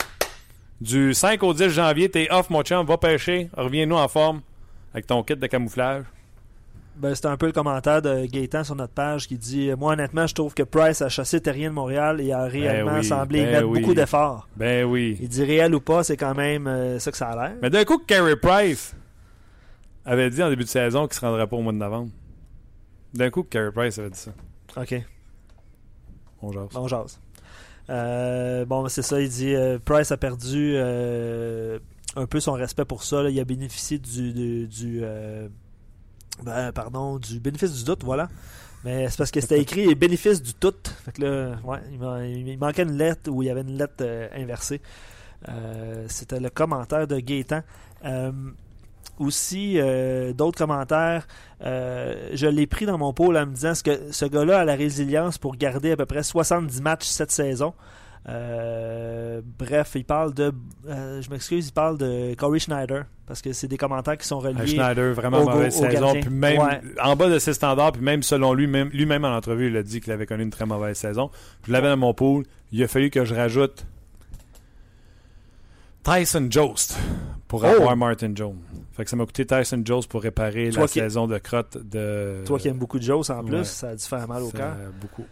du 0.80 1.12
5 1.12 1.42
au 1.42 1.52
10 1.52 1.68
janvier, 1.68 2.08
t'es 2.10 2.28
off, 2.30 2.48
mon 2.50 2.62
chum, 2.62 2.86
va 2.86 2.96
pêcher, 2.96 3.50
reviens-nous 3.56 3.96
en 3.96 4.08
forme 4.08 4.40
avec 4.94 5.06
ton 5.06 5.22
kit 5.22 5.36
de 5.36 5.46
camouflage. 5.46 6.04
Ben, 6.96 7.14
c'est 7.14 7.26
un 7.26 7.36
peu 7.36 7.46
le 7.46 7.52
commentaire 7.52 8.02
de 8.02 8.26
Gaétan 8.26 8.64
sur 8.64 8.74
notre 8.74 8.92
page 8.92 9.28
qui 9.28 9.38
dit 9.38 9.70
Moi, 9.78 9.92
honnêtement, 9.92 10.26
je 10.26 10.34
trouve 10.34 10.52
que 10.52 10.64
Price 10.64 11.00
a 11.00 11.08
chassé 11.08 11.40
Terrien 11.40 11.68
de 11.68 11.74
Montréal 11.74 12.20
et 12.20 12.32
a 12.32 12.44
réellement 12.44 12.92
ben 12.92 12.98
oui, 12.98 13.04
semblé 13.04 13.44
ben 13.44 13.52
mettre 13.52 13.68
oui. 13.68 13.80
beaucoup 13.80 13.94
d'efforts. 13.94 14.48
Ben 14.56 14.84
oui. 14.84 15.16
Il 15.20 15.28
dit 15.28 15.44
réel 15.44 15.74
ou 15.74 15.80
pas, 15.80 16.02
c'est 16.02 16.16
quand 16.16 16.34
même 16.34 16.66
euh, 16.66 16.98
ça 16.98 17.12
que 17.12 17.16
ça 17.16 17.28
a 17.28 17.36
l'air. 17.36 17.56
Mais 17.62 17.70
d'un 17.70 17.84
coup, 17.84 17.98
Carey 17.98 18.34
Price 18.34 18.96
avait 20.04 20.28
dit 20.30 20.42
en 20.42 20.48
début 20.48 20.64
de 20.64 20.68
saison 20.68 21.06
qu'il 21.06 21.14
se 21.14 21.20
rendrait 21.20 21.46
pas 21.46 21.56
au 21.56 21.62
mois 21.62 21.72
de 21.72 21.78
novembre. 21.78 22.10
D'un 23.14 23.30
coup, 23.30 23.44
Carey 23.44 23.70
Price 23.70 23.96
avait 23.98 24.10
dit 24.10 24.18
ça. 24.18 24.32
OK. 24.76 25.00
On 26.42 26.50
jase. 26.50 26.68
On 26.74 26.88
jase. 26.88 27.20
Euh, 27.90 28.64
bon, 28.64 28.88
c'est 28.88 29.02
ça, 29.02 29.20
il 29.20 29.28
dit 29.28 29.54
euh, 29.54 29.78
Price 29.82 30.12
a 30.12 30.16
perdu 30.16 30.74
euh, 30.76 31.78
un 32.16 32.26
peu 32.26 32.40
son 32.40 32.52
respect 32.52 32.84
pour 32.84 33.02
ça. 33.02 33.22
Là. 33.22 33.30
Il 33.30 33.40
a 33.40 33.44
bénéficié 33.44 33.98
du, 33.98 34.32
du, 34.32 34.66
du 34.66 35.02
ben, 36.42 36.72
pardon, 36.72 37.18
du 37.18 37.40
bénéfice 37.40 37.72
du 37.72 37.84
doute, 37.84 38.04
voilà. 38.04 38.28
Mais 38.84 39.08
c'est 39.08 39.16
parce 39.16 39.30
que 39.30 39.40
c'était 39.40 39.60
écrit 39.60 39.94
bénéfice 39.94 40.42
du 40.42 40.54
tout. 40.54 40.74
Fait 41.04 41.12
que 41.12 41.22
là, 41.22 41.58
ouais, 41.64 41.78
il, 41.90 42.48
il 42.48 42.58
manquait 42.58 42.84
une 42.84 42.96
lettre 42.96 43.30
où 43.30 43.42
il 43.42 43.46
y 43.46 43.50
avait 43.50 43.62
une 43.62 43.76
lettre 43.76 44.04
inversée. 44.34 44.80
c'était 46.08 46.40
le 46.40 46.50
commentaire 46.50 47.06
de 47.06 47.18
Gaétan 47.18 47.62
aussi 49.20 49.74
euh, 49.76 50.32
d'autres 50.32 50.58
commentaires. 50.58 51.26
Euh, 51.62 52.30
je 52.32 52.46
l'ai 52.46 52.66
pris 52.66 52.86
dans 52.86 52.98
mon 52.98 53.12
pôle 53.12 53.36
en 53.36 53.46
me 53.46 53.52
disant 53.52 53.72
que 53.84 54.12
ce 54.12 54.24
gars-là 54.24 54.60
a 54.60 54.64
la 54.64 54.74
résilience 54.74 55.38
pour 55.38 55.56
garder 55.56 55.92
à 55.92 55.96
peu 55.96 56.06
près 56.06 56.22
70 56.22 56.82
matchs 56.82 57.06
cette 57.06 57.30
saison? 57.30 57.74
Euh, 58.28 59.40
bref, 59.58 59.92
il 59.94 60.04
parle 60.04 60.34
de. 60.34 60.52
je 60.86 61.30
m'excuse, 61.30 61.68
il 61.68 61.72
parle 61.72 61.96
de 61.96 62.34
Corey 62.34 62.58
Schneider 62.58 63.04
parce 63.26 63.40
que 63.42 63.52
c'est 63.52 63.68
des 63.68 63.76
commentaires 63.76 64.18
qui 64.18 64.26
sont 64.26 64.38
reliés. 64.38 64.66
Schneider, 64.66 65.14
vraiment 65.14 65.40
au, 65.40 65.48
mauvaise 65.48 65.76
au 65.80 65.90
saison. 65.90 66.12
Puis 66.12 66.30
même 66.30 66.58
Ouais. 66.58 66.80
en 67.02 67.16
bas 67.16 67.28
de 67.28 67.38
ses 67.38 67.54
standards, 67.54 67.92
puis 67.92 68.02
même 68.02 68.22
selon 68.22 68.54
lui, 68.54 68.66
même, 68.66 68.88
lui-même 68.88 69.24
en 69.24 69.34
entrevue, 69.36 69.68
il 69.68 69.76
a 69.76 69.82
dit 69.82 70.00
qu'il 70.00 70.12
avait 70.12 70.26
connu 70.26 70.42
une 70.42 70.50
très 70.50 70.66
mauvaise 70.66 70.96
saison. 70.96 71.30
Je 71.66 71.72
l'avais 71.72 71.88
dans 71.88 71.96
mon 71.96 72.14
pool. 72.14 72.44
Il 72.72 72.82
a 72.82 72.88
fallu 72.88 73.10
que 73.10 73.24
je 73.24 73.34
rajoute 73.34 73.86
Tyson 76.08 76.48
Jost 76.50 76.98
pour 77.46 77.62
Oh! 77.64 77.66
avoir 77.66 77.96
Martin 77.96 78.32
Jones. 78.34 78.56
Fait 78.92 79.04
que 79.04 79.10
ça 79.10 79.16
m'a 79.16 79.26
coûté 79.26 79.44
Tyson 79.46 79.82
Jost 79.84 80.10
pour 80.10 80.22
réparer 80.22 80.70
Toi 80.70 80.82
la 80.82 80.88
qui- 80.88 80.98
saison 81.00 81.26
de 81.26 81.38
crotte 81.38 81.76
de. 81.76 82.42
Toi 82.46 82.58
qui 82.58 82.68
aimes 82.68 82.78
beaucoup 82.78 83.00
Joe 83.00 83.28
en 83.30 83.44
plus, 83.44 83.56
ouais. 83.58 83.64
ça 83.64 83.90
a 83.90 83.94
dû 83.96 84.02
faire 84.04 84.26
mal 84.26 84.42
au 84.42 84.50
cœur. 84.50 84.74
beaucoup. 85.00 85.24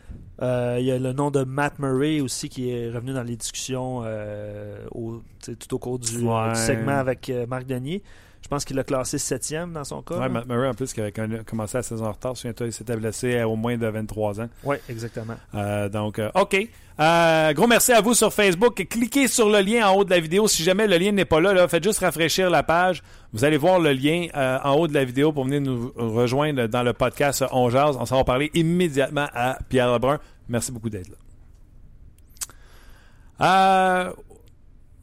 Euh, 0.43 0.77
Il 0.79 0.85
y 0.85 0.93
a 0.93 0.99
le 0.99 1.13
nom 1.13 1.31
de 1.31 1.45
Matt 1.45 1.79
Murray 1.79 2.21
aussi 2.21 2.49
qui 2.49 2.71
est 2.71 2.91
revenu 2.91 3.13
dans 3.15 3.23
les 3.23 3.37
discussions 3.37 4.03
euh, 4.05 4.85
au- 4.93 5.23
tout 5.59 5.75
au 5.75 5.79
cours 5.79 5.99
du, 5.99 6.19
Ouais. 6.19 6.51
du 6.53 6.59
segment 6.61 6.99
avec 6.99 7.31
euh, 7.31 7.47
Marc 7.47 7.65
Denis. 7.67 8.03
Je 8.47 8.49
pense 8.49 8.65
qu'il 8.65 8.77
l'a 8.77 8.85
classé 8.85 9.19
septième 9.19 9.73
dans 9.73 9.83
son 9.83 10.03
cas. 10.03 10.29
Matt 10.29 10.47
Murray, 10.47 10.69
en 10.69 10.75
plus, 10.75 10.93
qui 10.93 11.01
avait 11.01 11.13
commencé 11.45 11.79
la 11.79 11.83
saison 11.83 12.05
en 12.05 12.13
retard, 12.13 12.37
souviens-toi, 12.37 12.69
il 12.69 12.73
s'était 12.73 12.95
blessé 12.95 13.41
à 13.41 13.49
au 13.49 13.57
moins 13.57 13.77
de 13.77 13.89
23 13.89 14.41
ans. 14.41 14.49
Ouais, 14.63 14.81
exactement. 14.89 15.35
Euh, 15.57 15.89
donc, 15.89 16.21
euh, 16.21 16.31
OK. 16.37 16.57
Euh, 17.01 17.53
gros 17.55 17.67
merci 17.67 17.91
à 17.91 18.01
vous 18.01 18.15
sur 18.15 18.33
Facebook. 18.33 18.87
Cliquez 18.89 19.27
sur 19.27 19.49
le 19.49 19.63
lien 19.63 19.89
en 19.89 19.97
haut 19.97 20.05
de 20.05 20.11
la 20.11 20.21
vidéo. 20.21 20.47
Si 20.47 20.63
jamais 20.63 20.87
le 20.87 20.97
lien 20.97 21.11
n'est 21.11 21.25
pas 21.25 21.41
là, 21.41 21.55
là, 21.55 21.67
faites 21.67 21.83
juste 21.83 21.99
rafraîchir 21.99 22.49
la 22.49 22.63
page. 22.63 23.03
Vous 23.33 23.45
allez 23.45 23.57
voir 23.57 23.81
le 23.81 23.93
lien 23.93 24.29
euh, 24.37 24.59
en 24.63 24.75
haut 24.75 24.87
de 24.87 24.95
la 24.95 25.05
vidéo 25.05 25.33
pour 25.33 25.43
venir 25.43 25.61
nous 25.61 25.93
rejoindre 25.97 26.69
dans 26.69 26.85
le 26.85 26.93
podcast 26.93 27.45
On 27.51 27.69
Jase. 27.69 27.97
On 27.99 28.07
s'en 28.07 28.19
va 28.19 28.23
parler 28.23 28.53
immédiatement 28.55 29.27
à 29.35 29.59
Pierre 29.69 29.93
Lebrun. 29.93 30.21
Merci 30.49 30.71
beaucoup 30.71 30.89
d'être 30.89 31.09
là. 31.09 31.17
Euh, 33.41 34.13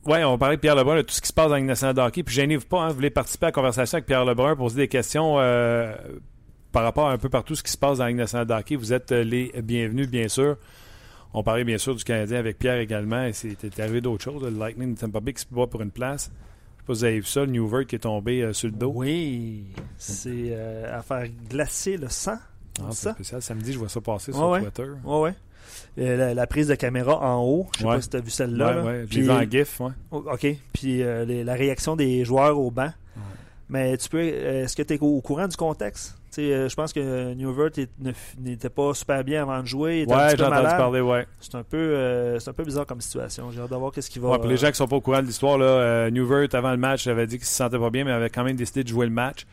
ouais, 0.06 0.24
on 0.24 0.38
parler 0.38 0.56
de 0.58 0.62
Pierre 0.62 0.76
Lebrun, 0.76 0.98
de 0.98 1.02
tout 1.02 1.14
ce 1.14 1.22
qui 1.22 1.28
se 1.28 1.34
passe 1.34 1.50
dans 1.50 1.56
Ligue 1.56 1.66
nationale 1.66 1.96
de 1.96 2.02
hockey. 2.02 2.24
Puis 2.24 2.36
gênez-vous 2.36 2.66
pas, 2.66 2.82
hein, 2.82 2.88
vous 2.90 2.96
voulez 2.96 3.10
participer 3.10 3.46
à 3.46 3.50
la 3.50 3.54
conversation 3.54 3.96
avec 3.98 4.06
Pierre 4.06 4.26
Lebrun, 4.26 4.56
poser 4.56 4.78
des 4.82 4.88
questions 4.88 5.36
euh, 5.40 5.96
par 6.72 6.84
rapport 6.84 7.10
à 7.10 7.14
un 7.14 7.18
peu 7.18 7.30
partout 7.30 7.56
ce 7.56 7.64
qui 7.64 7.72
se 7.72 7.78
passe 7.78 7.98
dans 8.00 8.04
la 8.06 8.10
Ligue 8.10 8.18
nationale 8.20 8.48
de 8.48 8.54
hockey. 8.54 8.76
Vous 8.76 8.94
êtes 8.94 9.12
euh, 9.12 9.24
les 9.24 9.52
bienvenus, 9.62 10.10
bien 10.10 10.28
sûr. 10.28 10.58
On 11.36 11.42
parlait 11.42 11.64
bien 11.64 11.78
sûr 11.80 11.96
du 11.96 12.04
Canadien 12.04 12.38
avec 12.38 12.60
Pierre 12.60 12.78
également. 12.78 13.24
Et 13.26 13.34
c'était 13.34 13.82
arrivé 13.82 14.02
d'autres 14.02 14.24
choses. 14.24 14.44
Le 14.44 14.52
Lightning 14.52 14.94
de 14.96 15.00
Tampa 15.00 15.20
Bay 15.20 15.34
qui 15.34 15.42
se 15.42 15.48
bat 15.54 15.66
pour 15.68 15.82
une 15.82 15.90
place. 15.92 16.32
Je 16.32 16.82
sais 16.82 16.86
pas 16.88 16.94
si 16.94 17.00
vous 17.00 17.04
avez 17.06 17.20
vu 17.20 17.26
ça, 17.26 17.40
le 17.42 17.48
Newvert 17.52 17.86
qui 17.88 17.96
est 17.96 18.00
tombé 18.00 18.42
euh, 18.44 18.54
sur 18.54 18.68
le 18.70 18.76
dos. 18.76 18.92
Oui, 18.94 19.64
c'est 19.98 20.30
euh, 20.52 20.96
à 20.98 21.02
faire 21.02 21.26
glacer 21.50 21.98
le 21.98 22.10
sang. 22.10 22.38
Ah, 22.80 22.88
c'est 22.92 23.04
ça? 23.04 23.14
spécial. 23.14 23.42
Samedi, 23.42 23.74
je 23.74 23.80
vois 23.80 23.90
ça 23.90 24.02
passer 24.02 24.32
sur 24.34 24.50
Ouais. 24.50 24.62
Twitter. 24.62 24.90
Ouais, 25.04 25.20
ouais. 25.22 25.34
Euh, 26.00 26.18
la, 26.18 26.34
la 26.34 26.48
prise 26.48 26.68
de 26.68 26.76
caméra 26.76 27.20
en 27.22 27.44
haut, 27.44 27.68
je 27.76 27.80
sais 27.82 27.86
Ouais. 27.86 27.96
pas 27.96 28.02
si 28.02 28.10
tu 28.10 28.18
as 28.18 28.22
vu 28.22 28.30
celle-là. 28.32 28.82
Ouais, 28.82 28.88
ouais, 28.88 29.06
Puis- 29.10 29.30
en 29.30 29.42
GIF. 29.44 29.80
Ouais. 29.80 29.92
Oh, 30.12 30.24
OK. 30.32 30.48
Puis 30.74 31.04
euh, 31.04 31.24
les- 31.26 31.44
la 31.44 31.54
réaction 31.54 31.96
des 31.96 32.26
joueurs 32.26 32.60
au 32.60 32.72
banc. 32.72 32.92
Mais 33.70 33.98
tu 33.98 34.10
peux. 34.10 34.20
euh, 34.20 34.64
Est-ce 34.66 34.76
que 34.76 34.84
tu 34.84 34.94
es 34.94 35.00
au 35.00 35.22
courant 35.22 35.48
du 35.48 35.56
contexte? 35.56 36.16
Euh, 36.38 36.68
je 36.68 36.76
pense 36.76 36.92
que 36.94 37.34
Newvert 37.34 37.70
ne 38.00 38.12
n'était 38.40 38.70
pas 38.70 38.94
super 38.94 39.24
bien 39.24 39.44
avant 39.44 39.62
de 39.62 39.68
jouer. 39.68 40.00
Il 40.00 40.02
était 40.04 40.14
un 40.14 40.18
Ouais, 40.18 40.24
petit 40.26 40.32
j'ai 40.32 40.38
peu 40.38 40.44
entendu 40.46 40.62
malade. 40.64 40.78
parler, 40.78 41.02
ouais. 41.02 41.28
C'est 41.40 41.56
un 41.56 41.64
peu, 41.64 41.78
euh, 41.78 42.40
c'est 42.40 42.50
un 42.50 42.54
peu 42.54 42.64
bizarre 42.66 42.86
comme 42.86 43.02
situation. 43.02 43.52
J'ai 43.52 43.62
hâte 43.62 43.70
de 43.72 43.76
voir 43.76 43.92
qu'est-ce 43.92 44.10
qui 44.10 44.20
va. 44.20 44.30
Ouais, 44.30 44.38
pour 44.38 44.48
les 44.48 44.58
gens 44.58 44.70
qui 44.70 44.76
sont 44.76 44.88
pas 44.88 44.96
au 44.98 45.02
courant 45.02 45.22
de 45.22 45.28
l'histoire, 45.28 45.58
là, 45.58 46.10
Newvert, 46.12 46.48
avant 46.54 46.72
le 46.72 46.78
match, 46.78 47.08
avait 47.08 47.26
dit 47.28 47.38
qu'il 47.38 47.46
se 47.48 47.54
sentait 47.56 47.80
pas 47.80 47.90
bien, 47.90 48.04
mais 48.04 48.12
avait 48.12 48.30
quand 48.30 48.44
même 48.44 48.56
décidé 48.56 48.84
de 48.84 48.90
jouer 48.90 49.06
le 49.06 49.12
match. 49.12 49.46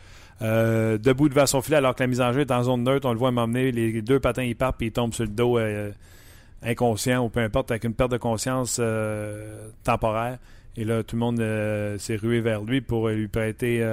Euh, 0.42 0.96
debout 0.96 1.28
devant 1.28 1.46
son 1.46 1.60
filet, 1.60 1.76
alors 1.76 1.94
que 1.94 2.02
la 2.02 2.06
mise 2.06 2.20
en 2.20 2.32
jeu 2.32 2.40
est 2.40 2.50
en 2.50 2.62
zone 2.62 2.84
neutre, 2.84 3.06
on 3.06 3.12
le 3.12 3.18
voit 3.18 3.30
m'emmener, 3.30 3.72
les 3.72 4.00
deux 4.00 4.20
patins 4.20 4.42
ils 4.42 4.56
partent, 4.56 4.78
puis 4.78 4.86
il 4.86 4.92
tombe 4.92 5.12
sur 5.12 5.24
le 5.24 5.30
dos 5.30 5.58
euh, 5.58 5.92
inconscient, 6.62 7.22
ou 7.24 7.28
peu 7.28 7.40
importe, 7.40 7.70
avec 7.70 7.84
une 7.84 7.92
perte 7.92 8.10
de 8.10 8.16
conscience 8.16 8.78
euh, 8.80 9.68
temporaire. 9.84 10.38
Et 10.76 10.84
là, 10.84 11.02
tout 11.02 11.16
le 11.16 11.20
monde 11.20 11.98
s'est 11.98 12.16
rué 12.16 12.40
vers 12.40 12.62
lui 12.62 12.80
pour 12.80 13.08
lui 13.08 13.28
prêter 13.28 13.84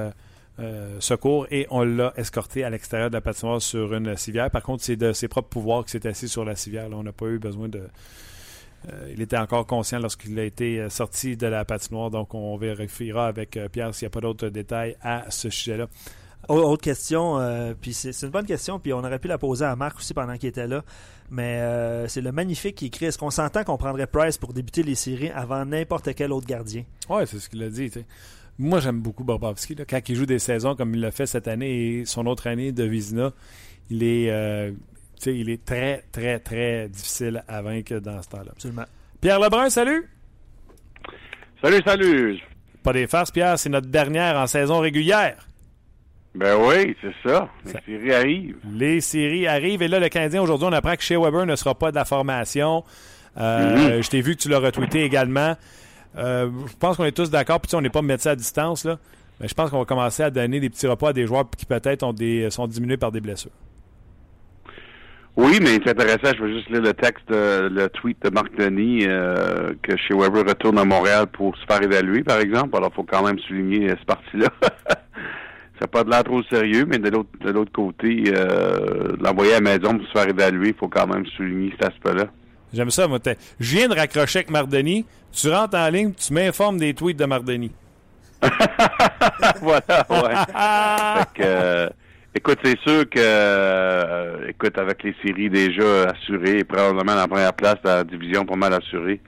secours, 0.99 1.47
et 1.49 1.67
on 1.69 1.83
l'a 1.83 2.13
escorté 2.15 2.63
à 2.63 2.69
l'extérieur 2.69 3.09
de 3.09 3.15
la 3.15 3.21
patinoire 3.21 3.61
sur 3.61 3.93
une 3.93 4.15
civière. 4.15 4.51
Par 4.51 4.61
contre, 4.61 4.83
c'est 4.83 4.95
de 4.95 5.11
ses 5.11 5.27
propres 5.27 5.49
pouvoirs 5.49 5.83
qu'il 5.83 5.99
s'est 5.99 6.07
assis 6.07 6.29
sur 6.29 6.45
la 6.45 6.55
civière. 6.55 6.87
Là, 6.87 6.97
on 6.97 7.03
n'a 7.03 7.11
pas 7.11 7.25
eu 7.25 7.39
besoin 7.39 7.67
de... 7.67 7.81
Il 9.11 9.21
était 9.21 9.37
encore 9.37 9.65
conscient 9.65 9.99
lorsqu'il 9.99 10.39
a 10.39 10.43
été 10.43 10.87
sorti 10.89 11.35
de 11.35 11.47
la 11.47 11.65
patinoire, 11.65 12.11
donc 12.11 12.35
on 12.35 12.55
vérifiera 12.57 13.27
avec 13.27 13.59
Pierre 13.71 13.93
s'il 13.93 14.05
n'y 14.05 14.11
a 14.11 14.13
pas 14.13 14.21
d'autres 14.21 14.49
détails 14.49 14.95
à 15.01 15.25
ce 15.29 15.49
sujet-là. 15.49 15.87
Au- 16.47 16.55
Autre 16.55 16.81
question, 16.83 17.39
euh, 17.39 17.73
puis 17.79 17.93
c'est 17.93 18.11
une 18.23 18.29
bonne 18.29 18.45
question, 18.45 18.79
puis 18.79 18.93
on 18.93 18.99
aurait 18.99 19.19
pu 19.19 19.27
la 19.27 19.37
poser 19.37 19.65
à 19.65 19.75
Marc 19.75 19.97
aussi 19.97 20.13
pendant 20.13 20.37
qu'il 20.37 20.49
était 20.49 20.67
là. 20.67 20.83
Mais 21.29 21.57
euh, 21.59 22.07
c'est 22.07 22.21
le 22.21 22.31
magnifique 22.31 22.75
qui 22.75 22.85
écrit 22.85 23.05
Est-ce 23.05 23.17
qu'on 23.17 23.31
s'entend 23.31 23.63
qu'on 23.65 23.77
prendrait 23.77 24.07
Price 24.07 24.37
pour 24.37 24.53
débuter 24.53 24.81
les 24.83 24.95
séries 24.95 25.29
avant 25.29 25.65
n'importe 25.65 26.13
quel 26.15 26.31
autre 26.31 26.47
gardien? 26.47 26.83
Ouais, 27.09 27.25
c'est 27.25 27.39
ce 27.39 27.49
qu'il 27.49 27.61
a 27.63 27.69
dit. 27.69 27.89
tu 27.89 27.99
sais. 27.99 28.05
Moi, 28.59 28.79
j'aime 28.79 29.01
beaucoup 29.01 29.23
Bobrovski. 29.23 29.75
là. 29.75 29.83
Quand 29.87 29.99
il 30.07 30.15
joue 30.15 30.25
des 30.25 30.39
saisons 30.39 30.75
comme 30.75 30.95
il 30.95 31.01
l'a 31.01 31.11
fait 31.11 31.25
cette 31.27 31.47
année 31.47 31.99
et 31.99 32.05
son 32.05 32.25
autre 32.27 32.47
année 32.47 32.71
de 32.71 32.83
Vizina, 32.85 33.31
il 33.89 34.01
est, 34.03 34.31
euh, 34.31 34.71
tu 34.71 35.23
sais, 35.23 35.37
il 35.37 35.49
est 35.49 35.63
très, 35.65 36.05
très, 36.11 36.39
très 36.39 36.87
difficile 36.89 37.43
à 37.47 37.61
vaincre 37.61 37.95
dans 37.99 38.21
ce 38.21 38.29
temps-là. 38.29 38.51
Absolument. 38.53 38.85
Pierre 39.21 39.39
Lebrun, 39.39 39.69
salut! 39.69 40.09
Salut, 41.61 41.81
salut. 41.85 42.39
Pas 42.83 42.93
des 42.93 43.07
farces, 43.07 43.31
Pierre, 43.31 43.57
c'est 43.59 43.69
notre 43.69 43.87
dernière 43.87 44.37
en 44.37 44.47
saison 44.47 44.79
régulière. 44.79 45.46
Ben 46.35 46.55
oui, 46.59 46.95
c'est 47.01 47.13
ça. 47.29 47.49
La 47.65 47.71
Ça- 47.73 47.79
série 47.85 48.13
arrive. 48.13 48.55
Les 48.71 49.01
séries 49.01 49.47
arrivent 49.47 49.81
et 49.81 49.87
là, 49.87 49.99
le 49.99 50.09
Canadien, 50.09 50.41
aujourd'hui, 50.41 50.67
on 50.69 50.73
apprend 50.73 50.95
que 50.95 51.01
Shea 51.01 51.19
Weber 51.19 51.45
ne 51.45 51.55
sera 51.55 51.73
pas 51.73 51.89
de 51.91 51.95
la 51.95 52.05
formation. 52.05 52.83
Euh, 53.39 54.01
Je 54.01 54.09
t'ai 54.09 54.21
vu 54.21 54.35
que 54.35 54.41
tu 54.41 54.49
l'as 54.49 54.59
retweeté 54.59 55.03
également. 55.03 55.55
Euh, 56.17 56.49
je 56.67 56.73
pense 56.79 56.97
qu'on 56.97 57.05
est 57.05 57.11
tous 57.11 57.29
d'accord, 57.29 57.59
puis 57.59 57.67
tu 57.67 57.71
sais, 57.71 57.77
on 57.77 57.81
n'est 57.81 57.89
pas 57.89 58.01
médecin 58.01 58.31
à 58.31 58.35
distance, 58.35 58.85
là. 58.85 58.97
Mais 59.39 59.47
je 59.47 59.53
pense 59.53 59.69
qu'on 59.69 59.79
va 59.79 59.85
commencer 59.85 60.23
à 60.23 60.29
donner 60.31 60.59
des 60.59 60.69
petits 60.69 60.87
repas 60.87 61.09
à 61.09 61.13
des 61.13 61.27
joueurs 61.27 61.45
qui 61.55 61.65
peut-être 61.67 62.01
ont 62.03 62.13
des, 62.13 62.49
sont 62.49 62.65
diminués 62.67 62.97
par 62.97 63.11
des 63.11 63.21
blessures. 63.21 63.51
Oui, 65.35 65.59
mais 65.61 65.77
c'est 65.83 65.89
intéressant. 65.91 66.35
Je 66.35 66.41
veux 66.43 66.53
juste 66.55 66.69
lire 66.69 66.81
le 66.81 66.93
texte, 66.93 67.27
de- 67.29 67.69
le 67.71 67.89
tweet 67.89 68.17
de 68.23 68.31
Marc 68.31 68.55
Denis 68.57 69.05
euh, 69.05 69.73
que 69.83 69.95
chez 69.95 70.15
Weber 70.15 70.43
retourne 70.47 70.79
à 70.79 70.85
Montréal 70.85 71.27
pour 71.27 71.55
se 71.57 71.65
faire 71.67 71.83
évaluer, 71.83 72.23
par 72.23 72.39
exemple. 72.39 72.75
Alors, 72.75 72.89
il 72.91 72.95
faut 72.95 73.03
quand 73.03 73.23
même 73.23 73.37
souligner 73.39 73.91
euh, 73.91 73.95
cette 73.99 74.05
partie-là. 74.07 74.47
Ça 75.79 75.81
n'a 75.81 75.87
pas 75.87 76.03
de 76.03 76.09
l'air 76.09 76.23
trop 76.23 76.41
sérieux, 76.43 76.85
mais 76.87 76.97
de 76.97 77.09
l'autre 77.09 77.29
de 77.39 77.51
l'autre 77.51 77.71
côté, 77.71 78.23
euh, 78.35 79.15
l'envoyer 79.19 79.53
à 79.53 79.59
la 79.59 79.77
maison 79.77 79.97
pour 79.97 80.07
se 80.07 80.11
faire 80.11 80.27
évaluer, 80.27 80.69
il 80.69 80.73
faut 80.73 80.87
quand 80.87 81.05
même 81.05 81.25
souligner 81.37 81.71
cet 81.79 81.93
aspect-là. 81.93 82.25
J'aime 82.73 82.89
ça, 82.89 83.07
moi. 83.07 83.19
Je 83.59 83.75
viens 83.75 83.87
de 83.87 83.93
raccrocher 83.93 84.39
avec 84.39 84.49
Mardoni. 84.49 85.05
Tu 85.31 85.49
rentres 85.49 85.77
en 85.77 85.89
ligne, 85.89 86.13
tu 86.13 86.33
m'informes 86.33 86.77
des 86.77 86.93
tweets 86.93 87.17
de 87.17 87.25
Mardoni. 87.25 87.71
voilà, 89.61 90.05
ouais. 90.09 90.35
Fait 91.19 91.33
que, 91.33 91.43
euh, 91.43 91.89
écoute, 92.33 92.59
c'est 92.63 92.79
sûr 92.79 93.09
que, 93.09 93.19
euh, 93.19 94.47
écoute, 94.49 94.77
avec 94.77 95.03
les 95.03 95.15
séries 95.23 95.49
déjà 95.49 96.09
assurées, 96.09 96.63
probablement 96.63 97.15
la 97.15 97.27
première 97.27 97.53
place 97.53 97.81
de 97.83 97.89
la 97.89 98.03
division 98.03 98.45
pas 98.45 98.55
mal 98.55 98.73
assurée, 98.73 99.21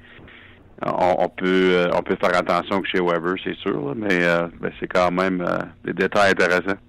on, 0.85 1.29
peut 1.29 1.73
euh, 1.73 1.91
on 1.93 2.01
peut 2.01 2.15
faire 2.15 2.35
attention 2.35 2.81
que 2.81 2.87
chez 2.87 2.99
Weber, 2.99 3.35
c'est 3.43 3.55
sûr, 3.57 3.93
mais 3.95 4.23
euh, 4.23 4.47
ben, 4.59 4.71
c'est 4.79 4.87
quand 4.87 5.11
même 5.11 5.41
euh, 5.41 5.59
des 5.83 5.93
détails 5.93 6.31
intéressants. 6.31 6.79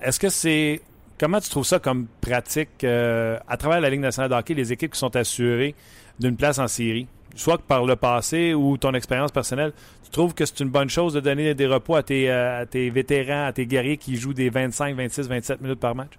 Est-ce 0.00 0.20
que 0.20 0.28
c'est. 0.28 0.80
Comment 1.18 1.40
tu 1.40 1.50
trouves 1.50 1.66
ça 1.66 1.78
comme 1.78 2.06
pratique 2.22 2.82
à 2.82 3.56
travers 3.58 3.80
la 3.80 3.90
Ligue 3.90 4.00
nationale 4.00 4.30
de 4.30 4.34
hockey, 4.34 4.54
les 4.54 4.72
équipes 4.72 4.92
qui 4.92 4.98
sont 4.98 5.14
assurées 5.16 5.74
d'une 6.18 6.36
place 6.36 6.58
en 6.58 6.66
série? 6.66 7.06
Soit 7.36 7.58
par 7.58 7.84
le 7.84 7.94
passé 7.94 8.54
ou 8.54 8.78
ton 8.78 8.94
expérience 8.94 9.30
personnelle, 9.30 9.72
tu 10.02 10.10
trouves 10.10 10.34
que 10.34 10.46
c'est 10.46 10.60
une 10.60 10.70
bonne 10.70 10.88
chose 10.88 11.12
de 11.12 11.20
donner 11.20 11.54
des 11.54 11.66
repos 11.66 11.94
à 11.94 12.02
tes, 12.02 12.30
à 12.30 12.64
tes 12.64 12.88
vétérans, 12.88 13.46
à 13.46 13.52
tes 13.52 13.66
guerriers 13.66 13.98
qui 13.98 14.16
jouent 14.16 14.32
des 14.32 14.48
25, 14.48 14.96
26, 14.96 15.28
27 15.28 15.60
minutes 15.60 15.78
par 15.78 15.94
match? 15.94 16.12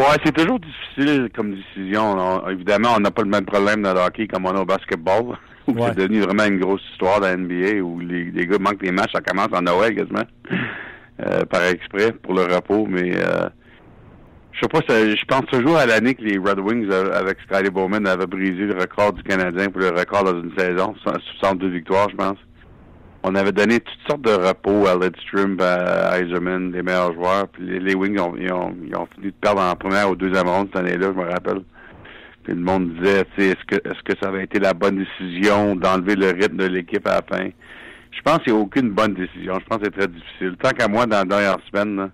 Ouais, 0.00 0.16
c'est 0.24 0.32
toujours 0.34 0.58
difficile 0.60 1.28
comme 1.34 1.54
décision. 1.54 2.16
On- 2.18 2.48
évidemment, 2.48 2.94
on 2.96 3.00
n'a 3.00 3.10
pas 3.10 3.22
le 3.22 3.28
même 3.28 3.44
problème 3.44 3.82
dans 3.82 3.92
le 3.94 4.00
hockey 4.00 4.26
comme 4.26 4.46
on 4.46 4.50
a 4.56 4.60
au 4.60 4.64
basketball, 4.64 5.36
où 5.68 5.72
Ouais. 5.72 5.88
c'est 5.88 5.96
devenu 5.96 6.20
vraiment 6.20 6.44
une 6.46 6.58
grosse 6.58 6.82
histoire 6.92 7.20
dans 7.20 7.26
la 7.26 7.36
NBA, 7.36 7.80
où 7.82 8.00
les, 8.00 8.24
les 8.30 8.46
gars 8.46 8.58
manquent 8.58 8.82
des 8.82 8.92
matchs, 8.92 9.12
ça 9.12 9.20
commence 9.20 9.48
en 9.52 9.62
Noël 9.62 9.94
quasiment, 9.94 10.24
euh, 11.26 11.44
par 11.44 11.64
exprès, 11.64 12.12
pour 12.12 12.34
le 12.34 12.42
repos, 12.42 12.86
mais 12.88 13.12
euh, 13.16 13.48
je 14.52 14.60
sais 14.62 14.68
pas, 14.68 14.80
je 14.88 15.24
pense 15.26 15.46
toujours 15.46 15.76
à 15.76 15.86
l'année 15.86 16.14
que 16.14 16.22
les 16.22 16.38
Red 16.38 16.60
Wings, 16.60 16.88
euh, 16.90 17.12
avec 17.12 17.38
Scotty 17.46 17.70
Bowman, 17.70 18.06
avaient 18.06 18.26
brisé 18.26 18.66
le 18.66 18.74
record 18.80 19.12
du 19.12 19.22
Canadien 19.22 19.68
pour 19.68 19.80
le 19.80 19.88
record 19.90 20.24
dans 20.24 20.40
une 20.42 20.52
saison, 20.56 20.94
62 21.04 21.68
victoires, 21.68 22.08
je 22.10 22.16
pense. 22.16 22.38
On 23.22 23.34
avait 23.34 23.52
donné 23.52 23.80
toutes 23.80 23.98
sortes 24.08 24.22
de 24.22 24.30
repos 24.30 24.86
à 24.86 24.94
Lidstrom, 24.94 25.58
à 25.60 26.18
Eiserman, 26.18 26.72
les 26.72 26.82
meilleurs 26.82 27.12
joueurs. 27.12 27.48
Puis 27.48 27.78
les, 27.78 27.94
Wings, 27.94 28.18
ont, 28.18 28.34
ils, 28.38 28.50
ont, 28.52 28.74
ils 28.86 28.96
ont 28.96 29.06
fini 29.14 29.26
de 29.26 29.34
perdre 29.40 29.60
en 29.60 29.74
première 29.76 30.10
ou 30.10 30.16
deuxième 30.16 30.48
ronde 30.48 30.68
cette 30.72 30.82
année-là, 30.82 31.08
je 31.14 31.18
me 31.20 31.28
rappelle. 31.30 31.60
Puis 32.44 32.54
le 32.54 32.60
monde 32.60 32.94
disait, 32.94 33.20
est-ce 33.36 33.64
que, 33.66 33.76
est-ce 33.76 34.02
que 34.02 34.14
ça 34.22 34.28
avait 34.28 34.44
été 34.44 34.58
la 34.58 34.72
bonne 34.72 34.96
décision 35.04 35.76
d'enlever 35.76 36.16
le 36.16 36.28
rythme 36.30 36.56
de 36.56 36.64
l'équipe 36.66 37.06
à 37.06 37.16
la 37.16 37.22
fin? 37.36 37.48
Je 38.10 38.22
pense 38.22 38.38
qu'il 38.38 38.54
n'y 38.54 38.58
a 38.58 38.62
aucune 38.62 38.90
bonne 38.90 39.12
décision. 39.14 39.54
Je 39.60 39.66
pense 39.66 39.78
que 39.78 39.84
c'est 39.84 39.98
très 39.98 40.08
difficile. 40.08 40.56
Tant 40.60 40.70
qu'à 40.70 40.88
moi, 40.88 41.04
dans 41.06 41.18
la 41.18 41.24
dernière 41.24 41.56
semaine, 41.70 42.10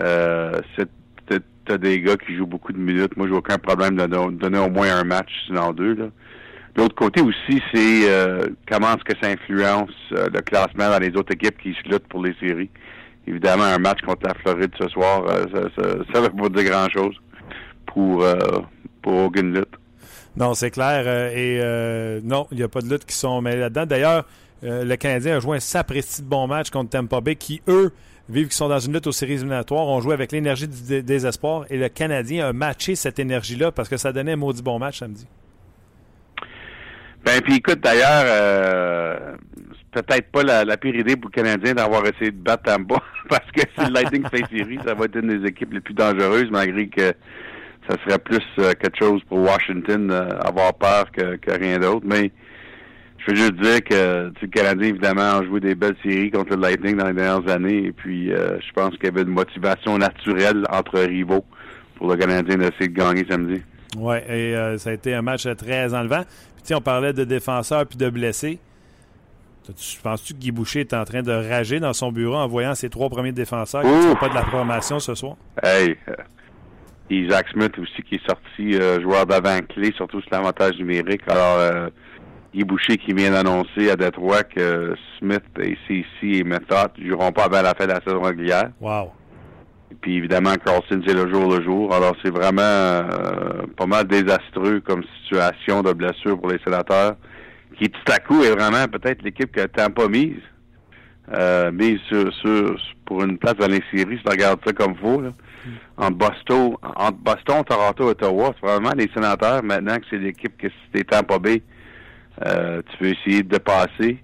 euh, 0.00 0.60
t'as- 1.66 1.78
des 1.78 2.00
gars 2.00 2.16
qui 2.16 2.36
jouent 2.36 2.46
beaucoup 2.46 2.72
de 2.72 2.78
minutes. 2.78 3.16
Moi, 3.16 3.26
j'ai 3.28 3.34
aucun 3.34 3.56
problème 3.58 3.96
de 3.96 4.06
don- 4.06 4.30
donner 4.30 4.58
au 4.58 4.68
moins 4.68 4.96
un 4.96 5.04
match, 5.04 5.30
sinon 5.46 5.72
deux, 5.72 5.94
là. 5.94 6.06
L'autre 6.76 6.94
côté 6.94 7.20
aussi, 7.20 7.60
c'est 7.72 8.10
euh, 8.10 8.46
comment 8.70 8.94
est-ce 8.94 9.04
que 9.04 9.18
ça 9.22 9.30
influence 9.30 9.90
euh, 10.12 10.28
le 10.32 10.40
classement 10.40 10.88
dans 10.88 10.98
les 10.98 11.14
autres 11.16 11.32
équipes 11.34 11.58
qui 11.58 11.74
se 11.74 11.88
luttent 11.88 12.08
pour 12.08 12.22
les 12.24 12.34
séries. 12.40 12.70
Évidemment, 13.26 13.64
un 13.64 13.78
match 13.78 14.00
contre 14.00 14.26
la 14.26 14.34
Floride 14.34 14.72
ce 14.80 14.88
soir, 14.88 15.24
euh, 15.28 15.44
ça 16.12 16.20
ne 16.20 16.24
veut 16.26 16.30
pas 16.30 16.48
dire 16.48 16.70
grand-chose 16.70 17.14
pour, 17.86 18.24
pour 19.02 19.14
aucune 19.26 19.52
lutte. 19.54 19.74
Non, 20.36 20.54
c'est 20.54 20.70
clair. 20.70 21.06
et 21.36 22.20
non, 22.24 22.46
il 22.50 22.56
n'y 22.56 22.62
a 22.64 22.68
pas 22.68 22.80
de 22.80 22.88
lutte 22.88 23.04
qui 23.04 23.14
sont 23.14 23.40
mêlés 23.42 23.60
là-dedans. 23.60 23.86
D'ailleurs, 23.86 24.24
le 24.62 24.96
Canadien 24.96 25.36
a 25.36 25.40
joué 25.40 25.58
un 25.58 25.60
sapristi 25.60 26.22
de 26.22 26.26
bon 26.26 26.46
match 26.46 26.70
contre 26.70 26.90
Tampa 26.90 27.20
Bay 27.20 27.36
qui, 27.36 27.60
eux, 27.68 27.92
vivent 28.28 28.46
qu'ils 28.46 28.54
sont 28.54 28.68
dans 28.68 28.78
une 28.78 28.94
lutte 28.94 29.06
aux 29.06 29.12
séries 29.12 29.34
éliminatoires, 29.34 29.86
ont 29.86 30.00
joué 30.00 30.14
avec 30.14 30.32
l'énergie 30.32 30.66
du 30.68 30.82
dé- 30.82 31.02
désespoir 31.02 31.64
et 31.70 31.76
le 31.76 31.88
Canadien 31.90 32.48
a 32.48 32.52
matché 32.52 32.94
cette 32.96 33.18
énergie-là 33.18 33.72
parce 33.72 33.88
que 33.88 33.96
ça 33.98 34.12
donnait 34.12 34.32
un 34.32 34.36
maudit 34.36 34.62
bon 34.62 34.78
match 34.78 35.00
samedi. 35.00 35.26
Ben 37.24 37.40
puis 37.42 37.56
écoute 37.56 37.80
d'ailleurs, 37.80 38.24
euh, 38.26 39.36
c'est 39.94 40.04
peut-être 40.04 40.30
pas 40.32 40.42
la, 40.42 40.64
la 40.64 40.76
pire 40.76 40.94
idée 40.94 41.16
pour 41.16 41.30
le 41.30 41.42
Canadien 41.42 41.74
d'avoir 41.74 42.04
essayé 42.06 42.30
de 42.30 42.36
battre 42.36 42.64
Tampa 42.64 42.96
parce 43.28 43.50
que 43.52 43.60
si 43.60 43.86
le 43.86 43.92
Lightning 43.92 44.26
fait 44.28 44.44
série, 44.50 44.78
ça 44.84 44.94
va 44.94 45.04
être 45.04 45.16
une 45.16 45.38
des 45.38 45.48
équipes 45.48 45.72
les 45.72 45.80
plus 45.80 45.94
dangereuses 45.94 46.50
malgré 46.50 46.88
que 46.88 47.12
ça 47.88 47.96
serait 48.04 48.18
plus 48.18 48.44
euh, 48.58 48.72
quelque 48.74 48.98
chose 48.98 49.20
pour 49.28 49.38
Washington 49.38 50.10
euh, 50.10 50.38
avoir 50.40 50.74
peur 50.74 51.10
que, 51.12 51.36
que 51.36 51.50
rien 51.50 51.78
d'autre. 51.78 52.06
Mais 52.06 52.30
je 53.18 53.30
veux 53.30 53.36
juste 53.36 53.54
dire 53.54 53.84
que 53.84 54.32
le 54.40 54.48
Canadien 54.48 54.88
évidemment 54.88 55.38
a 55.38 55.44
joué 55.44 55.60
des 55.60 55.74
belles 55.74 55.96
séries 56.02 56.30
contre 56.30 56.56
le 56.56 56.62
Lightning 56.62 56.96
dans 56.96 57.06
les 57.06 57.14
dernières 57.14 57.48
années 57.52 57.86
et 57.86 57.92
puis 57.92 58.32
euh, 58.32 58.58
je 58.60 58.72
pense 58.72 58.90
qu'il 58.96 59.04
y 59.04 59.08
avait 59.08 59.22
une 59.22 59.28
motivation 59.28 59.96
naturelle 59.98 60.64
entre 60.70 60.98
rivaux 61.00 61.44
pour 61.96 62.08
le 62.08 62.16
Canadien 62.16 62.56
d'essayer 62.56 62.88
de 62.88 62.94
gagner 62.94 63.24
samedi. 63.28 63.62
Oui, 63.96 64.16
et 64.26 64.56
euh, 64.56 64.78
ça 64.78 64.90
a 64.90 64.92
été 64.94 65.14
un 65.14 65.22
match 65.22 65.46
très 65.56 65.94
enlevant. 65.94 66.22
Puis, 66.64 66.74
on 66.74 66.80
parlait 66.80 67.12
de 67.12 67.24
défenseurs 67.24 67.86
puis 67.86 67.98
de 67.98 68.08
blessés. 68.10 68.58
Penses-tu 70.02 70.34
que 70.34 70.38
Guy 70.38 70.50
Boucher 70.50 70.80
est 70.80 70.94
en 70.94 71.04
train 71.04 71.22
de 71.22 71.30
rager 71.30 71.78
dans 71.78 71.92
son 71.92 72.10
bureau 72.10 72.34
en 72.34 72.48
voyant 72.48 72.74
ses 72.74 72.90
trois 72.90 73.08
premiers 73.08 73.32
défenseurs 73.32 73.82
qui 73.82 73.88
ne 73.88 74.14
pas 74.14 74.28
de 74.28 74.34
la 74.34 74.44
formation 74.44 74.98
ce 74.98 75.14
soir? 75.14 75.36
Hey, 75.62 75.96
euh, 76.08 76.14
Isaac 77.10 77.46
Smith 77.52 77.72
aussi 77.78 78.02
qui 78.02 78.16
est 78.16 78.26
sorti 78.26 78.74
euh, 78.74 79.00
joueur 79.00 79.24
d'avant-clé, 79.24 79.92
surtout 79.96 80.20
sur 80.20 80.30
l'avantage 80.32 80.78
numérique. 80.78 81.22
Alors, 81.28 81.58
euh, 81.58 81.88
Guy 82.54 82.64
Boucher 82.64 82.98
qui 82.98 83.12
vient 83.12 83.30
d'annoncer 83.30 83.90
à 83.90 83.96
Détroit 83.96 84.42
que 84.42 84.94
Smith 85.18 85.44
et 85.60 85.76
CC 85.86 86.38
et 86.38 86.44
Method 86.44 86.90
ne 86.98 87.10
joueront 87.10 87.32
pas 87.32 87.44
avant 87.44 87.62
la 87.62 87.74
fin 87.74 87.86
de 87.86 87.92
la 87.92 88.00
saison 88.00 88.20
régulière. 88.20 88.70
Wow. 88.80 89.12
Puis 90.00 90.16
évidemment, 90.16 90.54
Carlson, 90.64 91.02
c'est 91.06 91.14
le 91.14 91.30
jour 91.30 91.52
le 91.52 91.62
jour. 91.62 91.94
Alors, 91.94 92.16
c'est 92.22 92.30
vraiment 92.30 92.62
euh, 92.62 93.62
pas 93.76 93.86
mal 93.86 94.06
désastreux 94.06 94.80
comme 94.80 95.02
situation 95.22 95.82
de 95.82 95.92
blessure 95.92 96.40
pour 96.40 96.50
les 96.50 96.58
sénateurs, 96.64 97.16
qui 97.78 97.88
tout 97.88 98.12
à 98.12 98.18
coup 98.18 98.42
est 98.42 98.50
vraiment 98.50 98.86
peut-être 98.88 99.22
l'équipe 99.22 99.52
que 99.52 99.66
Tampa 99.66 100.08
mise. 100.08 100.36
Euh, 101.32 101.70
mise 101.70 102.00
sur, 102.08 102.32
sur, 102.34 102.76
pour 103.04 103.22
une 103.22 103.38
place 103.38 103.54
dans 103.54 103.68
les 103.68 103.82
séries, 103.92 104.16
si 104.16 104.22
tu 104.24 104.28
regardes 104.28 104.60
ça 104.66 104.72
comme 104.72 104.96
faut. 104.96 105.20
Là. 105.20 105.30
Entre 105.96 106.16
Boston, 106.16 106.76
entre 106.82 107.18
Boston, 107.18 107.62
Toronto 107.64 108.08
Ottawa, 108.08 108.54
c'est 108.60 108.66
vraiment 108.66 108.92
les 108.96 109.08
sénateurs 109.14 109.62
maintenant 109.62 109.96
que 109.96 110.04
c'est 110.10 110.18
l'équipe 110.18 110.56
que 110.58 110.68
si 110.68 110.90
t'es 110.92 111.04
Tampa 111.04 111.38
Bay, 111.38 111.62
euh, 112.44 112.82
tu 112.90 112.96
peux 112.98 113.06
essayer 113.06 113.42
de 113.42 113.48
dépasser. 113.48 114.18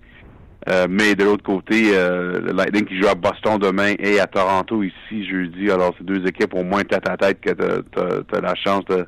Euh, 0.67 0.87
mais 0.91 1.15
de 1.15 1.25
l'autre 1.25 1.45
côté, 1.45 1.91
euh, 1.93 2.41
le 2.41 2.53
Lightning 2.53 2.85
qui 2.85 3.01
joue 3.01 3.07
à 3.07 3.15
Boston 3.15 3.59
demain 3.59 3.95
et 3.99 4.19
à 4.19 4.27
Toronto 4.27 4.83
ici 4.83 5.27
jeudi. 5.29 5.71
Alors, 5.71 5.95
c'est 5.97 6.05
deux 6.05 6.27
équipes 6.27 6.55
au 6.55 6.65
moins 6.65 6.83
tête 6.83 7.09
à 7.09 7.17
tête 7.17 7.41
que 7.41 7.51
tu 7.51 8.37
as, 8.37 8.41
la 8.41 8.55
chance 8.57 8.85
de, 8.87 9.07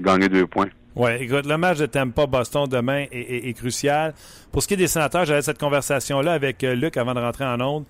gagner 0.00 0.28
deux 0.28 0.46
points. 0.46 0.68
Oui, 0.96 1.10
écoute, 1.20 1.44
le 1.46 1.58
match 1.58 1.78
de 1.78 1.86
Tampa-Boston 1.86 2.66
demain 2.66 3.04
est, 3.12 3.52
crucial. 3.56 4.14
Pour 4.50 4.62
ce 4.62 4.68
qui 4.68 4.74
est 4.74 4.78
des 4.78 4.86
sénateurs, 4.86 5.26
j'avais 5.26 5.42
cette 5.42 5.58
conversation-là 5.58 6.32
avec 6.32 6.64
euh, 6.64 6.74
Luc 6.74 6.96
avant 6.96 7.12
de 7.12 7.20
rentrer 7.20 7.44
en 7.44 7.60
onde. 7.60 7.84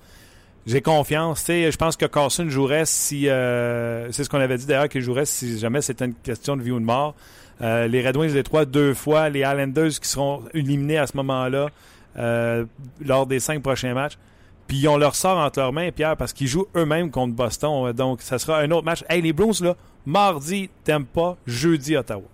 J'ai 0.67 0.81
confiance. 0.81 1.45
Je 1.47 1.77
pense 1.77 1.97
que 1.97 2.07
Carson 2.07 2.49
jouerait 2.49 2.87
si. 2.87 3.27
c'est 3.27 4.25
ce 4.25 4.29
qu'on 4.29 4.41
avait 4.41 4.59
dit 4.59 4.67
d'ailleurs 4.67 4.89
qu'il 4.89 5.01
jouerait 5.01 5.25
si 5.25 5.61
jamais 5.61 5.81
c'était 5.81 6.07
une 6.07 6.15
question 6.15 6.57
de 6.57 6.63
vie 6.63 6.73
ou 6.73 6.81
de 6.81 6.85
mort. 6.85 7.15
Les 7.61 8.05
Red 8.05 8.17
Wings, 8.17 8.35
les 8.35 8.43
trois, 8.43 8.65
deux 8.65 8.93
fois. 8.93 9.29
Les 9.29 9.43
Islanders 9.43 9.91
qui 9.91 10.09
seront 10.09 10.43
éliminés 10.55 10.99
à 10.99 11.07
ce 11.07 11.17
moment-là 11.19 11.69
lors 12.17 13.27
des 13.27 13.41
cinq 13.41 13.63
prochains 13.63 13.95
matchs. 13.95 14.19
Puis 14.67 14.79
ils 14.79 14.89
ont 14.89 14.97
leur 14.97 15.15
sort 15.15 15.39
entre 15.39 15.61
leurs 15.61 15.73
mains, 15.73 15.91
Pierre, 15.93 16.17
parce 16.17 16.33
qu'ils 16.33 16.49
jouent 16.49 16.67
eux-mêmes 16.75 17.11
contre 17.11 17.35
Boston. 17.35 17.93
Donc, 17.93 18.21
ça 18.21 18.39
sera 18.39 18.59
un 18.59 18.71
autre 18.71 18.85
match. 18.85 19.05
Hey, 19.09 19.23
les 19.23 19.33
Bruins, 19.33 19.53
là, 19.63 19.75
mardi, 20.05 20.71
Tampa, 20.85 21.37
jeudi, 21.47 21.97
Ottawa. 21.97 22.25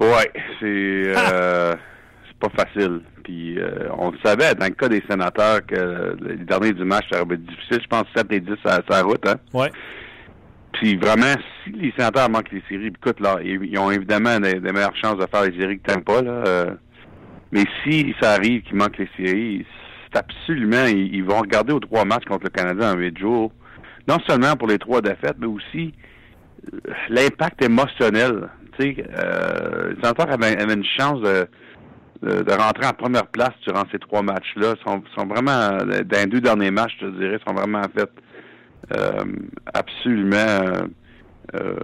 Ouais, 0.00 0.30
c'est 0.60 1.12
euh, 1.16 1.74
pas 2.40 2.48
facile. 2.50 3.00
Puis 3.22 3.58
euh, 3.58 3.88
on 3.96 4.10
le 4.10 4.18
savait 4.24 4.54
dans 4.54 4.66
le 4.66 4.72
cas 4.72 4.88
des 4.88 5.02
sénateurs 5.08 5.64
que 5.66 6.16
les 6.20 6.36
derniers 6.36 6.72
du 6.72 6.84
match, 6.84 7.06
ça 7.10 7.22
aurait 7.22 7.34
été 7.34 7.44
difficile. 7.44 7.80
Je 7.82 7.88
pense 7.88 8.04
7 8.14 8.26
et 8.30 8.40
10 8.40 8.52
à 8.64 8.80
sa 8.88 9.02
route. 9.02 9.26
Hein? 9.26 9.36
Ouais. 9.52 9.70
Puis 10.72 10.96
vraiment, 10.96 11.34
si 11.64 11.72
les 11.72 11.92
sénateurs 11.96 12.28
manquent 12.28 12.52
les 12.52 12.62
séries, 12.68 12.88
écoute, 12.88 13.20
là, 13.20 13.38
ils, 13.42 13.64
ils 13.64 13.78
ont 13.78 13.90
évidemment 13.90 14.38
des, 14.38 14.60
des 14.60 14.72
meilleures 14.72 14.96
chances 14.96 15.16
de 15.16 15.26
faire 15.26 15.44
les 15.44 15.58
séries 15.58 15.78
que 15.78 15.92
Tampa, 15.92 16.22
là. 16.22 16.76
Mais 17.52 17.64
si 17.82 18.14
ça 18.20 18.32
arrive 18.32 18.62
qu'ils 18.62 18.76
manquent 18.76 18.98
les 18.98 19.08
séries, 19.16 19.66
c'est 20.12 20.18
absolument, 20.18 20.86
ils, 20.86 21.24
vont 21.24 21.40
regarder 21.40 21.72
aux 21.72 21.80
trois 21.80 22.04
matchs 22.04 22.24
contre 22.24 22.44
le 22.44 22.50
Canada 22.50 22.92
en 22.92 22.96
huit 22.96 23.16
jours. 23.18 23.52
Non 24.08 24.18
seulement 24.26 24.56
pour 24.56 24.68
les 24.68 24.78
trois 24.78 25.00
défaites, 25.00 25.36
mais 25.38 25.46
aussi 25.46 25.92
euh, 26.72 26.78
l'impact 27.08 27.62
émotionnel. 27.62 28.48
Tu 28.78 28.94
sais, 28.94 29.04
euh, 29.18 29.94
les 30.00 30.06
avaient, 30.06 30.62
avaient 30.62 30.74
une 30.74 30.84
chance 30.84 31.20
de, 31.20 31.48
de, 32.22 32.42
de 32.42 32.52
rentrer 32.52 32.86
en 32.86 32.92
première 32.92 33.26
place 33.26 33.54
durant 33.66 33.84
ces 33.90 33.98
trois 33.98 34.22
matchs-là. 34.22 34.74
Sont, 34.84 35.02
sont 35.16 35.26
vraiment, 35.26 35.78
dans 35.78 36.18
les 36.18 36.26
deux 36.26 36.40
derniers 36.40 36.70
matchs, 36.70 36.96
je 37.00 37.06
te 37.06 37.18
dirais, 37.18 37.38
sont 37.46 37.54
vraiment 37.54 37.82
faits 37.96 38.10
euh, 38.92 39.24
absolument 39.74 40.86
euh, 41.54 41.76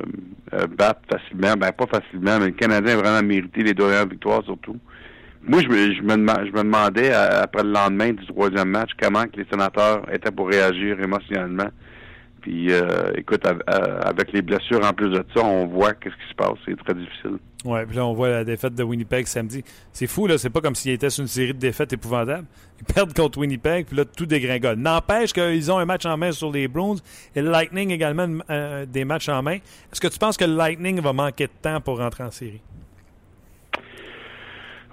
euh, 0.54 0.66
battre 0.66 1.00
facilement. 1.10 1.54
Ben, 1.56 1.72
pas 1.72 1.86
facilement, 1.86 2.38
mais 2.38 2.46
le 2.46 2.52
Canadien 2.52 2.98
a 2.98 3.02
vraiment 3.02 3.26
mérité 3.26 3.62
les 3.62 3.74
deux 3.74 3.84
dernières 3.88 4.08
victoires, 4.08 4.42
surtout. 4.44 4.78
Moi, 5.44 5.60
je 5.62 5.68
me, 5.68 5.92
je 5.94 6.02
me, 6.02 6.14
dema- 6.16 6.46
je 6.46 6.52
me 6.52 6.62
demandais, 6.62 7.12
à- 7.12 7.42
après 7.42 7.62
le 7.64 7.70
lendemain 7.72 8.12
du 8.12 8.24
troisième 8.26 8.68
match, 8.68 8.90
comment 9.00 9.24
que 9.24 9.36
les 9.40 9.46
sénateurs 9.50 10.02
étaient 10.12 10.30
pour 10.30 10.48
réagir 10.48 11.00
émotionnellement. 11.00 11.68
Puis, 12.40 12.72
euh, 12.72 13.12
écoute, 13.16 13.44
euh, 13.46 14.00
avec 14.04 14.32
les 14.32 14.42
blessures 14.42 14.84
en 14.84 14.92
plus 14.92 15.10
de 15.10 15.24
ça, 15.34 15.44
on 15.44 15.66
voit 15.66 15.94
qu'est-ce 15.94 16.14
qui 16.14 16.28
se 16.30 16.34
passe. 16.34 16.58
C'est 16.66 16.76
très 16.76 16.94
difficile. 16.94 17.38
Ouais, 17.64 17.86
puis 17.86 17.94
là, 17.96 18.04
on 18.04 18.12
voit 18.14 18.28
la 18.30 18.42
défaite 18.44 18.74
de 18.74 18.82
Winnipeg 18.82 19.26
samedi. 19.28 19.62
C'est 19.92 20.08
fou, 20.08 20.26
là. 20.26 20.36
C'est 20.38 20.50
pas 20.50 20.60
comme 20.60 20.74
s'ils 20.74 20.90
étaient 20.90 21.10
sur 21.10 21.22
une 21.22 21.28
série 21.28 21.54
de 21.54 21.58
défaites 21.60 21.92
épouvantables. 21.92 22.46
Ils 22.80 22.92
perdent 22.92 23.14
contre 23.14 23.38
Winnipeg, 23.38 23.86
puis 23.86 23.96
là, 23.96 24.04
tout 24.04 24.26
dégringole. 24.26 24.74
N'empêche 24.76 25.32
qu'ils 25.32 25.70
ont 25.70 25.78
un 25.78 25.84
match 25.84 26.04
en 26.04 26.16
main 26.16 26.32
sur 26.32 26.50
les 26.50 26.66
Bruins 26.66 26.96
et 27.36 27.42
le 27.42 27.50
Lightning 27.52 27.90
également 27.92 28.26
euh, 28.50 28.84
des 28.86 29.04
matchs 29.04 29.28
en 29.28 29.40
main. 29.44 29.54
Est-ce 29.92 30.00
que 30.00 30.08
tu 30.08 30.18
penses 30.18 30.36
que 30.36 30.44
le 30.44 30.56
Lightning 30.56 31.00
va 31.00 31.12
manquer 31.12 31.46
de 31.46 31.52
temps 31.62 31.80
pour 31.80 31.98
rentrer 31.98 32.24
en 32.24 32.32
série? 32.32 32.60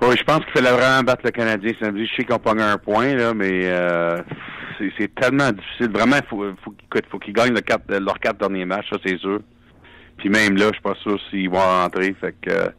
Oui, 0.02 0.16
je 0.18 0.24
pense 0.24 0.40
qu'il 0.46 0.54
fallait 0.54 0.72
vraiment 0.72 1.04
battre 1.04 1.24
le 1.26 1.32
Canadien 1.32 1.74
samedi. 1.80 2.08
Je 2.08 2.16
sais 2.16 2.24
qu'on 2.24 2.40
pogne 2.40 2.62
un 2.62 2.78
point, 2.78 3.16
là, 3.16 3.34
mais 3.34 3.64
euh, 3.66 4.18
c'est, 4.98 5.14
tellement 5.14 5.52
difficile. 5.52 5.92
Vraiment, 5.92 6.18
faut, 6.30 6.46
faut, 6.64 6.74
écoute, 6.86 7.06
faut 7.12 7.20
qu'ils 7.20 7.34
gagnent 7.34 7.54
leurs 7.54 8.20
quatre 8.20 8.38
derniers 8.38 8.66
matchs, 8.66 8.90
ça 8.92 8.98
c'est 9.06 9.18
sûr. 9.18 9.42
Puis 10.18 10.30
même 10.30 10.56
là, 10.56 10.68
je 10.68 10.74
suis 10.74 10.82
pas 10.82 10.96
sûr 11.02 11.20
s'ils 11.30 11.50
vont 11.50 11.60
rentrer. 11.60 12.16
Fait 12.20 12.36
que 12.42 12.72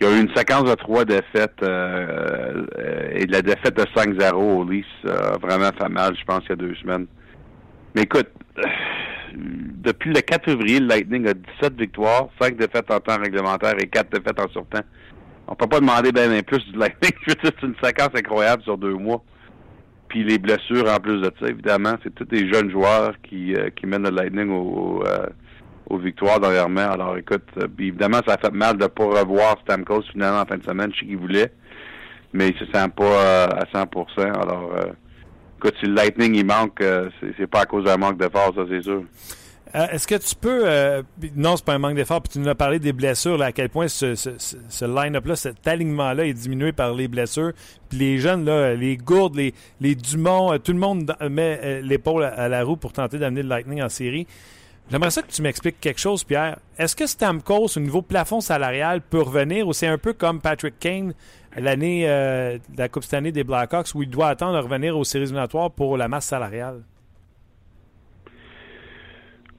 il 0.00 0.06
y 0.06 0.10
a 0.10 0.16
eu 0.16 0.20
une 0.20 0.34
séquence 0.34 0.64
de 0.64 0.74
trois 0.74 1.04
défaites 1.04 1.60
euh, 1.62 2.64
euh, 2.78 3.10
et 3.14 3.26
la 3.26 3.42
défaite 3.42 3.76
de 3.76 3.82
5-0 3.82 4.32
au 4.32 4.64
Leafs 4.64 4.86
a 5.04 5.38
vraiment 5.38 5.70
fait 5.76 5.88
mal, 5.88 6.16
je 6.16 6.24
pense, 6.24 6.42
il 6.44 6.50
y 6.50 6.52
a 6.52 6.56
deux 6.56 6.74
semaines. 6.76 7.06
Mais 7.94 8.02
écoute, 8.02 8.28
euh, 8.58 8.62
depuis 9.34 10.12
le 10.12 10.20
4 10.20 10.44
février, 10.44 10.78
le 10.78 10.86
Lightning 10.86 11.26
a 11.26 11.34
17 11.34 11.76
victoires, 11.76 12.28
5 12.40 12.56
défaites 12.56 12.88
en 12.92 13.00
temps 13.00 13.18
réglementaire 13.18 13.74
et 13.80 13.88
4 13.88 14.10
défaites 14.10 14.38
en 14.38 14.48
surtemps. 14.50 14.84
On 15.48 15.54
peut 15.54 15.66
pas 15.66 15.80
demander 15.80 16.12
bien, 16.12 16.28
bien 16.28 16.42
plus 16.42 16.64
du 16.66 16.78
Lightning. 16.78 17.12
C'est 17.42 17.62
une 17.62 17.74
séquence 17.82 18.10
incroyable 18.14 18.62
sur 18.62 18.76
deux 18.76 18.94
mois. 18.94 19.22
Puis 20.08 20.24
les 20.24 20.38
blessures 20.38 20.88
en 20.88 20.98
plus 20.98 21.20
de 21.20 21.30
ça, 21.38 21.48
évidemment, 21.48 21.94
c'est 22.02 22.14
tous 22.14 22.24
des 22.24 22.50
jeunes 22.50 22.70
joueurs 22.70 23.12
qui, 23.22 23.54
euh, 23.54 23.68
qui 23.76 23.86
mènent 23.86 24.04
le 24.04 24.10
Lightning 24.10 24.48
au, 24.48 24.62
au, 24.62 25.06
euh, 25.06 25.26
aux 25.88 25.98
victoires 25.98 26.40
dernièrement. 26.40 26.90
Alors 26.90 27.16
écoute, 27.16 27.44
euh, 27.58 27.66
évidemment, 27.78 28.20
ça 28.26 28.34
a 28.34 28.38
fait 28.38 28.52
mal 28.52 28.76
de 28.76 28.84
ne 28.84 28.88
pas 28.88 29.04
revoir 29.04 29.56
Stamkos 29.62 30.02
finalement 30.12 30.40
en 30.40 30.46
fin 30.46 30.58
de 30.58 30.64
semaine. 30.64 30.90
Je 30.94 31.00
sais 31.00 31.06
qu'il 31.06 31.16
voulait, 31.16 31.52
mais 32.32 32.48
il 32.48 32.58
se 32.58 32.64
sent 32.66 32.88
pas 32.96 33.04
euh, 33.04 33.46
à 33.48 33.64
100%. 33.64 34.20
Alors 34.20 34.70
euh, 34.74 34.92
écoute, 35.58 35.74
si 35.80 35.86
le 35.86 35.94
Lightning 35.94 36.34
il 36.34 36.46
manque, 36.46 36.82
c'est, 37.38 37.46
pas 37.46 37.62
à 37.62 37.66
cause 37.66 37.84
d'un 37.84 37.96
manque 37.96 38.18
d'effort, 38.18 38.52
ça 38.54 38.62
c'est 38.68 38.82
sûr. 38.82 39.02
Euh, 39.74 39.86
Est-ce 39.88 40.06
que 40.06 40.14
tu 40.14 40.34
peux. 40.34 40.62
euh, 40.64 41.02
non, 41.36 41.56
c'est 41.56 41.64
pas 41.64 41.74
un 41.74 41.78
manque 41.78 41.94
d'effort. 41.94 42.22
Puis 42.22 42.32
tu 42.32 42.38
nous 42.38 42.48
as 42.48 42.54
parlé 42.54 42.78
des 42.78 42.92
blessures, 42.92 43.36
là, 43.36 43.46
à 43.46 43.52
quel 43.52 43.68
point 43.68 43.88
ce, 43.88 44.84
line-up-là, 44.84 45.36
cet 45.36 45.66
alignement-là 45.66 46.26
est 46.26 46.32
diminué 46.32 46.72
par 46.72 46.94
les 46.94 47.08
blessures. 47.08 47.52
Puis 47.88 47.98
les 47.98 48.18
jeunes, 48.18 48.44
là, 48.44 48.74
les 48.74 48.96
Gourdes, 48.96 49.36
les, 49.36 49.54
les 49.80 49.94
Dumont, 49.94 50.52
euh, 50.52 50.58
tout 50.58 50.72
le 50.72 50.78
monde 50.78 51.14
met 51.30 51.60
euh, 51.62 51.80
l'épaule 51.82 52.24
à, 52.24 52.28
à 52.28 52.48
la 52.48 52.64
roue 52.64 52.76
pour 52.76 52.92
tenter 52.92 53.18
d'amener 53.18 53.42
le 53.42 53.48
Lightning 53.48 53.82
en 53.82 53.88
série. 53.88 54.26
J'aimerais 54.90 55.10
ça 55.10 55.20
que 55.20 55.30
tu 55.30 55.42
m'expliques 55.42 55.80
quelque 55.80 56.00
chose, 56.00 56.24
Pierre. 56.24 56.58
Est-ce 56.78 56.96
que 56.96 57.06
Stamkos, 57.06 57.76
au 57.76 57.80
niveau 57.80 58.00
plafond 58.00 58.40
salarial, 58.40 59.02
peut 59.02 59.20
revenir 59.20 59.68
ou 59.68 59.74
c'est 59.74 59.86
un 59.86 59.98
peu 59.98 60.14
comme 60.14 60.40
Patrick 60.40 60.78
Kane 60.78 61.12
l'année 61.58 62.06
la 62.06 62.88
Coupe 62.88 63.02
cette 63.02 63.12
année 63.12 63.32
des 63.32 63.44
Blackhawks 63.44 63.88
où 63.94 64.02
il 64.02 64.08
doit 64.08 64.28
attendre 64.28 64.54
de 64.58 64.62
revenir 64.62 64.96
aux 64.96 65.04
séries 65.04 65.24
éliminatoires 65.24 65.70
pour 65.70 65.98
la 65.98 66.08
masse 66.08 66.24
salariale? 66.24 66.80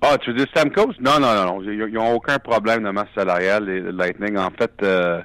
Ah, 0.02 0.18
tu 0.18 0.32
veux 0.32 0.38
dire 0.38 0.48
Stamkos? 0.52 0.94
Non, 1.00 1.20
non, 1.20 1.34
non. 1.46 1.62
Ils 1.62 1.92
n'ont 1.92 2.14
aucun 2.14 2.40
problème 2.40 2.84
de 2.84 2.90
masse 2.90 3.10
salariale, 3.14 3.66
les 3.66 3.92
Lightning. 3.92 4.38
En 4.38 4.50
fait, 4.50 4.72
euh, 4.82 5.22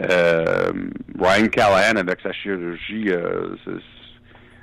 euh, 0.00 0.72
Ryan 1.20 1.48
Callahan, 1.48 1.96
avec 1.96 2.20
sa 2.20 2.32
chirurgie, 2.32 3.10
euh, 3.10 3.54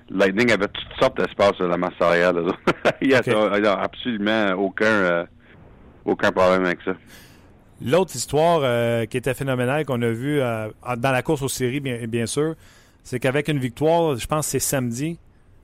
Lightning 0.09 0.51
avait 0.51 0.67
toutes 0.67 0.99
sortes 0.99 1.17
d'espace 1.17 1.57
de 1.59 1.65
la 1.65 1.77
masse 1.77 1.93
salariale. 1.97 2.43
il 3.01 3.07
n'y 3.07 3.13
a, 3.13 3.79
absolument 3.79 4.51
aucun, 4.57 4.85
euh, 4.85 5.25
aucun 6.03 6.31
problème 6.31 6.65
avec 6.65 6.79
ça. 6.83 6.91
L'autre 7.81 8.13
histoire 8.13 8.59
euh, 8.63 9.05
qui 9.05 9.15
était 9.15 9.33
phénoménale 9.33 9.85
qu'on 9.85 10.01
a 10.01 10.09
vue 10.09 10.39
dans 10.39 11.11
la 11.11 11.21
course 11.21 11.43
aux 11.43 11.47
séries, 11.47 11.79
bien, 11.79 12.05
bien 12.07 12.25
sûr, 12.25 12.55
c'est 13.03 13.19
qu'avec 13.19 13.47
une 13.47 13.59
victoire, 13.59 14.17
je 14.17 14.27
pense 14.27 14.47
que 14.47 14.51
c'est 14.51 14.59
samedi, 14.59 15.17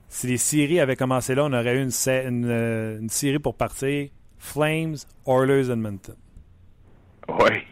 si 0.08 0.26
les 0.26 0.36
séries 0.36 0.80
avaient 0.80 0.96
commencé 0.96 1.34
là, 1.34 1.44
on 1.44 1.52
aurait 1.52 1.76
eu 1.76 1.82
une, 1.82 1.90
une, 2.08 3.00
une 3.00 3.08
série 3.08 3.38
pour 3.38 3.56
partir 3.56 4.08
Flames, 4.38 4.96
Oilers, 5.26 5.70
Edmonton. 5.70 6.14
Oui. 7.28 7.62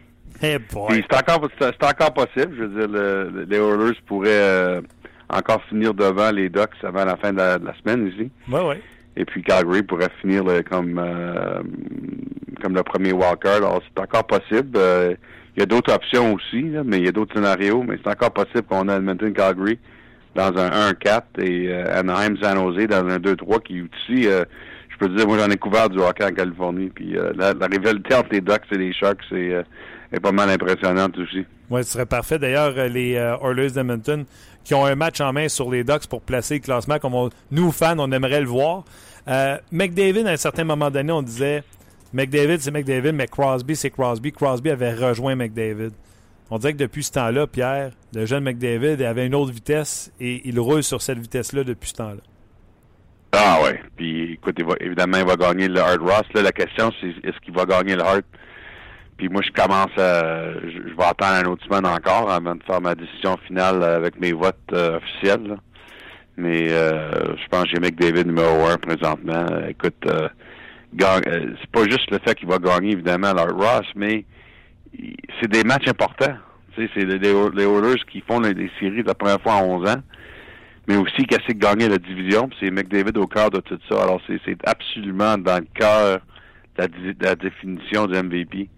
Hey 0.41 0.57
c'est 0.69 1.15
encore, 1.15 1.49
encore, 1.81 2.13
possible. 2.13 2.55
Je 2.57 2.63
veux 2.63 2.79
dire, 2.79 2.87
le, 2.89 3.45
les 3.49 3.57
Oilers 3.57 3.97
pourraient 4.05 4.29
euh, 4.29 4.81
encore 5.29 5.63
finir 5.69 5.93
devant 5.93 6.29
les 6.31 6.49
Ducks 6.49 6.83
avant 6.83 7.05
la 7.05 7.15
fin 7.15 7.31
de 7.31 7.37
la, 7.37 7.73
semaine 7.81 8.07
ici. 8.07 8.29
Oui, 8.49 8.59
oui. 8.67 8.75
Et 9.15 9.23
puis 9.23 9.41
Calgary 9.43 9.81
pourrait 9.81 10.11
finir 10.19 10.43
comme 10.69 10.99
euh, 10.99 11.61
comme 12.61 12.75
le 12.75 12.83
premier 12.83 13.13
wildcard. 13.13 13.55
Alors, 13.55 13.81
c'est 13.83 14.01
encore 14.01 14.27
possible. 14.27 14.77
Euh, 14.77 15.15
il 15.55 15.61
y 15.61 15.63
a 15.63 15.65
d'autres 15.65 15.93
options 15.93 16.33
aussi, 16.33 16.63
mais 16.83 16.97
il 16.97 17.05
y 17.05 17.07
a 17.07 17.13
d'autres 17.13 17.33
scénarios. 17.33 17.83
Mais 17.83 17.97
c'est 18.03 18.11
encore 18.11 18.31
possible 18.31 18.63
qu'on 18.63 18.89
a 18.89 18.97
Edmonton 18.97 19.31
Calgary 19.31 19.79
dans 20.35 20.55
un 20.57 20.91
1-4 20.91 21.21
et 21.41 21.73
Anaheim 21.73 22.35
San 22.41 22.57
Jose 22.57 22.87
dans 22.87 23.07
un 23.07 23.17
2-3 23.17 23.63
qui 23.63 23.81
aussi, 23.81 24.23
je 24.23 24.97
peux 24.99 25.07
te 25.07 25.15
dire, 25.15 25.27
moi 25.27 25.37
j'en 25.39 25.49
ai 25.49 25.57
couvert 25.57 25.89
du 25.89 25.99
hockey 25.99 26.25
en 26.25 26.31
Californie. 26.31 26.91
Puis 26.93 27.15
la, 27.35 27.53
la, 27.53 27.67
rivalité 27.67 28.15
entre 28.15 28.29
les 28.31 28.41
Ducks 28.41 28.65
et 28.71 28.77
les 28.77 28.93
Sharks, 28.93 29.23
est 29.31 30.19
pas 30.19 30.31
mal 30.31 30.49
impressionnante 30.49 31.17
aussi. 31.17 31.45
Oui, 31.69 31.83
ce 31.83 31.93
serait 31.93 32.05
parfait. 32.05 32.39
D'ailleurs, 32.39 32.73
euh, 32.77 32.87
les 32.87 33.15
euh, 33.15 33.37
Oilers 33.37 33.71
d'Edmonton 33.71 34.25
qui 34.63 34.73
ont 34.73 34.85
un 34.85 34.95
match 34.95 35.21
en 35.21 35.33
main 35.33 35.47
sur 35.47 35.69
les 35.69 35.83
Ducks 35.83 36.07
pour 36.07 36.21
placer 36.21 36.55
le 36.55 36.59
classement, 36.61 36.97
comme 36.99 37.29
nous, 37.51 37.71
fans, 37.71 37.99
on 37.99 38.11
aimerait 38.11 38.41
le 38.41 38.47
voir. 38.47 38.83
Euh, 39.27 39.57
McDavid, 39.71 40.27
à 40.27 40.31
un 40.31 40.37
certain 40.37 40.63
moment 40.63 40.89
donné, 40.89 41.11
on 41.11 41.21
disait 41.21 41.63
McDavid, 42.13 42.59
c'est 42.59 42.71
McDavid, 42.71 43.11
mais 43.11 43.27
Crosby, 43.27 43.75
c'est 43.75 43.89
Crosby. 43.89 44.31
Crosby 44.31 44.71
avait 44.71 44.93
rejoint 44.93 45.35
McDavid. 45.35 45.91
On 46.51 46.59
dirait 46.59 46.73
que 46.73 46.77
depuis 46.77 47.03
ce 47.03 47.11
temps-là, 47.13 47.47
Pierre, 47.47 47.91
le 48.13 48.25
jeune 48.25 48.43
McDavid 48.43 49.03
avait 49.03 49.25
une 49.25 49.35
autre 49.35 49.51
vitesse 49.51 50.11
et 50.19 50.47
il 50.47 50.59
roule 50.59 50.83
sur 50.83 51.01
cette 51.01 51.17
vitesse-là 51.17 51.63
depuis 51.63 51.89
ce 51.89 51.95
temps-là. 51.95 52.21
Ah 53.33 53.59
ouais. 53.63 53.81
Puis 53.97 54.33
écoute, 54.33 54.57
évidemment, 54.79 55.17
il 55.17 55.25
va 55.25 55.35
gagner 55.35 55.67
le 55.67 55.79
Hard 55.79 56.01
Ross. 56.01 56.23
la 56.33 56.51
question, 56.51 56.91
c'est 57.01 57.07
est-ce 57.27 57.39
qu'il 57.41 57.53
va 57.53 57.65
gagner 57.65 57.95
le 57.95 58.03
Hard? 58.03 58.23
Puis 59.17 59.29
moi, 59.29 59.41
je 59.41 59.51
commence 59.51 59.97
à... 59.97 60.53
Je, 60.61 60.95
vais 60.95 61.03
attendre 61.03 61.47
un 61.47 61.51
autre 61.51 61.63
semaine 61.65 61.85
encore 61.85 62.29
avant 62.29 62.55
de 62.55 62.63
faire 62.63 62.81
ma 62.81 62.95
décision 62.95 63.37
finale 63.47 63.83
avec 63.83 64.19
mes 64.19 64.33
votes 64.33 64.55
euh, 64.73 64.97
officiels. 64.97 65.57
Mais 66.37 66.71
euh, 66.71 67.35
je 67.37 67.47
pense 67.49 67.63
que 67.63 67.69
j'ai 67.69 67.79
McDavid 67.79 68.25
numéro 68.25 68.65
un 68.67 68.77
présentement. 68.77 69.45
Écoute, 69.69 69.95
euh, 70.07 70.27
c'est 70.99 71.71
pas 71.71 71.83
juste 71.85 72.11
le 72.11 72.19
fait 72.19 72.35
qu'il 72.35 72.47
va 72.47 72.59
gagner, 72.59 72.91
évidemment, 72.91 73.33
leur 73.33 73.55
Ross, 73.55 73.85
mais 73.95 74.25
c'est 75.39 75.49
des 75.49 75.63
matchs 75.63 75.87
importants. 75.87 76.35
c'est 76.75 76.89
les, 76.95 77.29
Oilers 77.29 78.01
qui 78.11 78.21
font 78.21 78.39
les, 78.39 78.69
séries 78.79 79.03
la 79.03 79.13
première 79.13 79.41
fois 79.41 79.55
en 79.55 79.81
11 79.81 79.89
ans, 79.89 80.01
mais 80.87 80.97
aussi 80.97 81.25
qui 81.25 81.35
de 81.35 81.59
gagner 81.59 81.89
la 81.89 81.97
division? 81.97 82.49
C'est 82.59 82.69
McDavid 82.71 83.17
au 83.17 83.27
cœur 83.27 83.49
de 83.49 83.59
tout 83.59 83.79
ça. 83.89 84.03
Alors, 84.03 84.21
c'est 84.27 84.57
absolument 84.65 85.37
dans 85.37 85.57
le 85.57 85.67
cœur 85.73 86.19
de 86.77 87.15
la 87.21 87.35
définition 87.35 88.05
du 88.05 88.21
MVP. 88.21 88.69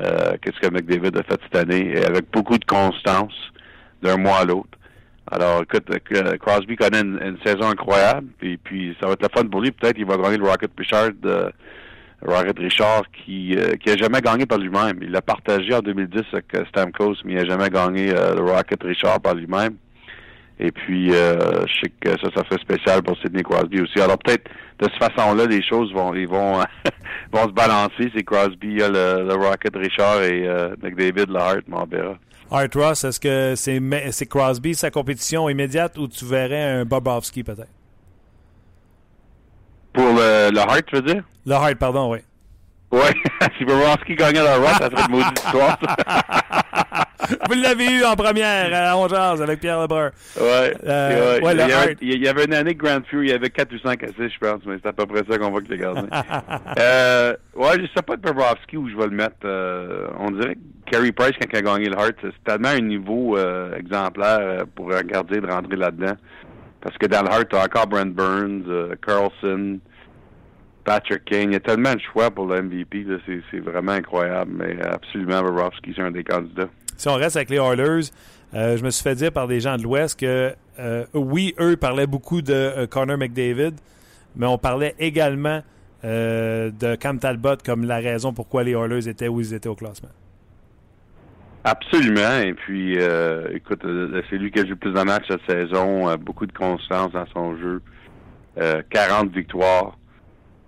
Euh, 0.00 0.36
qu'est-ce 0.40 0.60
que 0.60 0.72
McDavid 0.72 1.16
a 1.18 1.22
fait 1.22 1.40
cette 1.42 1.56
année, 1.56 1.92
et 1.96 2.04
avec 2.04 2.30
beaucoup 2.30 2.58
de 2.58 2.64
constance 2.64 3.34
d'un 4.02 4.16
mois 4.16 4.38
à 4.40 4.44
l'autre. 4.44 4.78
Alors, 5.30 5.62
écoute, 5.62 5.84
euh, 5.90 6.36
Crosby 6.38 6.76
connaît 6.76 7.00
une, 7.00 7.38
saison 7.44 7.68
incroyable, 7.68 8.28
puis, 8.38 8.56
puis 8.56 8.96
ça 9.00 9.06
va 9.06 9.14
être 9.14 9.22
le 9.22 9.28
fun 9.34 9.46
pour 9.46 9.60
lui. 9.60 9.72
Peut-être 9.72 9.96
qu'il 9.96 10.06
va 10.06 10.16
gagner 10.16 10.38
le 10.38 10.44
Rocket 10.44 10.70
Richard, 10.78 11.10
euh, 11.24 11.50
Rocket 12.26 12.58
Richard, 12.58 13.02
qui 13.12 13.56
euh, 13.56 13.76
qui 13.76 13.90
a 13.90 13.96
jamais 13.96 14.20
gagné 14.20 14.46
par 14.46 14.58
lui-même. 14.58 14.98
Il 15.02 15.10
l'a 15.10 15.22
partagé 15.22 15.74
en 15.74 15.80
2010 15.80 16.22
avec 16.32 16.68
Stamkos, 16.68 17.16
mais 17.24 17.32
il 17.32 17.36
n'a 17.36 17.44
jamais 17.44 17.70
gagné 17.70 18.12
le 18.12 18.42
Rocket 18.42 18.82
Richard 18.82 19.20
par 19.20 19.34
lui-même. 19.34 19.76
Et 20.60 20.72
puis, 20.72 21.12
euh, 21.14 21.64
je 21.66 21.80
sais 21.82 21.92
que 22.00 22.10
ça, 22.20 22.30
ça 22.34 22.44
fait 22.44 22.60
spécial 22.60 23.02
pour 23.02 23.16
Sidney 23.18 23.42
Crosby 23.42 23.80
aussi. 23.80 24.00
Alors 24.00 24.18
peut-être 24.18 24.50
de 24.80 24.88
cette 24.90 25.12
façon-là, 25.12 25.46
les 25.46 25.62
choses 25.62 25.92
vont, 25.92 26.14
ils 26.14 26.26
vont, 26.26 26.58
vont 27.32 27.44
se 27.44 27.52
balancer. 27.52 28.10
C'est 28.14 28.24
Crosby, 28.24 28.78
le, 28.78 29.34
Rocket 29.34 29.76
Richard 29.76 30.22
et 30.22 30.48
euh, 30.48 30.74
McDavid, 30.82 31.26
le 31.28 31.36
Hart, 31.36 31.60
on 31.70 31.84
verra. 31.84 32.18
Hart 32.50 32.74
Ross, 32.74 33.04
est-ce 33.04 33.20
que 33.20 33.54
c'est 33.56 33.80
c'est 34.10 34.26
Crosby 34.26 34.74
sa 34.74 34.90
compétition 34.90 35.48
immédiate 35.48 35.98
ou 35.98 36.08
tu 36.08 36.24
verrais 36.24 36.62
un 36.62 36.84
Bobovski 36.84 37.44
peut-être? 37.44 37.77
Pour 39.98 40.12
le, 40.12 40.52
le 40.52 40.60
Hart, 40.60 40.84
tu 40.86 40.94
veux 40.94 41.02
dire? 41.02 41.24
Le 41.44 41.54
Hart, 41.54 41.74
pardon, 41.74 42.12
oui. 42.12 42.18
Oui, 42.92 43.00
si 43.58 43.64
Bobovski 43.64 44.14
gagnait 44.14 44.42
le 44.42 44.64
Ross, 44.64 44.76
ça 44.78 44.88
serait 44.88 45.02
une 45.08 45.10
maudite 45.10 45.42
histoire. 45.44 45.76
Vous 47.48 47.60
l'avez 47.60 47.90
eu 47.90 48.04
en 48.04 48.14
première 48.14 48.72
à 48.72 48.96
11 48.96 49.42
avec 49.42 49.58
Pierre 49.58 49.80
Lebrun. 49.80 50.12
Ouais. 50.40 50.74
Euh, 50.86 51.40
ouais, 51.40 51.52
il, 51.52 51.58
y 51.58 51.62
avait, 51.62 51.96
il, 52.00 52.22
y 52.22 52.28
avait, 52.28 52.44
une 52.44 52.54
année 52.54 52.74
Grand 52.76 53.04
Fury, 53.06 53.26
il 53.26 53.30
y 53.30 53.34
avait 53.34 53.50
4 53.50 53.74
ou 53.74 53.78
5 53.80 54.04
assists, 54.04 54.34
je 54.34 54.38
pense, 54.38 54.60
mais 54.66 54.76
c'est 54.80 54.88
à 54.88 54.92
peu 54.92 55.04
près 55.04 55.24
ça 55.28 55.36
qu'on 55.36 55.50
voit 55.50 55.60
que 55.62 55.68
les 55.68 55.78
gardiens. 55.78 56.06
euh, 56.78 57.34
ouais, 57.56 57.80
je 57.80 57.86
sais 57.94 58.02
pas 58.06 58.14
de 58.16 58.22
Bobrovski 58.22 58.76
où 58.76 58.88
je 58.88 58.96
vais 58.96 59.06
le 59.06 59.16
mettre. 59.16 59.36
Euh, 59.44 60.06
on 60.20 60.30
dirait 60.30 60.54
que 60.54 60.90
Carey 60.92 61.10
Price, 61.10 61.34
quand 61.40 61.48
il 61.52 61.56
a 61.56 61.62
gagné 61.62 61.88
le 61.88 61.98
Hart, 61.98 62.14
c'est 62.22 62.44
tellement 62.44 62.68
un 62.68 62.80
niveau 62.80 63.36
euh, 63.36 63.76
exemplaire 63.76 64.38
euh, 64.40 64.64
pour 64.76 64.94
un 64.94 65.02
gardien 65.02 65.40
de 65.40 65.46
rentrer 65.50 65.76
là-dedans. 65.76 66.14
Parce 66.80 66.96
que 66.98 67.06
dans 67.06 67.22
le 67.22 67.28
Hart, 67.28 67.48
t'as 67.50 67.64
encore 67.64 67.86
Brent 67.86 68.14
Burns, 68.14 68.96
Carlson, 69.04 69.78
Patrick 70.84 71.24
Kane. 71.24 71.50
Il 71.50 71.52
y 71.54 71.56
a 71.56 71.60
tellement 71.60 71.94
de 71.94 72.00
choix 72.00 72.30
pour 72.30 72.46
le 72.46 72.62
MVP. 72.62 73.06
C'est 73.50 73.58
vraiment 73.58 73.92
incroyable. 73.92 74.52
Mais 74.54 74.80
absolument, 74.82 75.42
Bobrovski, 75.42 75.92
c'est 75.96 76.02
un 76.02 76.12
des 76.12 76.24
candidats 76.24 76.68
si 76.98 77.08
on 77.08 77.14
reste 77.14 77.36
avec 77.36 77.48
les 77.48 77.56
Oilers, 77.56 78.10
euh, 78.54 78.76
je 78.76 78.84
me 78.84 78.90
suis 78.90 79.02
fait 79.02 79.14
dire 79.14 79.32
par 79.32 79.46
des 79.46 79.60
gens 79.60 79.76
de 79.76 79.82
l'Ouest 79.82 80.18
que 80.18 80.54
euh, 80.78 81.06
oui, 81.14 81.54
eux 81.58 81.76
parlaient 81.76 82.06
beaucoup 82.06 82.42
de 82.42 82.52
euh, 82.52 82.86
Connor 82.86 83.16
McDavid, 83.16 83.74
mais 84.36 84.46
on 84.46 84.58
parlait 84.58 84.94
également 84.98 85.62
de 86.04 86.94
Cam 86.94 87.18
Talbot 87.18 87.56
comme 87.64 87.84
la 87.84 87.96
raison 87.96 88.32
pourquoi 88.32 88.62
les 88.62 88.70
Oilers 88.70 89.08
étaient 89.08 89.26
où 89.26 89.40
ils 89.40 89.52
étaient 89.52 89.68
au 89.68 89.74
classement. 89.74 90.10
Absolument. 91.70 92.40
Et 92.42 92.54
puis, 92.54 92.96
écoute, 93.54 93.82
c'est 94.30 94.36
lui 94.36 94.50
qui 94.50 94.60
a 94.60 94.66
joué 94.66 94.74
plus 94.74 94.92
de 94.92 95.02
matchs 95.02 95.26
cette 95.28 95.48
saison, 95.48 96.14
beaucoup 96.16 96.46
de 96.46 96.52
constance 96.52 97.12
dans 97.12 97.26
son 97.26 97.56
jeu, 97.58 97.82
40 98.90 99.30
victoires. 99.32 99.98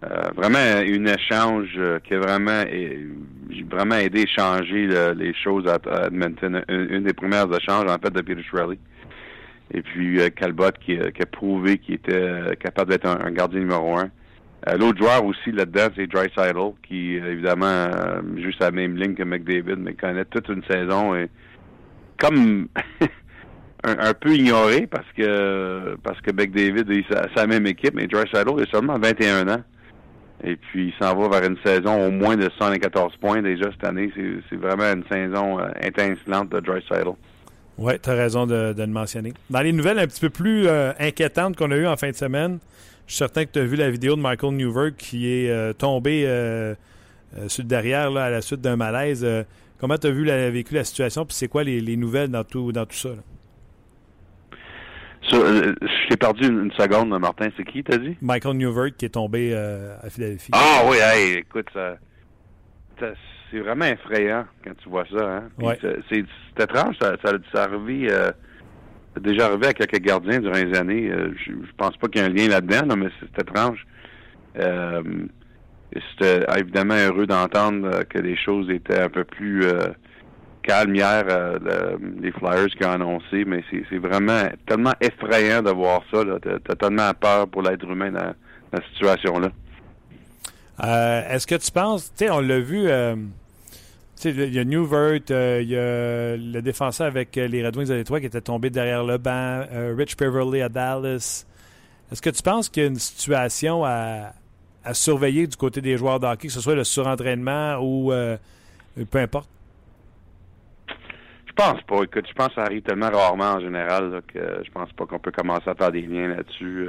Euh, 0.03 0.31
vraiment 0.35 0.81
une 0.81 1.09
échange 1.09 1.75
euh, 1.77 1.99
qui 1.99 2.15
a 2.15 2.21
vraiment 2.21 2.65
vraiment 3.71 3.97
aidé 3.97 4.23
à 4.23 4.41
changer 4.41 4.89
les 5.15 5.35
choses 5.35 5.67
à, 5.69 6.07
Edmonton. 6.07 6.65
Une, 6.69 7.05
des 7.05 7.13
premières 7.13 7.53
échanges 7.55 7.91
en 7.91 7.99
fait 7.99 8.11
de 8.11 8.23
Peter 8.23 8.43
Shirley. 8.43 8.79
Et 9.73 9.83
puis 9.83 10.19
euh, 10.21 10.31
Calbot 10.31 10.73
qui, 10.81 10.99
a 10.99 11.27
prouvé 11.27 11.77
qu'il 11.77 11.97
était 11.97 12.57
capable 12.59 12.93
d'être 12.93 13.07
un, 13.07 13.31
gardien 13.31 13.61
numéro 13.61 13.99
un. 13.99 14.11
L'autre 14.67 14.99
joueur 14.99 15.25
aussi 15.25 15.53
là-dedans, 15.53 15.89
c'est 15.97 16.07
Dry 16.07 16.29
qui 16.87 17.15
évidemment 17.15 17.89
joue 18.37 18.53
sa 18.61 18.71
même 18.71 18.97
ligne 18.97 19.15
que 19.15 19.23
McDavid, 19.23 19.77
mais 19.79 19.95
connaît 19.95 20.27
toute 20.27 20.49
une 20.49 20.63
saison 20.65 21.15
et 21.15 21.29
comme 22.19 22.69
un, 23.85 24.15
peu 24.15 24.35
ignoré 24.35 24.87
parce 24.87 25.11
que 25.17 25.97
parce 26.03 26.21
que 26.21 26.31
McDavid 26.31 26.91
est 26.91 27.35
sa, 27.35 27.47
même 27.47 27.67
équipe, 27.67 27.95
mais 27.95 28.07
Dry 28.07 28.25
est 28.25 28.71
seulement 28.71 28.99
21 28.99 29.49
ans. 29.49 29.63
Et 30.43 30.57
puis, 30.57 30.89
il 30.89 31.05
s'en 31.05 31.15
va 31.15 31.29
vers 31.29 31.51
une 31.51 31.59
saison 31.65 32.07
au 32.07 32.11
moins 32.11 32.37
de 32.37 32.49
114 32.59 33.17
points 33.17 33.43
déjà 33.43 33.71
cette 33.71 33.85
année. 33.85 34.11
C'est 34.49 34.57
vraiment 34.57 34.85
une 34.85 35.05
saison 35.11 35.59
euh, 35.61 35.69
intenselante 35.83 36.49
de 36.51 36.61
Dry 36.61 36.83
Oui, 37.77 37.93
tu 38.03 38.09
as 38.09 38.15
raison 38.15 38.47
de, 38.47 38.75
le 38.77 38.87
mentionner. 38.87 39.35
Dans 39.51 39.61
les 39.61 39.73
nouvelles 39.73 39.99
un 39.99 40.07
petit 40.07 40.21
peu 40.21 40.31
plus 40.31 40.67
euh, 40.67 40.93
inquiétantes 40.99 41.57
qu'on 41.57 41.71
a 41.73 41.77
eues 41.77 41.87
en 41.87 41.97
fin 41.97 42.11
de 42.11 42.17
semaine, 42.17 42.59
je 43.11 43.17
suis 43.17 43.19
certain 43.19 43.45
que 43.45 43.51
tu 43.51 43.59
as 43.59 43.65
vu 43.65 43.75
la 43.75 43.91
vidéo 43.91 44.15
de 44.15 44.21
Michael 44.21 44.55
Newberg 44.55 44.95
qui 44.95 45.27
est 45.29 45.51
euh, 45.51 45.73
tombé 45.73 46.23
sur 47.49 47.65
le 47.65 47.69
derrière 47.69 48.09
là, 48.09 48.27
à 48.27 48.31
la 48.31 48.41
suite 48.41 48.61
d'un 48.61 48.77
malaise. 48.77 49.27
comment 49.81 49.97
tu 49.97 50.07
as 50.07 50.11
vu 50.13 50.25
la, 50.25 50.49
vécu 50.49 50.75
la 50.75 50.85
situation, 50.85 51.27
puis 51.27 51.35
c'est 51.35 51.49
quoi 51.49 51.65
les, 51.65 51.97
nouvelles 51.97 52.31
dans 52.31 52.45
tout, 52.45 52.71
dans 52.71 52.87
tout 52.87 52.95
ça? 52.95 53.11
Euh, 55.33 55.75
je 55.83 56.09
t'ai 56.09 56.17
perdu 56.17 56.47
une, 56.47 56.71
seconde, 56.73 57.09
Martin. 57.19 57.49
C'est 57.57 57.65
qui, 57.65 57.83
t'as 57.83 57.99
dit? 57.99 58.17
Michael 58.23 58.57
Newvert 58.57 58.97
qui 58.97 59.07
est 59.07 59.11
tombé 59.11 59.51
euh, 59.53 59.97
à 60.01 60.09
Philadelphie. 60.09 60.53
Ah 60.53 60.83
oui, 60.89 60.99
écoute, 61.39 61.67
ça, 61.75 61.97
c'est 63.51 63.59
vraiment 63.59 63.87
effrayant 63.87 64.45
quand 64.63 64.77
tu 64.77 64.89
vois 64.89 65.05
ça. 65.11 65.43
Hein? 65.59 65.75
C'est 66.09 66.25
étrange, 66.63 66.95
ça, 67.03 67.17
ça, 67.25 67.33
ça 67.53 67.69
euh, 67.69 68.31
déjà 69.19 69.47
arrivé 69.47 69.69
à 69.69 69.73
quelques 69.75 70.01
gardiens 70.01 70.41
durant 70.41 70.55
les 70.55 70.77
années. 70.77 71.11
je, 71.47 71.53
pense 71.77 71.97
pas 71.97 72.09
qu'il 72.09 72.21
y 72.21 72.25
ait 72.25 72.29
un 72.29 72.33
lien 72.33 72.49
là-dedans, 72.49 72.97
mais 72.97 73.09
c'est 73.21 73.43
étrange. 73.43 73.87
C'était 74.55 76.47
évidemment 76.57 76.95
heureux 76.95 77.27
d'entendre 77.27 78.05
que 78.05 78.19
les 78.19 78.37
choses 78.37 78.71
étaient 78.71 79.01
un 79.01 79.09
peu 79.09 79.25
plus 79.25 79.65
calmes 80.63 80.95
hier, 80.95 81.25
les 82.21 82.31
Flyers 82.33 82.69
qui 82.69 82.85
ont 82.85 82.93
annoncé, 82.93 83.45
mais 83.45 83.65
c'est 83.71 83.99
vraiment 83.99 84.45
tellement 84.67 84.95
effrayant 85.01 85.63
de 85.63 85.71
voir 85.71 86.03
ça. 86.13 86.23
T'as 86.65 86.77
tellement 86.77 87.13
peur 87.15 87.49
pour 87.49 87.63
l'être 87.63 87.89
humain 87.91 88.13
dans, 88.13 88.35
dans 88.73 88.79
cette 88.79 88.93
situation-là. 88.93 89.49
Est-ce 90.83 91.47
que 91.47 91.57
tu 91.57 91.71
penses, 91.73 92.13
tu 92.17 92.25
sais, 92.25 92.31
on 92.31 92.41
l'a 92.41 92.61
vu 92.61 92.89
il 94.25 94.55
y 94.55 94.59
a 94.59 94.65
Newvert, 94.65 95.21
euh, 95.31 95.61
il 95.63 95.69
y 95.69 95.77
a 95.77 96.37
le 96.37 96.61
défenseur 96.61 97.07
avec 97.07 97.37
euh, 97.39 97.47
les 97.47 97.65
Red 97.65 97.77
Wings 97.77 97.89
de 97.89 97.95
Détroit 97.95 98.21
qui 98.21 98.27
était 98.27 98.41
tombé 98.41 98.71
derrière 98.71 99.05
le 99.05 99.19
banc, 99.19 99.65
euh, 99.73 99.95
Rich 99.97 100.17
Beverly 100.17 100.63
à 100.63 100.69
Dallas. 100.69 101.47
Est-ce 102.11 102.23
que 102.23 102.31
tu 102.31 102.43
penses 102.43 102.69
qu'il 102.69 102.83
y 102.83 102.87
a 102.87 102.89
une 102.89 102.97
situation 102.97 103.85
à, 103.85 104.33
surveiller 104.93 105.47
du 105.47 105.57
côté 105.57 105.81
des 105.81 105.97
joueurs 105.97 106.19
de 106.19 106.27
hockey, 106.27 106.49
que 106.49 106.53
ce 106.55 106.61
soit 106.61 106.75
le 106.75 106.85
surentraînement 106.85 107.77
ou 107.81 108.11
peu 109.11 109.19
importe? 109.19 109.49
Je 110.89 111.53
pense 111.55 111.81
pas. 111.83 112.03
Écoute, 112.03 112.27
je 112.27 112.33
pense 112.33 112.49
que 112.49 112.55
ça 112.55 112.63
arrive 112.63 112.83
tellement 112.83 113.11
rarement 113.11 113.53
en 113.53 113.61
général 113.61 114.23
que 114.27 114.63
je 114.65 114.71
pense 114.73 114.91
pas 114.95 115.05
qu'on 115.07 115.19
peut 115.19 115.31
commencer 115.31 115.69
à 115.69 115.75
faire 115.75 115.93
des 115.93 116.01
liens 116.01 116.29
là-dessus. 116.29 116.89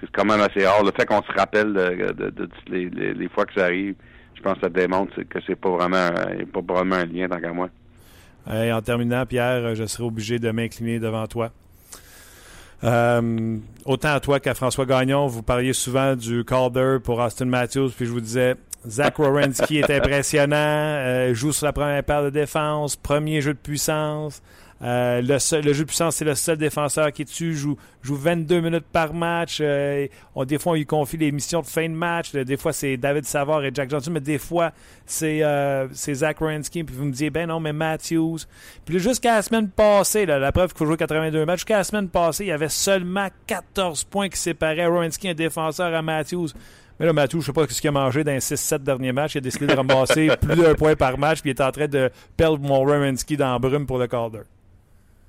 c'est 0.00 0.10
quand 0.10 0.24
même 0.24 0.40
assez 0.40 0.66
rare. 0.66 0.82
Le 0.82 0.90
fait 0.90 1.06
qu'on 1.06 1.22
se 1.22 1.32
rappelle 1.32 1.72
de, 1.72 2.48
les 2.68 3.28
fois 3.28 3.46
que 3.46 3.54
ça 3.54 3.66
arrive, 3.66 3.94
pense 4.44 4.54
que 4.54 4.60
ça 4.60 4.68
démontre 4.68 5.14
que 5.22 5.38
c'est 5.46 5.56
pas 5.56 5.70
vraiment, 5.70 5.96
un, 5.96 6.44
pas 6.44 6.74
vraiment 6.74 6.96
un 6.96 7.06
lien 7.06 7.28
tant 7.28 7.40
qu'à 7.40 7.52
moi. 7.52 7.68
Et 8.52 8.72
en 8.72 8.82
terminant, 8.82 9.24
Pierre, 9.24 9.74
je 9.74 9.86
serai 9.86 10.04
obligé 10.04 10.38
de 10.38 10.50
m'incliner 10.50 10.98
devant 10.98 11.26
toi. 11.26 11.50
Euh, 12.84 13.56
autant 13.86 14.12
à 14.12 14.20
toi 14.20 14.40
qu'à 14.40 14.54
François 14.54 14.84
Gagnon, 14.84 15.26
vous 15.26 15.42
parliez 15.42 15.72
souvent 15.72 16.14
du 16.14 16.44
Calder 16.44 16.98
pour 17.02 17.18
Austin 17.18 17.46
Matthews, 17.46 17.90
puis 17.96 18.04
je 18.04 18.10
vous 18.10 18.20
disais, 18.20 18.56
Zach 18.86 19.18
Wierenski 19.18 19.78
est 19.78 19.90
impressionnant, 19.96 20.56
euh, 20.56 21.32
joue 21.32 21.52
sur 21.52 21.64
la 21.64 21.72
première 21.72 22.04
paire 22.04 22.22
de 22.22 22.30
défense, 22.30 22.96
premier 22.96 23.40
jeu 23.40 23.54
de 23.54 23.58
puissance. 23.58 24.42
Euh, 24.82 25.22
le, 25.22 25.38
jeu 25.72 25.84
de 25.84 25.84
puissance, 25.84 26.16
c'est 26.16 26.24
le 26.24 26.34
seul 26.34 26.56
défenseur 26.56 27.12
qui 27.12 27.22
est 27.22 27.24
dessus, 27.24 27.54
joue, 27.54 27.76
joue 28.02 28.16
22 28.16 28.60
minutes 28.60 28.84
par 28.92 29.14
match. 29.14 29.58
Euh, 29.60 30.06
on, 30.34 30.44
des 30.44 30.58
fois, 30.58 30.72
on 30.72 30.74
lui 30.74 30.84
confie 30.84 31.16
les 31.16 31.32
missions 31.32 31.60
de 31.60 31.66
fin 31.66 31.88
de 31.88 31.94
match. 31.94 32.32
Des 32.32 32.56
fois, 32.56 32.72
c'est 32.72 32.96
David 32.96 33.24
Savard 33.24 33.64
et 33.64 33.70
Jack 33.72 33.88
Johnson, 33.88 34.10
mais 34.10 34.20
des 34.20 34.38
fois, 34.38 34.72
c'est 35.06 35.42
euh, 35.42 35.88
Zach 35.92 36.40
Wierenski. 36.40 36.84
Puis 36.84 36.94
vous 36.94 37.04
me 37.04 37.12
dites, 37.12 37.32
ben 37.32 37.48
non, 37.48 37.60
mais 37.60 37.72
Matthews. 37.72 38.40
Puis 38.84 38.98
jusqu'à 38.98 39.36
la 39.36 39.42
semaine 39.42 39.68
passée, 39.68 40.26
la 40.26 40.52
preuve 40.52 40.70
qu'il 40.70 40.78
faut 40.78 40.86
jouer 40.86 40.96
82 40.96 41.46
matchs, 41.46 41.60
jusqu'à 41.60 41.78
la 41.78 41.84
semaine 41.84 42.08
passée, 42.08 42.44
il 42.44 42.48
y 42.48 42.52
avait 42.52 42.68
seulement 42.68 43.28
14 43.46 44.04
points 44.04 44.28
qui 44.28 44.38
séparaient 44.38 44.86
Wierenski, 44.86 45.28
un 45.28 45.34
défenseur, 45.34 45.94
à 45.94 46.02
Matthews. 46.02 46.48
Mais 46.98 47.06
là, 47.06 47.12
Matthews, 47.12 47.40
je 47.40 47.46
sais 47.46 47.52
pas 47.52 47.66
ce 47.68 47.80
qu'il 47.80 47.88
a 47.88 47.92
mangé 47.92 48.22
dans 48.22 48.32
les 48.32 48.38
6-7 48.38 48.78
derniers 48.78 49.12
matchs. 49.12 49.34
Il 49.34 49.38
a 49.38 49.40
décidé 49.40 49.66
de 49.66 49.74
ramasser 49.74 50.30
plus 50.40 50.56
d'un 50.56 50.74
point 50.74 50.94
par 50.94 51.18
match, 51.18 51.40
puis 51.40 51.50
il 51.50 51.54
est 51.54 51.62
en 51.62 51.72
train 51.72 51.88
de 51.88 52.10
perdre 52.36 52.58
mon 52.58 52.84
Wierenski 52.84 53.36
dans 53.36 53.52
la 53.52 53.58
brume 53.58 53.86
pour 53.86 53.98
le 53.98 54.06
Calder. 54.06 54.42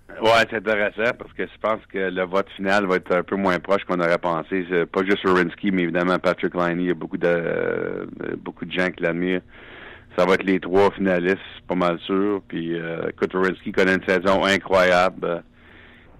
Ouais, 0.09 0.45
c'est 0.49 0.57
intéressant 0.57 1.13
parce 1.17 1.33
que 1.33 1.43
je 1.43 1.59
pense 1.59 1.81
que 1.91 1.97
le 1.97 2.23
vote 2.23 2.47
final 2.55 2.85
va 2.85 2.97
être 2.97 3.11
un 3.11 3.23
peu 3.23 3.35
moins 3.35 3.59
proche 3.59 3.83
qu'on 3.85 3.99
aurait 3.99 4.17
pensé. 4.19 4.65
Pas 4.91 5.03
juste 5.03 5.25
Rorinsky, 5.25 5.71
mais 5.71 5.83
évidemment 5.83 6.19
Patrick 6.19 6.53
Liney. 6.53 6.83
Il 6.83 6.87
y 6.87 6.91
a 6.91 6.93
beaucoup 6.93 7.17
de 7.17 8.07
beaucoup 8.37 8.65
de 8.65 8.71
gens 8.71 8.89
qui 8.91 9.03
l'admirent. 9.03 9.41
Ça 10.17 10.25
va 10.25 10.35
être 10.35 10.43
les 10.43 10.59
trois 10.59 10.91
finalistes, 10.91 11.39
pas 11.67 11.75
mal 11.75 11.99
sûr. 11.99 12.41
Puis 12.47 12.79
euh, 12.79 13.09
écoute, 13.09 13.33
connaît 13.73 13.95
une 13.95 14.05
saison 14.07 14.45
incroyable. 14.45 15.43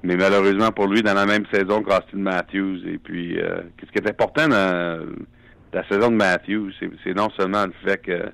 mais 0.03 0.17
malheureusement 0.17 0.71
pour 0.71 0.87
lui, 0.87 1.01
dans 1.01 1.13
la 1.13 1.25
même 1.25 1.45
saison 1.53 1.81
qu'Austin 1.83 2.17
Matthews. 2.17 2.79
Et 2.87 2.97
puis 2.97 3.39
euh, 3.39 3.61
ce 3.79 3.91
qui 3.91 3.99
est 3.99 4.09
important 4.09 4.47
dans 4.49 5.05
la 5.71 5.87
saison 5.87 6.09
de 6.09 6.15
Matthews, 6.15 6.71
c'est 7.03 7.15
non 7.15 7.29
seulement 7.37 7.65
le 7.65 7.73
fait 7.83 8.01
que 8.01 8.31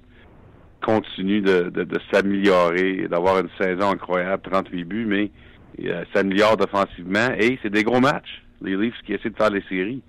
continue 0.82 1.42
de, 1.42 1.70
de, 1.70 1.84
de 1.84 2.00
s'améliorer, 2.12 3.08
d'avoir 3.10 3.40
une 3.40 3.50
saison 3.60 3.92
incroyable, 3.92 4.42
38 4.44 4.84
buts, 4.84 5.06
mais 5.06 5.32
euh, 5.80 6.04
s'améliore 6.14 6.58
offensivement 6.60 7.30
et 7.40 7.58
c'est 7.64 7.70
des 7.70 7.84
gros 7.84 8.00
matchs. 8.00 8.44
Les 8.62 8.76
Leafs 8.76 9.02
qui 9.06 9.14
essaient 9.14 9.30
de 9.30 9.36
faire 9.36 9.50
les 9.50 9.64
séries. 9.70 10.02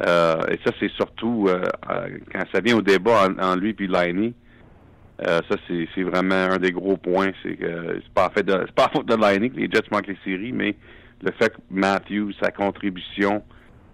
Euh, 0.00 0.40
et 0.50 0.58
ça, 0.64 0.72
c'est 0.80 0.90
surtout 0.92 1.46
euh, 1.48 1.62
quand 2.32 2.44
ça 2.52 2.60
vient 2.60 2.76
au 2.76 2.82
débat 2.82 3.28
en, 3.38 3.54
lui 3.54 3.74
puis 3.74 3.86
Liney. 3.86 4.32
ça, 5.22 5.56
c'est 5.68 6.02
vraiment 6.02 6.34
un 6.34 6.58
des 6.58 6.72
gros 6.72 6.96
points. 6.96 7.30
C'est 7.42 7.56
que 7.56 8.00
c'est 8.02 8.12
pas 8.14 8.30
fait 8.30 8.42
de 8.42 8.66
pas 8.74 8.90
faute 8.92 9.06
de 9.06 9.14
Liney 9.14 9.50
que 9.50 9.56
les 9.56 9.68
Jets 9.70 9.88
manquent 9.92 10.08
les 10.08 10.18
séries, 10.24 10.52
mais 10.52 10.74
le 11.22 11.32
fait 11.32 11.50
que 11.50 11.60
Matthew, 11.70 12.32
sa 12.42 12.50
contribution, 12.50 13.42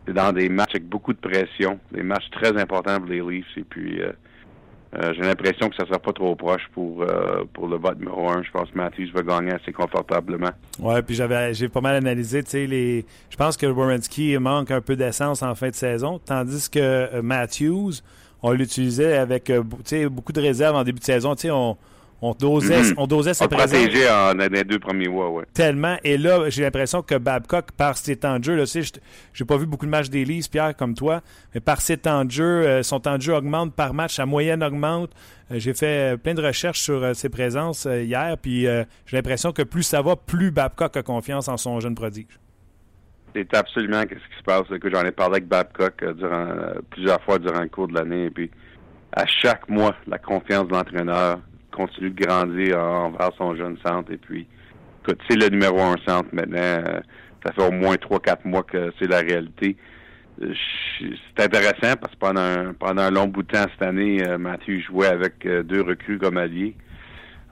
c'est 0.07 0.14
dans 0.14 0.32
des 0.32 0.48
matchs 0.48 0.76
avec 0.76 0.88
beaucoup 0.88 1.12
de 1.12 1.18
pression, 1.18 1.78
des 1.92 2.02
matchs 2.02 2.30
très 2.30 2.57
importants 2.61 2.98
pour 2.98 3.11
les 3.11 3.20
Leafs. 3.20 3.57
Et 3.57 3.64
puis 3.64 4.00
euh, 4.97 5.12
j'ai 5.14 5.22
l'impression 5.22 5.68
que 5.68 5.76
ça 5.76 5.86
sera 5.86 5.99
pas 5.99 6.12
trop 6.12 6.34
proche 6.36 6.62
pour 6.72 7.03
euh, 7.03 7.45
pour 7.53 7.68
le 7.68 7.76
vote 7.76 7.99
numéro 7.99 8.28
un. 8.28 8.42
Je 8.42 8.51
pense 8.51 8.70
que 8.70 8.76
Matthews 8.76 9.09
va 9.12 9.22
gagner 9.22 9.53
assez 9.53 9.72
confortablement. 9.72 10.51
Ouais, 10.78 11.03
puis 11.03 11.14
j'avais 11.14 11.53
j'ai 11.55 11.68
pas 11.68 11.80
mal 11.80 11.97
analysé, 11.97 12.42
tu 12.42 12.51
sais 12.51 12.66
les 12.66 13.05
je 13.30 13.36
pense 13.36 13.57
que 13.57 13.66
Borensky 13.66 14.36
manque 14.38 14.70
un 14.70 14.80
peu 14.80 14.97
d'essence 14.97 15.42
en 15.42 15.55
fin 15.55 15.70
de 15.70 15.74
saison, 15.74 16.20
tandis 16.24 16.70
que 16.70 16.78
euh, 16.78 17.22
Matthews 17.22 17.95
on 18.42 18.53
l'utilisait 18.53 19.16
avec 19.16 19.51
beaucoup 20.11 20.32
de 20.32 20.40
réserves 20.40 20.76
en 20.76 20.84
début 20.84 20.99
de 20.99 21.05
saison, 21.05 21.34
tu 21.34 21.49
sais 21.49 21.51
on 22.24 22.32
dosait, 22.32 22.80
mm-hmm. 22.80 22.94
on 22.96 23.06
dosait 23.06 23.34
ses 23.34 23.46
présences. 23.48 23.70
protégé 23.70 24.08
en 24.08 24.32
les 24.32 24.64
deux 24.64 24.78
premiers 24.78 25.08
mois, 25.08 25.30
oui. 25.30 25.44
Tellement. 25.52 25.96
Et 26.04 26.16
là, 26.16 26.48
j'ai 26.48 26.62
l'impression 26.62 27.02
que 27.02 27.16
Babcock, 27.16 27.72
par 27.72 27.98
ses 27.98 28.16
temps 28.16 28.38
de 28.38 28.44
jeu, 28.44 28.56
là, 28.56 28.64
j'ai 29.34 29.44
pas 29.44 29.58
vu 29.58 29.66
beaucoup 29.66 29.84
de 29.84 29.90
matchs 29.90 30.08
d'Élise, 30.08 30.48
Pierre, 30.48 30.74
comme 30.74 30.94
toi, 30.94 31.20
mais 31.54 31.60
par 31.60 31.82
ses 31.82 31.98
temps 31.98 32.24
de 32.24 32.30
jeu, 32.30 32.44
euh, 32.44 32.82
son 32.82 32.98
temps 33.00 33.16
de 33.16 33.22
jeu 33.22 33.34
augmente 33.34 33.74
par 33.74 33.92
match, 33.92 34.14
sa 34.14 34.24
moyenne 34.24 34.62
augmente. 34.62 35.10
Euh, 35.50 35.56
j'ai 35.58 35.74
fait 35.74 36.16
plein 36.16 36.32
de 36.32 36.40
recherches 36.40 36.80
sur 36.80 37.04
euh, 37.04 37.12
ses 37.12 37.28
présences 37.28 37.84
hier, 37.84 38.38
puis 38.40 38.62
j'ai 38.62 39.16
l'impression 39.16 39.52
que 39.52 39.62
plus 39.62 39.82
ça 39.82 40.00
va, 40.00 40.16
plus 40.16 40.50
Babcock 40.50 40.96
a 40.96 41.02
confiance 41.02 41.48
en 41.48 41.58
son 41.58 41.78
jeune 41.80 41.94
prodige. 41.94 42.38
C'est 43.36 43.54
absolument 43.54 44.00
ce 44.00 44.14
qui 44.14 44.38
se 44.38 44.44
passe. 44.44 44.62
Que 44.80 44.90
j'en 44.90 45.02
ai 45.02 45.10
parlé 45.10 45.36
avec 45.36 45.48
Babcock 45.48 46.02
durant 46.16 46.46
plusieurs 46.88 47.20
fois 47.22 47.38
durant 47.38 47.60
le 47.60 47.68
cours 47.68 47.88
de 47.88 47.94
l'année, 47.94 48.26
et 48.26 48.30
puis 48.30 48.50
à 49.12 49.26
chaque 49.26 49.68
mois, 49.68 49.94
la 50.06 50.18
confiance 50.18 50.66
de 50.68 50.72
l'entraîneur 50.72 51.38
continue 51.74 52.10
de 52.10 52.24
grandir 52.24 52.78
envers 52.78 53.30
son 53.36 53.54
jeune 53.56 53.76
centre. 53.84 54.10
Et 54.12 54.16
puis, 54.16 54.46
écoute, 55.02 55.20
c'est 55.28 55.36
le 55.36 55.48
numéro 55.48 55.80
un 55.80 55.96
centre 56.06 56.28
maintenant. 56.32 56.58
Euh, 56.58 57.00
ça 57.44 57.52
fait 57.52 57.62
au 57.62 57.72
moins 57.72 57.96
trois, 57.96 58.20
quatre 58.20 58.44
mois 58.44 58.62
que 58.62 58.92
c'est 58.98 59.08
la 59.08 59.20
réalité. 59.20 59.76
Euh, 60.42 60.52
c'est 60.98 61.44
intéressant 61.44 61.96
parce 62.00 62.14
que 62.14 62.18
pendant 62.18 62.40
un, 62.40 62.72
pendant 62.72 63.02
un 63.02 63.10
long 63.10 63.26
bout 63.26 63.42
de 63.42 63.48
temps 63.48 63.66
cette 63.72 63.86
année, 63.86 64.26
euh, 64.26 64.38
Mathieu 64.38 64.80
jouait 64.80 65.08
avec 65.08 65.46
deux 65.46 65.82
recrues 65.82 66.18
comme 66.18 66.38
alliés. 66.38 66.74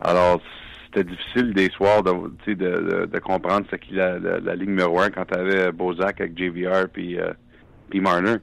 Alors, 0.01 0.41
c'était 0.87 1.05
difficile 1.05 1.53
des 1.53 1.69
soirs 1.71 2.03
de, 2.03 2.55
de, 2.55 3.19
comprendre 3.19 3.67
ce 3.71 3.77
qu'il 3.77 4.01
a 4.01 4.19
la, 4.19 4.55
ligne 4.55 4.71
numéro 4.71 5.01
un 5.01 5.11
quand 5.11 5.25
tu 5.27 5.39
avais 5.39 5.73
Bozak 5.73 6.21
avec 6.21 6.37
JVR 6.37 6.89
puis 6.93 7.19
Marner. 7.95 8.37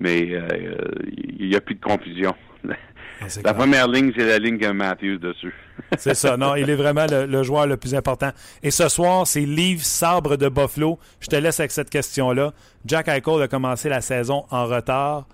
Mais 0.00 0.20
il 0.20 1.48
n'y 1.48 1.56
a 1.56 1.60
plus 1.60 1.74
de 1.74 1.80
confusion. 1.80 2.34
Ah, 3.20 3.26
la 3.44 3.54
première 3.54 3.88
ligne, 3.88 4.12
c'est 4.16 4.26
la 4.26 4.38
ligne 4.38 4.58
que 4.58 4.70
Matthews 4.70 5.18
dessus. 5.18 5.54
c'est 5.98 6.14
ça. 6.14 6.36
Non, 6.36 6.56
il 6.56 6.68
est 6.68 6.74
vraiment 6.74 7.06
le, 7.08 7.42
joueur 7.42 7.66
le 7.66 7.76
plus 7.76 7.94
important. 7.94 8.30
Et 8.62 8.70
ce 8.70 8.88
soir, 8.88 9.26
c'est 9.26 9.40
Liv 9.40 9.82
Sabre 9.82 10.36
de 10.36 10.48
Buffalo. 10.48 10.98
Je 11.20 11.28
te 11.28 11.36
laisse 11.36 11.60
avec 11.60 11.72
cette 11.72 11.90
question-là. 11.90 12.52
Jack 12.84 13.08
Eichel 13.08 13.42
a 13.42 13.48
commencé 13.48 13.88
la 13.88 14.00
saison 14.00 14.44
en 14.50 14.66
retard, 14.66 15.26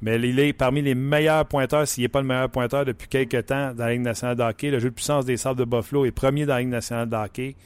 mais 0.00 0.16
il 0.16 0.38
est 0.40 0.52
parmi 0.52 0.82
les 0.82 0.94
meilleurs 0.94 1.46
pointeurs, 1.46 1.86
s'il 1.86 2.02
n'est 2.02 2.08
pas 2.08 2.20
le 2.20 2.26
meilleur 2.26 2.50
pointeur 2.50 2.84
depuis 2.84 3.08
quelques 3.08 3.46
temps 3.46 3.72
dans 3.74 3.84
la 3.84 3.92
Ligue 3.92 4.02
nationale 4.02 4.36
de 4.36 4.42
hockey. 4.42 4.70
Le 4.70 4.78
jeu 4.78 4.90
de 4.90 4.94
puissance 4.94 5.24
des 5.24 5.36
Sabres 5.36 5.56
de 5.56 5.64
Buffalo 5.64 6.04
est 6.04 6.12
premier 6.12 6.46
dans 6.46 6.54
la 6.54 6.60
Ligue 6.60 6.70
nationale 6.70 7.08
de 7.08 7.16
hockey. 7.16 7.56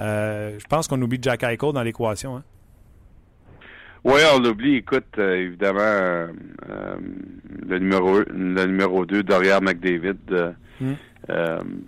Euh, 0.00 0.56
je 0.58 0.66
pense 0.66 0.86
qu'on 0.86 1.00
oublie 1.02 1.18
Jack 1.20 1.42
Eichel 1.42 1.72
dans 1.72 1.82
l'équation. 1.82 2.36
Hein? 2.36 2.44
Oui, 4.04 4.20
on 4.34 4.40
l'oublie. 4.40 4.76
Écoute, 4.76 5.06
euh, 5.18 5.36
évidemment, 5.36 5.80
euh, 5.80 6.28
euh, 6.70 6.96
le 7.66 7.78
numéro 7.78 8.20
le 8.20 8.64
numéro 8.66 9.04
2, 9.04 9.22
derrière 9.22 9.60
McDavid. 9.60 10.54
Hmm. 10.80 10.94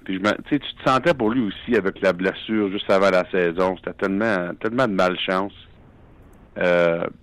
puis 0.04 0.18
je 0.18 0.30
tu 0.48 0.58
te 0.58 0.90
sentais 0.90 1.14
pour 1.14 1.30
lui 1.30 1.42
aussi 1.42 1.76
avec 1.76 2.00
la 2.02 2.12
blessure 2.12 2.70
juste 2.72 2.90
avant 2.90 3.10
la 3.10 3.24
saison. 3.30 3.76
C'était 3.76 3.92
tellement 3.92 4.52
tellement 4.60 4.88
de 4.88 4.94
malchance. 4.94 5.52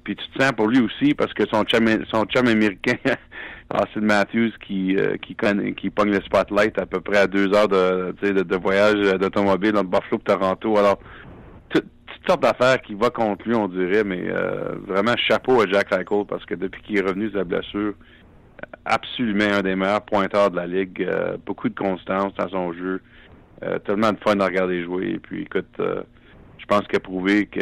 puis 0.03 0.15
tu 0.15 0.29
te 0.29 0.41
sens 0.41 0.53
pour 0.53 0.67
lui 0.69 0.79
aussi 0.79 1.13
parce 1.13 1.33
que 1.33 1.43
son 1.51 1.63
chum 1.65 1.85
son 2.09 2.23
chum 2.23 2.47
américain 2.47 2.95
Austin 3.69 4.01
Matthews 4.01 4.53
qui 4.65 4.95
qui 5.21 5.35
connaît, 5.35 5.73
qui 5.73 5.89
pogne 5.89 6.11
le 6.11 6.21
spotlight 6.21 6.79
à 6.79 6.85
peu 6.85 7.01
près 7.01 7.17
à 7.17 7.27
deux 7.27 7.53
heures 7.53 7.67
de 7.67 8.15
de, 8.21 8.43
de 8.43 8.55
voyage 8.55 8.95
d'automobile 9.19 9.75
entre 9.75 9.89
Buffalo 9.89 10.21
et 10.21 10.23
Toronto. 10.23 10.77
Alors 10.77 10.99
sorte 12.27 12.41
d'affaires 12.41 12.81
qui 12.81 12.93
va 12.93 13.09
contre 13.09 13.47
lui, 13.47 13.55
on 13.55 13.67
dirait, 13.67 14.03
mais 14.03 14.29
euh, 14.29 14.75
vraiment 14.85 15.15
chapeau 15.15 15.61
à 15.61 15.67
Jack 15.67 15.91
Eichel 15.91 16.25
parce 16.27 16.45
que 16.45 16.55
depuis 16.55 16.81
qu'il 16.81 16.97
est 16.97 17.01
revenu 17.01 17.29
de 17.29 17.37
sa 17.37 17.43
blessure, 17.43 17.93
absolument 18.85 19.57
un 19.57 19.61
des 19.61 19.75
meilleurs 19.75 20.01
pointeurs 20.01 20.51
de 20.51 20.57
la 20.57 20.67
ligue, 20.67 21.03
euh, 21.03 21.37
beaucoup 21.45 21.69
de 21.69 21.75
constance 21.75 22.33
dans 22.35 22.49
son 22.49 22.73
jeu, 22.73 23.01
euh, 23.63 23.79
tellement 23.79 24.11
de 24.11 24.17
fun 24.17 24.39
à 24.39 24.45
regarder 24.45 24.83
jouer. 24.83 25.11
Et 25.11 25.19
puis 25.19 25.43
écoute, 25.43 25.79
je 25.79 26.65
pense 26.67 26.81
qu'il 26.87 26.97
a 26.97 26.99
prouvé 26.99 27.45
que 27.45 27.59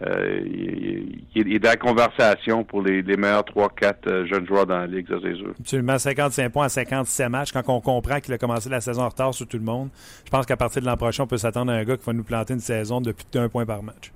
il, 0.00 1.22
il- 1.34 1.54
est 1.54 1.58
dans 1.58 1.70
la 1.70 1.76
conversation 1.76 2.64
pour 2.64 2.82
les, 2.82 3.02
les 3.02 3.16
meilleurs 3.16 3.44
3-4 3.44 3.94
euh, 4.06 4.26
jeunes 4.26 4.46
joueurs 4.46 4.66
dans 4.66 4.78
la 4.78 4.86
ligue, 4.86 5.06
ça 5.08 5.16
c'est 5.22 5.34
sûr. 5.36 5.52
Absolument, 5.60 5.98
55 5.98 6.50
points 6.52 6.66
à 6.66 6.68
57 6.68 7.28
matchs. 7.28 7.52
Quand 7.52 7.62
on 7.68 7.80
comprend 7.80 8.18
qu'il 8.20 8.34
a 8.34 8.38
commencé 8.38 8.68
la 8.68 8.80
saison 8.80 9.02
en 9.02 9.08
retard 9.08 9.32
sur 9.34 9.46
tout 9.46 9.56
le 9.58 9.62
monde, 9.64 9.88
je 10.24 10.30
pense 10.30 10.46
qu'à 10.46 10.56
partir 10.56 10.82
de 10.82 10.86
l'an 10.86 10.96
prochain, 10.96 11.22
on 11.24 11.26
peut 11.26 11.36
s'attendre 11.38 11.72
à 11.72 11.76
un 11.76 11.84
gars 11.84 11.96
qui 11.96 12.04
va 12.04 12.12
nous 12.12 12.24
planter 12.24 12.54
une 12.54 12.60
saison 12.60 13.00
de 13.00 13.12
plus 13.12 13.26
d'un 13.32 13.48
point 13.48 13.64
par 13.66 13.82
match. 13.82 14.12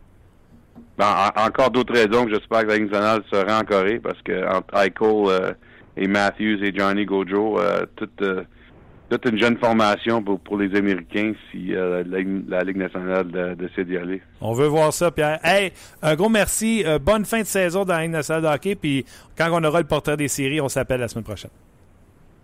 Ben, 0.98 1.06
en- 1.36 1.46
encore 1.46 1.70
d'autres 1.70 1.94
raisons 1.94 2.24
que 2.24 2.32
j'espère 2.34 2.62
que 2.62 2.66
la 2.68 2.74
Ligue 2.78 2.90
nationale 2.90 3.22
sera 3.32 3.60
en 3.60 3.64
Corée 3.64 4.00
parce 4.00 4.20
que 4.22 4.46
entre 4.52 4.74
Eichel 4.74 4.92
euh, 5.28 5.52
et 5.96 6.08
Matthews 6.08 6.62
et 6.64 6.72
Johnny 6.74 7.04
Gojo, 7.04 7.60
euh, 7.60 7.86
euh, 8.22 8.42
toute 9.08 9.24
une 9.26 9.38
jeune 9.38 9.56
formation 9.58 10.22
pour, 10.22 10.38
pour 10.40 10.58
les 10.58 10.76
Américains 10.76 11.32
si 11.50 11.74
euh, 11.74 12.04
la, 12.06 12.18
la 12.48 12.64
Ligue 12.64 12.76
nationale 12.76 13.56
décide 13.56 13.86
d'y 13.88 13.96
aller. 13.96 14.22
On 14.40 14.52
veut 14.52 14.66
voir 14.66 14.92
ça, 14.92 15.10
Pierre. 15.10 15.38
Hey, 15.42 15.72
un 16.02 16.14
gros 16.14 16.28
merci. 16.28 16.82
Euh, 16.84 16.98
bonne 16.98 17.24
fin 17.24 17.40
de 17.40 17.46
saison 17.46 17.84
dans 17.84 17.94
la 17.94 18.02
Ligue 18.02 18.12
nationale 18.12 18.42
de 18.42 18.48
hockey. 18.48 18.74
Puis 18.74 19.04
quand 19.36 19.48
on 19.52 19.64
aura 19.64 19.80
le 19.80 19.86
portrait 19.86 20.16
des 20.16 20.28
séries, 20.28 20.60
on 20.60 20.68
s'appelle 20.68 21.00
la 21.00 21.08
semaine 21.08 21.24
prochaine. 21.24 21.50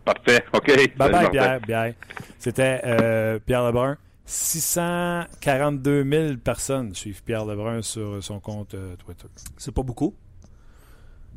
Parfait, 0.05 0.45
OK. 0.53 0.67
Bye 0.97 1.11
bye. 1.11 1.31
Pierre. 1.31 1.61
Pierre. 1.61 1.95
C'était 2.39 2.81
euh, 2.85 3.39
Pierre 3.45 3.65
Lebrun. 3.67 3.97
642 4.27 6.05
000 6.05 6.37
personnes 6.43 6.95
suivent 6.95 7.23
Pierre 7.23 7.45
Lebrun 7.45 7.83
sur 7.83 8.23
son 8.23 8.41
compte 8.41 8.75
euh, 8.75 8.97
Twitter. 8.97 9.27
C'est 9.59 9.75
pas 9.75 9.83
beaucoup? 9.83 10.15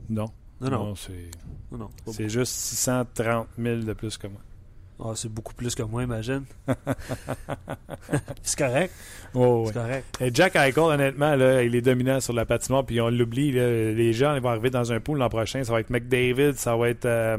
Non. 0.09 0.27
Non, 0.61 0.69
non. 0.71 0.95
c'est 0.95 1.29
Non, 1.71 1.89
c'est 2.07 2.29
juste 2.29 2.53
630 2.53 3.47
000 3.57 3.81
de 3.81 3.93
plus 3.93 4.17
que 4.17 4.27
moi. 4.27 4.39
Ah, 4.99 5.11
c'est 5.15 5.31
beaucoup 5.31 5.53
plus 5.53 5.75
que 5.75 5.83
moi, 5.83 6.03
imagine. 6.03 6.43
c'est 8.41 8.57
correct. 8.57 8.93
Oh, 9.33 9.65
C'est 9.67 9.73
correct. 9.73 10.05
Et 10.21 10.31
Jack 10.33 10.55
Eichel, 10.55 10.79
honnêtement, 10.83 11.35
là, 11.35 11.61
il 11.63 11.75
est 11.75 11.81
dominant 11.81 12.19
sur 12.19 12.33
la 12.33 12.45
patinoire, 12.45 12.83
puis 12.85 12.99
on 12.99 13.09
l'oublie. 13.09 13.51
Les 13.51 14.13
gens 14.13 14.33
ils 14.35 14.41
vont 14.41 14.49
arriver 14.49 14.71
dans 14.71 14.91
un 14.91 14.99
pool 14.99 15.19
l'an 15.19 15.29
prochain. 15.29 15.63
Ça 15.63 15.71
va 15.71 15.81
être 15.81 15.91
McDavid, 15.91 16.53
ça 16.55 16.75
va 16.75 16.89
être 16.89 17.05
euh, 17.05 17.37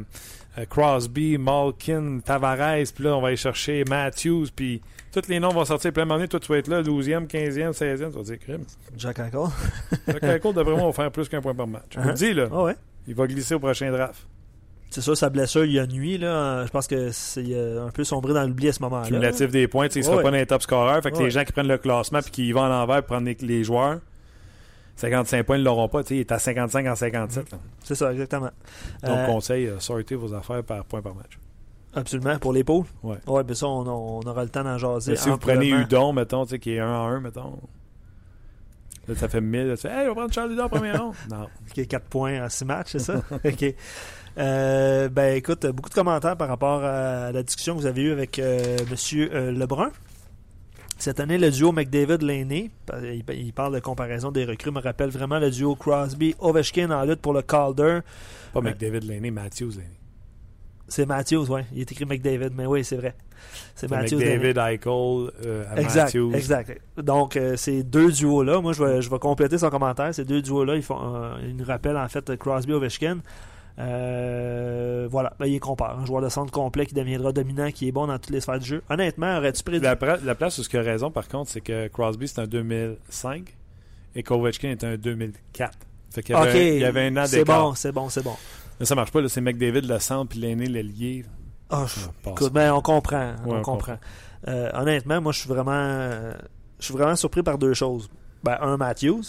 euh, 0.59 0.65
Crosby, 0.67 1.37
Malkin, 1.37 2.21
Tavares, 2.25 2.85
puis 2.95 3.05
là, 3.05 3.17
on 3.17 3.21
va 3.21 3.29
aller 3.29 3.37
chercher 3.37 3.83
Matthews, 3.89 4.47
puis 4.55 4.81
tous 5.13 5.27
les 5.29 5.41
noms 5.41 5.49
vont 5.51 5.65
sortir. 5.65 5.93
Puis 5.93 6.01
à 6.01 6.05
un 6.05 6.07
moment 6.07 6.19
donné, 6.19 6.29
toi, 6.29 6.39
tu 6.39 6.53
vas 6.53 6.59
être 6.59 6.69
là, 6.69 6.81
12e, 6.83 7.27
15e, 7.27 7.73
16e, 7.73 8.11
tu 8.13 8.17
vas 8.19 8.23
dire 8.23 8.39
crime. 8.39 8.65
Jack 8.97 9.19
Eichel. 9.19 9.41
Jack 10.07 10.23
Eichel, 10.23 10.55
moi, 10.55 10.87
va 10.87 10.93
faire 10.93 11.11
plus 11.11 11.29
qu'un 11.29 11.41
point 11.41 11.55
par 11.57 11.67
match. 11.67 11.87
Je 11.91 12.01
vous 12.01 12.09
le 12.09 12.15
dis, 12.15 12.35
là, 12.35 12.47
Ah 12.53 12.63
ouais. 12.63 12.75
il 13.09 13.17
va 13.17 13.27
glisser 13.27 13.55
au 13.55 13.59
prochain 13.59 13.91
draft. 13.91 14.27
C'est 14.91 15.03
sûr, 15.03 15.17
sa 15.17 15.29
blessure, 15.29 15.65
il 15.67 15.73
y 15.73 15.79
a 15.79 15.87
nuit. 15.87 16.17
Là. 16.19 16.65
Je 16.65 16.71
pense 16.71 16.87
que 16.87 17.11
c'est 17.11 17.45
un 17.79 17.91
peu 17.91 18.05
sombré 18.05 18.33
dans 18.33 18.45
l'oubli 18.47 18.69
à 18.69 18.73
ce 18.73 18.81
moment-là. 18.83 19.07
Cumulatif 19.07 19.51
des 19.51 19.69
points, 19.69 19.87
tu 19.89 19.95
sais, 19.95 20.01
il 20.01 20.05
sera 20.05 20.17
Ouais. 20.17 20.23
pas 20.23 20.31
dans 20.31 20.37
les 20.39 20.47
top 20.47 20.63
scorers. 20.63 21.03
Fait 21.03 21.11
que 21.11 21.19
Ouais. 21.19 21.25
les 21.25 21.31
gens 21.31 21.45
qui 21.45 21.53
prennent 21.53 21.69
le 21.69 21.77
classement 21.79 22.21
puis 22.23 22.31
qui 22.31 22.53
vont 22.53 22.63
à 22.63 22.69
l'envers 22.69 23.03
pour 23.03 23.17
prendre 23.17 23.27
les, 23.27 23.37
les 23.41 23.65
joueurs, 23.65 23.99
55 24.97 25.45
points, 25.45 25.57
ils 25.57 25.61
ne 25.61 25.65
l'auront 25.67 25.89
pas. 25.89 26.03
Tu 26.03 26.09
sais, 26.09 26.15
il 26.17 26.21
est 26.21 26.33
à 26.33 26.39
55 26.39 26.87
en 26.87 26.95
57. 26.97 27.53
là. 27.53 27.59
C'est 27.85 27.95
ça, 27.95 28.11
exactement. 28.13 28.51
Donc, 29.03 29.11
Euh, 29.19 29.27
conseil, 29.27 29.67
euh, 29.67 29.79
sortez 29.79 30.15
vos 30.15 30.33
affaires 30.35 30.65
par 30.65 30.85
point 30.85 31.03
par 31.03 31.15
match. 31.15 31.39
Absolument, 31.95 32.39
pour 32.39 32.53
les 32.55 32.65
pôles. 32.65 32.85
Ouais. 33.03 33.17
Ouais, 33.27 33.45
ben 33.45 33.55
ça, 33.55 33.67
on, 33.67 33.87
on 33.87 34.21
aura 34.23 34.43
le 34.43 34.49
temps 34.51 34.65
d'en 34.65 34.79
jaser. 34.79 35.13
Mais 35.13 35.17
si 35.19 35.29
vous 35.29 35.39
prenez 35.39 35.69
Udon, 35.69 36.13
mettons, 36.15 36.45
tu 36.45 36.51
sais, 36.53 36.59
qui 36.59 36.73
est 36.75 36.81
1 36.81 36.87
à 36.87 36.97
1, 36.97 37.21
mettons. 37.21 37.59
Là, 39.07 39.15
ça 39.15 39.29
fait 39.29 39.41
1000. 39.41 39.69
Là, 39.69 39.77
tu 39.77 39.83
fais, 39.83 39.89
hey, 39.89 40.05
on 40.07 40.09
va 40.09 40.15
prendre 40.17 40.33
Charles 40.35 40.53
Udon 40.53 40.65
en 40.65 40.69
première 40.69 41.03
ronde. 41.03 41.15
Non. 41.31 41.47
Qui 41.73 41.81
est 41.83 41.87
4 41.87 42.05
points 42.07 42.45
en 42.45 42.49
6 42.49 42.65
matchs, 42.67 42.89
c'est 42.93 42.99
ça? 42.99 43.15
OK. 43.45 43.75
Euh, 44.39 45.09
ben 45.09 45.37
écoute, 45.37 45.67
beaucoup 45.67 45.89
de 45.89 45.95
commentaires 45.95 46.37
par 46.37 46.49
rapport 46.49 46.85
à 46.85 47.33
la 47.33 47.43
discussion 47.43 47.75
que 47.75 47.81
vous 47.81 47.87
avez 47.87 48.03
eue 48.03 48.13
avec 48.13 48.39
euh, 48.39 48.77
M. 48.79 48.97
euh, 49.33 49.53
Lebrun. 49.53 49.91
Cette 50.97 51.21
année, 51.21 51.39
le 51.39 51.51
duo 51.51 51.71
McDavid-Laney, 51.73 52.71
il, 53.03 53.23
il 53.35 53.53
parle 53.53 53.75
de 53.75 53.81
comparaison 53.81 54.33
des 54.33 54.45
recrues, 54.45 54.73
me 54.73 54.81
rappelle 54.81 55.11
vraiment 55.11 55.39
le 55.39 55.51
duo 55.51 55.77
Crosby-Ovechkin 55.77 56.91
en 56.91 57.05
lutte 57.05 57.21
pour 57.21 57.33
le 57.33 57.43
Calder. 57.43 58.01
Pas 58.53 58.61
Ouais. 58.61 58.71
McDavid 58.71 59.07
Laney, 59.09 59.31
Matthews 59.31 59.71
Laney. 59.77 59.99
C'est 60.89 61.05
Matthews, 61.07 61.51
ouais. 61.51 61.67
Il 61.73 61.81
est 61.81 61.93
écrit 61.93 62.05
McDavid, 62.07 62.51
mais 62.55 62.65
oui, 62.67 62.83
c'est 62.83 62.97
vrai. 62.97 63.15
C'est 63.75 63.89
Matthews. 63.91 64.17
McDavid, 64.19 64.59
Eichel, 64.59 65.31
euh, 65.47 65.77
Exact, 65.77 66.05
Matthews. 66.15 66.33
exact. 66.35 66.81
Donc, 66.97 67.37
euh, 67.37 67.57
ces 67.57 67.83
deux 67.85 68.11
duos-là, 68.11 68.61
moi, 68.61 68.73
je 68.73 68.83
vais, 68.83 69.03
je 69.03 69.11
vais 69.11 69.19
compléter 69.19 69.59
son 69.59 69.69
commentaire. 69.71 70.13
Ces 70.15 70.25
deux 70.25 70.41
duos-là, 70.43 70.77
ils, 70.77 70.83
font, 70.83 70.99
euh, 71.15 71.37
ils 71.43 71.55
nous 71.55 71.65
rappellent, 71.65 71.99
en 71.99 72.09
fait, 72.09 72.35
Crosby-Ovechkin. 72.37 73.19
Euh, 73.79 75.07
voilà, 75.11 75.35
ben, 75.39 75.47
il 75.47 75.55
est 75.55 75.61
compare. 75.61 75.99
Un 76.01 76.07
joueur 76.07 76.21
de 76.23 76.29
centre 76.29 76.53
complet 76.53 76.87
qui 76.87 76.95
deviendra 76.95 77.33
dominant, 77.33 77.71
qui 77.71 77.89
est 77.89 77.93
bon 77.93 78.07
dans 78.07 78.19
toutes 78.19 78.31
les 78.31 78.41
sphères 78.41 78.59
du 78.59 78.67
jeu. 78.67 78.83
Honnêtement, 78.91 79.37
aurais-tu 79.39 79.63
prédit... 79.63 79.85
La, 79.85 79.97
la 80.25 80.35
place 80.35 80.59
où 80.59 80.63
ce 80.63 80.69
qu'il 80.69 80.81
a 80.81 80.83
raison, 80.83 81.11
par 81.11 81.29
contre, 81.29 81.51
c'est 81.51 81.61
que 81.61 81.89
Crosby, 81.89 82.27
c'est 82.27 82.41
un 82.41 82.47
2005 82.47 83.57
et 84.15 84.23
Kovachkin 84.23 84.71
est 84.71 84.85
un 84.85 84.97
2004. 84.97 85.79
Fait 86.11 86.23
qu'il 86.23 86.35
y 86.35 86.39
avait, 86.39 86.77
il 86.77 86.81
y 86.81 86.85
avait 86.85 87.07
un 87.07 87.17
an 87.17 87.27
c'est 87.27 87.45
bon, 87.45 87.75
c'est 87.75 87.93
bon, 87.93 88.09
c'est 88.09 88.23
bon. 88.25 88.35
Là, 88.81 88.87
ça 88.87 88.95
marche 88.95 89.13
pas. 89.13 89.21
là, 89.21 89.29
C'est 89.29 89.41
McDavid 89.41 89.83
le 89.83 89.99
centre 89.99 90.31
puis 90.31 90.41
l'aîné 90.41 90.67
lié. 90.67 91.25
Ah, 91.71 91.85
ben, 92.53 92.73
on 92.73 92.81
comprend, 92.81 93.35
Ouais, 93.45 93.53
on 93.53 93.57
on 93.57 93.63
comprend. 93.63 93.99
Euh, 94.47 94.71
honnêtement, 94.75 95.21
moi, 95.21 95.33
je 95.33 95.41
suis 95.41 95.49
vraiment, 95.49 95.73
euh, 95.73 96.33
je 96.79 96.87
suis 96.87 96.95
vraiment 96.95 97.17
surpris 97.17 97.43
par 97.43 97.59
deux 97.59 97.75
choses. 97.75 98.09
Ben, 98.43 98.57
un 98.61 98.77
Matthews 98.77 99.23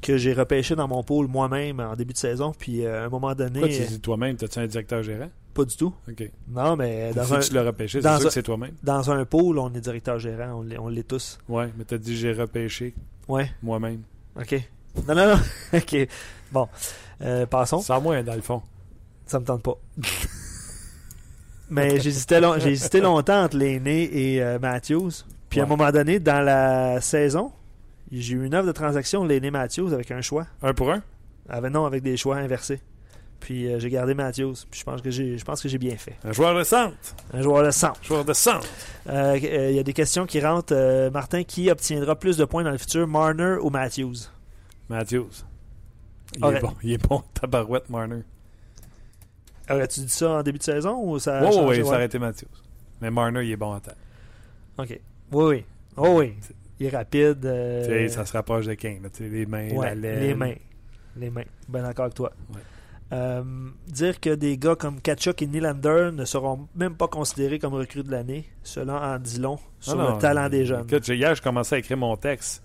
que 0.00 0.16
j'ai 0.16 0.32
repêché 0.32 0.74
dans 0.76 0.86
mon 0.88 1.02
pôle 1.02 1.26
moi-même 1.26 1.80
en 1.80 1.96
début 1.96 2.12
de 2.12 2.18
saison, 2.18 2.52
puis 2.56 2.84
euh, 2.86 3.02
à 3.02 3.06
un 3.06 3.08
moment 3.08 3.34
donné, 3.34 3.60
Pourquoi 3.60 3.68
tu 3.76 3.84
dis 3.86 4.00
toi-même? 4.00 4.36
T'as-tu 4.36 4.58
un 4.60 4.66
directeur 4.66 5.02
gérant? 5.02 5.28
Pas 5.54 5.64
du 5.64 5.76
tout. 5.76 5.92
Ok. 6.08 6.30
Non, 6.48 6.76
mais 6.76 7.12
dans 7.12 7.24
si 7.24 7.34
un, 7.34 7.38
tu 7.40 7.52
l'as 7.54 7.64
repêché, 7.64 7.98
c'est 8.00 8.04
dans 8.08 8.16
sûr 8.16 8.26
un- 8.26 8.28
que 8.28 8.34
c'est 8.34 8.42
toi-même. 8.44 8.72
dans 8.82 9.10
un 9.10 9.24
pôle, 9.24 9.58
on 9.58 9.72
est 9.74 9.80
directeur 9.80 10.18
gérant, 10.20 10.64
on 10.78 10.88
l'est, 10.88 11.02
tous. 11.02 11.38
Ouais, 11.48 11.68
mais 11.76 11.84
t'as 11.84 11.98
dit 11.98 12.16
j'ai 12.16 12.32
repêché 12.32 12.94
Ouais, 13.26 13.50
moi-même. 13.62 14.02
ok. 14.40 14.62
Non, 15.08 15.14
non, 15.14 15.26
non. 15.34 15.38
ok. 15.78 16.08
Bon, 16.52 16.68
Euh, 17.20 17.46
passons. 17.46 17.80
Sans 17.80 18.00
moi, 18.00 18.22
dans 18.22 18.34
le 18.36 18.40
fond. 18.40 18.62
Ça 19.26 19.40
me 19.40 19.44
tente 19.44 19.62
pas. 19.64 19.74
Mais 21.70 22.00
j'hésitais, 22.00 22.40
long- 22.40 22.58
j'ai 22.58 22.70
hésité 22.70 23.00
longtemps 23.00 23.42
entre 23.44 23.56
l'aîné 23.56 24.04
et 24.34 24.42
euh, 24.42 24.58
Matthews. 24.58 25.10
Puis 25.50 25.60
à 25.60 25.64
un 25.64 25.66
moment 25.66 25.90
donné, 25.90 26.18
dans 26.20 26.40
la 26.40 27.00
saison, 27.00 27.52
j'ai 28.10 28.34
eu 28.34 28.44
une 28.46 28.54
offre 28.54 28.66
de 28.66 28.72
transaction 28.72 29.24
l'aîné 29.24 29.50
Matthews 29.50 29.92
avec 29.92 30.10
un 30.10 30.20
choix. 30.20 30.46
Un 30.62 30.72
pour 30.74 30.90
un? 30.92 31.02
Avec, 31.48 31.72
non, 31.72 31.84
avec 31.86 32.02
des 32.02 32.16
choix 32.16 32.36
inversés. 32.36 32.80
Puis 33.40 33.68
euh, 33.68 33.78
j'ai 33.78 33.88
gardé 33.90 34.14
Matthews. 34.14 34.54
Puis 34.70 34.80
je 34.80 34.84
pense 34.84 35.00
que 35.00 35.10
j'ai, 35.10 35.38
je 35.38 35.44
pense 35.44 35.62
que 35.62 35.68
j'ai 35.68 35.78
bien 35.78 35.96
fait. 35.96 36.16
Un 36.24 36.32
joueur 36.32 36.56
de 36.58 36.64
centre. 36.64 36.96
Un 37.32 37.40
joueur 37.42 37.64
de 37.64 37.70
centre. 37.70 38.02
Joueur 38.02 38.24
de 38.24 38.32
centre. 38.32 38.66
Euh, 39.08 39.38
euh, 39.42 39.70
Il 39.70 39.76
y 39.76 39.78
a 39.78 39.82
des 39.82 39.92
questions 39.92 40.26
qui 40.26 40.40
rentrent. 40.40 41.10
Martin, 41.12 41.44
qui 41.44 41.70
obtiendra 41.70 42.16
plus 42.16 42.36
de 42.36 42.44
points 42.44 42.64
dans 42.64 42.72
le 42.72 42.78
futur, 42.78 43.06
Marner 43.06 43.56
ou 43.62 43.70
Matthews 43.70 44.14
Matthews. 44.88 45.30
Il 46.36 46.44
est 46.44 46.60
bon. 46.60 46.74
Il 46.82 46.92
est 46.92 47.08
bon, 47.08 47.22
tabarouette, 47.34 47.88
Marner. 47.90 48.22
Aurais-tu 49.70 50.00
dit 50.00 50.08
ça 50.08 50.30
en 50.30 50.42
début 50.42 50.58
de 50.58 50.62
saison 50.64 50.98
ou 51.02 51.18
ça 51.18 51.38
a 51.38 51.44
changé? 51.44 51.58
ouais, 51.60 51.66
Ouais. 51.78 51.84
ça 51.84 51.90
aurait 51.90 52.06
été 52.06 52.18
Matthews. 52.18 52.46
Mais 53.00 53.10
Marner, 53.10 53.44
il 53.44 53.52
est 53.52 53.56
bon 53.56 53.74
en 53.74 53.80
tête. 53.80 53.96
OK. 54.78 54.98
Oui, 55.32 55.44
oui. 55.44 55.64
Oh 55.96 56.18
oui. 56.18 56.34
Il 56.80 56.86
est 56.86 56.90
rapide. 56.96 57.44
euh, 57.44 57.82
Tu 57.84 57.90
sais, 57.90 58.08
ça 58.08 58.24
se 58.26 58.32
rapproche 58.32 58.66
de 58.66 58.74
sais, 59.18 59.28
les 59.28 59.46
mains, 59.46 59.68
Ouais, 59.70 59.86
la 59.86 59.94
laine. 59.94 60.20
les 60.20 60.34
mains. 60.34 60.54
Les 61.16 61.30
mains. 61.30 61.42
Ben 61.68 61.82
d'accord 61.82 62.04
avec 62.04 62.14
toi. 62.14 62.32
Ouais. 62.54 62.60
Euh, 63.10 63.42
dire 63.86 64.20
que 64.20 64.34
des 64.34 64.58
gars 64.58 64.76
comme 64.76 65.00
Kachuk 65.00 65.40
et 65.40 65.46
Nylander 65.46 66.10
ne 66.12 66.24
seront 66.26 66.68
même 66.76 66.94
pas 66.94 67.08
considérés 67.08 67.58
comme 67.58 67.72
recrues 67.74 68.02
de 68.02 68.10
l'année, 68.10 68.44
cela 68.62 69.14
en 69.14 69.18
dit 69.18 69.40
long 69.40 69.58
sur 69.80 69.96
Non, 69.96 70.10
non, 70.10 70.14
le 70.16 70.20
talent 70.20 70.48
des 70.50 70.66
jeunes. 70.66 70.84
Écoute, 70.86 71.04
j'ai- 71.06 71.16
hier, 71.16 71.34
je 71.34 71.40
commençais 71.42 71.76
à 71.76 71.78
écrire 71.78 71.96
mon 71.96 72.16
texte 72.16 72.62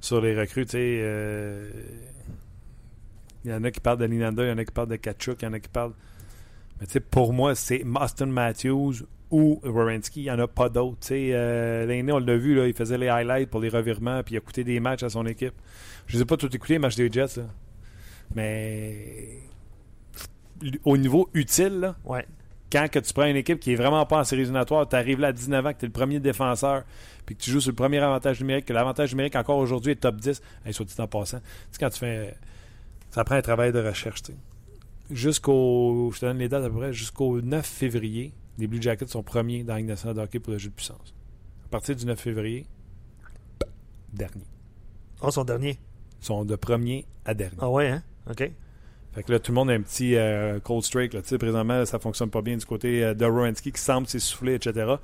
sur 0.00 0.20
les 0.22 0.38
recrues. 0.38 0.64
tu 0.64 0.72
sais, 0.72 0.98
euh, 1.02 1.70
Il 3.44 3.50
y 3.50 3.54
en 3.54 3.62
a 3.62 3.70
qui 3.70 3.78
parlent 3.80 3.98
de 3.98 4.06
Nylander, 4.06 4.44
il 4.44 4.48
y 4.48 4.52
en 4.52 4.56
a 4.58 4.64
qui 4.64 4.72
parlent 4.72 4.88
de 4.88 4.96
Kachuk, 4.96 5.42
il 5.42 5.44
y 5.44 5.48
en 5.48 5.52
a 5.52 5.60
qui 5.60 5.68
parlent. 5.68 5.92
Mais 6.80 6.86
tu 6.86 6.92
sais, 6.94 7.00
pour 7.00 7.34
moi, 7.34 7.54
c'est 7.54 7.84
Austin 8.00 8.26
Matthews 8.26 8.94
ou 9.30 9.60
Wierenski. 9.64 10.20
Il 10.20 10.24
n'y 10.24 10.30
en 10.30 10.38
a 10.38 10.46
pas 10.48 10.68
d'autres. 10.68 10.98
sais. 11.00 11.30
Euh, 11.32 11.86
L'aîné, 11.86 12.12
on 12.12 12.18
l'a 12.18 12.36
vu, 12.36 12.54
là, 12.54 12.66
il 12.66 12.74
faisait 12.74 12.98
les 12.98 13.08
highlights 13.08 13.50
pour 13.50 13.60
les 13.60 13.68
revirements, 13.68 14.22
puis 14.22 14.34
il 14.34 14.38
a 14.38 14.40
coûté 14.40 14.64
des 14.64 14.80
matchs 14.80 15.02
à 15.02 15.08
son 15.08 15.26
équipe. 15.26 15.54
Je 16.06 16.16
ne 16.18 16.22
ai 16.22 16.24
pas 16.26 16.36
tout 16.36 16.54
écoutés, 16.54 16.74
les 16.74 16.78
matchs 16.78 16.96
des 16.96 17.10
Jets. 17.10 17.36
là. 17.38 17.44
Mais 18.34 19.38
au 20.84 20.96
niveau 20.96 21.28
utile, 21.34 21.80
là, 21.80 21.96
Ouais. 22.04 22.26
quand 22.72 22.88
que 22.90 22.98
tu 22.98 23.12
prends 23.12 23.26
une 23.26 23.36
équipe 23.36 23.60
qui 23.60 23.72
est 23.72 23.76
vraiment 23.76 24.04
pas 24.06 24.18
en 24.20 24.24
série 24.24 24.42
éliminatoire, 24.42 24.88
tu 24.88 24.96
arrives 24.96 25.20
là 25.20 25.28
à 25.28 25.32
19 25.32 25.66
ans, 25.66 25.72
que 25.72 25.78
tu 25.78 25.84
es 25.84 25.88
le 25.88 25.92
premier 25.92 26.20
défenseur, 26.20 26.84
puis 27.26 27.36
que 27.36 27.42
tu 27.42 27.50
joues 27.50 27.60
sur 27.60 27.70
le 27.70 27.76
premier 27.76 27.98
avantage 27.98 28.40
numérique, 28.40 28.66
que 28.66 28.72
l'avantage 28.72 29.12
numérique 29.12 29.36
encore 29.36 29.58
aujourd'hui 29.58 29.92
est 29.92 29.96
top 29.96 30.16
10, 30.16 30.40
hey, 30.66 30.72
soit 30.72 30.84
dit 30.84 30.94
en 30.98 31.06
passant, 31.06 31.38
tu 31.38 31.44
sais, 31.72 31.78
quand 31.80 31.90
tu 31.90 31.98
fais. 31.98 32.34
Ça 33.10 33.22
prend 33.24 33.36
un 33.36 33.42
travail 33.42 33.72
de 33.72 33.78
recherche, 33.80 34.22
sais. 34.24 34.34
Jusqu'au. 35.10 36.10
Je 36.14 36.20
te 36.20 36.26
donne 36.26 36.38
les 36.38 36.48
dates 36.48 36.64
à 36.64 36.70
peu 36.70 36.76
près, 36.76 36.92
jusqu'au 36.92 37.40
9 37.40 37.64
février, 37.64 38.32
les 38.58 38.66
Blue 38.66 38.80
Jackets 38.80 39.08
sont 39.08 39.22
premiers 39.22 39.64
dans 39.64 39.74
la 39.74 39.80
Ligue 39.80 39.88
nationale 39.88 40.16
de 40.16 40.20
hockey 40.22 40.38
pour 40.38 40.52
le 40.52 40.58
jeu 40.58 40.70
de 40.70 40.74
puissance. 40.74 41.14
À 41.64 41.68
partir 41.68 41.96
du 41.96 42.06
9 42.06 42.18
février, 42.18 42.66
dernier. 44.12 44.46
Oh, 45.20 45.30
son 45.30 45.44
dernier. 45.44 45.78
Ils 46.20 46.26
sont 46.26 46.44
de 46.44 46.56
premier 46.56 47.06
à 47.24 47.34
dernier. 47.34 47.56
Ah 47.60 47.70
ouais, 47.70 47.88
hein? 47.88 48.02
OK. 48.30 48.50
Fait 49.12 49.22
que 49.22 49.32
là, 49.32 49.38
tout 49.38 49.52
le 49.52 49.54
monde 49.54 49.70
a 49.70 49.74
un 49.74 49.80
petit 49.80 50.16
euh, 50.16 50.58
cold 50.60 50.82
streak. 50.82 51.12
Là. 51.12 51.22
Tu 51.22 51.28
sais, 51.28 51.38
présentement, 51.38 51.84
ça 51.84 51.98
fonctionne 51.98 52.30
pas 52.30 52.42
bien 52.42 52.56
du 52.56 52.64
côté 52.64 53.04
euh, 53.04 53.14
de 53.14 53.24
Rowensky 53.24 53.70
qui 53.70 53.80
semble 53.80 54.06
s'essouffler, 54.08 54.54
etc. 54.54 54.94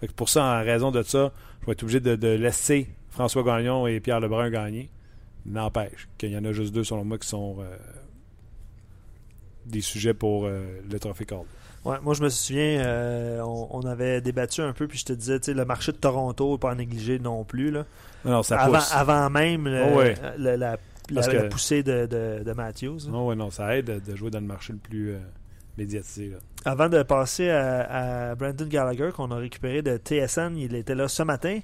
Fait 0.00 0.08
que 0.08 0.12
pour 0.12 0.28
ça, 0.28 0.44
en 0.44 0.64
raison 0.64 0.90
de 0.90 1.02
ça, 1.02 1.32
je 1.60 1.66
vais 1.66 1.72
être 1.72 1.82
obligé 1.82 2.00
de, 2.00 2.14
de 2.14 2.28
laisser 2.28 2.88
François 3.08 3.42
Gagnon 3.42 3.86
et 3.86 4.00
Pierre 4.00 4.20
Lebrun 4.20 4.50
gagner. 4.50 4.90
N'empêche 5.46 6.08
qu'il 6.18 6.30
y 6.30 6.36
en 6.36 6.44
a 6.44 6.52
juste 6.52 6.74
deux, 6.74 6.84
selon 6.84 7.04
moi, 7.04 7.18
qui 7.18 7.28
sont 7.28 7.56
euh, 7.60 7.76
des 9.66 9.80
sujets 9.80 10.14
pour 10.14 10.46
le 10.46 10.98
trophée 10.98 11.26
Calder. 11.26 11.44
Ouais, 11.84 11.96
moi, 12.02 12.14
je 12.14 12.22
me 12.22 12.28
souviens, 12.30 12.80
euh, 12.80 13.40
on, 13.42 13.68
on 13.70 13.80
avait 13.82 14.20
débattu 14.22 14.62
un 14.62 14.72
peu, 14.72 14.86
puis 14.88 14.98
je 14.98 15.04
te 15.04 15.12
disais, 15.12 15.38
tu 15.38 15.46
sais, 15.46 15.54
le 15.54 15.64
marché 15.64 15.92
de 15.92 15.98
Toronto 15.98 16.52
n'est 16.52 16.58
pas 16.58 16.70
à 16.70 16.74
négliger 16.74 17.18
non 17.18 17.44
plus. 17.44 17.70
Là. 17.70 17.84
Non, 18.24 18.42
ça 18.42 18.58
avant, 18.60 18.78
pousse. 18.78 18.92
avant 18.92 19.28
même 19.30 19.66
le- 19.68 19.82
Oh 19.92 19.98
ouais. 19.98 20.14
le- 20.38 20.56
la, 20.56 20.56
la- 20.56 20.76
que- 21.22 21.30
la 21.36 21.42
poussée 21.44 21.82
de, 21.82 22.06
de, 22.06 22.42
de 22.42 22.52
Matthews. 22.52 23.00
Non, 23.08 23.26
ouais, 23.28 23.34
non, 23.36 23.50
ça 23.50 23.76
aide 23.76 24.02
de 24.02 24.16
jouer 24.16 24.30
dans 24.30 24.40
le 24.40 24.46
marché 24.46 24.72
le 24.72 24.78
plus 24.78 25.10
euh, 25.12 25.18
médiatisé. 25.76 26.30
Là. 26.30 26.38
Avant 26.64 26.88
de 26.88 27.02
passer 27.02 27.50
à, 27.50 28.30
à 28.30 28.34
Brandon 28.34 28.66
Gallagher, 28.66 29.10
qu'on 29.14 29.30
a 29.30 29.36
récupéré 29.36 29.82
de 29.82 29.98
TSN, 29.98 30.56
il 30.56 30.74
était 30.74 30.94
là 30.94 31.06
ce 31.08 31.22
matin. 31.22 31.58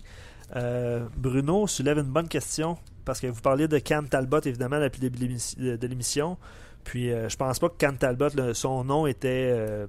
Euh, 0.57 1.07
Bruno 1.17 1.67
soulève 1.67 1.97
une 1.99 2.11
bonne 2.13 2.29
question 2.29 2.77
parce 3.07 3.21
que 3.21 3.29
vous 3.29 3.41
parliez 3.41 3.69
de 3.69 3.79
Cam 3.79 4.07
Talbot, 4.09 4.41
évidemment, 4.45 4.81
depuis 4.81 5.01
le 5.01 5.09
début 5.09 5.19
de 5.21 5.25
l'émission- 5.29 5.63
de 5.63 5.77
de 5.77 5.87
l'émission. 5.87 6.37
Puis 6.85 7.11
euh, 7.13 7.29
je 7.29 7.37
pense 7.37 7.59
pas 7.59 7.69
que 7.69 7.77
Cam 7.79 7.97
Talbot, 7.97 8.29
le- 8.37 8.53
son 8.53 8.85
nom 8.85 9.07
était 9.07 9.51
euh, 9.55 9.87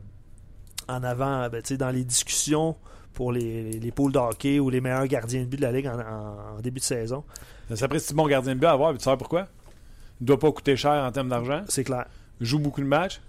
en 0.91 1.03
avant 1.03 1.47
ben, 1.49 1.61
dans 1.77 1.89
les 1.89 2.03
discussions 2.03 2.75
pour 3.13 3.31
les, 3.31 3.71
les 3.73 3.91
pools 3.91 4.11
de 4.11 4.17
hockey 4.19 4.59
ou 4.59 4.69
les 4.69 4.81
meilleurs 4.81 5.07
gardiens 5.07 5.41
de 5.41 5.45
but 5.45 5.57
de 5.57 5.61
la 5.63 5.71
Ligue 5.71 5.87
en, 5.87 5.99
en- 5.99 6.57
en 6.57 6.61
début 6.61 6.79
de 6.79 6.85
saison. 6.85 7.23
Ça 7.69 7.75
serait 7.75 7.99
si 7.99 8.13
bon 8.13 8.27
gardien 8.27 8.53
de 8.55 8.59
but 8.59 8.67
à 8.67 8.71
avoir, 8.71 8.93
tu 8.93 8.99
sais 9.03 9.17
pourquoi? 9.17 9.47
Il 10.19 10.23
ne 10.23 10.27
doit 10.27 10.39
pas 10.39 10.51
coûter 10.51 10.75
cher 10.75 10.91
en 11.03 11.11
termes 11.11 11.29
d'argent. 11.29 11.61
C'est 11.67 11.83
clair. 11.83 12.05
Il 12.39 12.45
joue 12.45 12.59
beaucoup 12.59 12.81
de 12.81 12.85
matchs. 12.87 13.19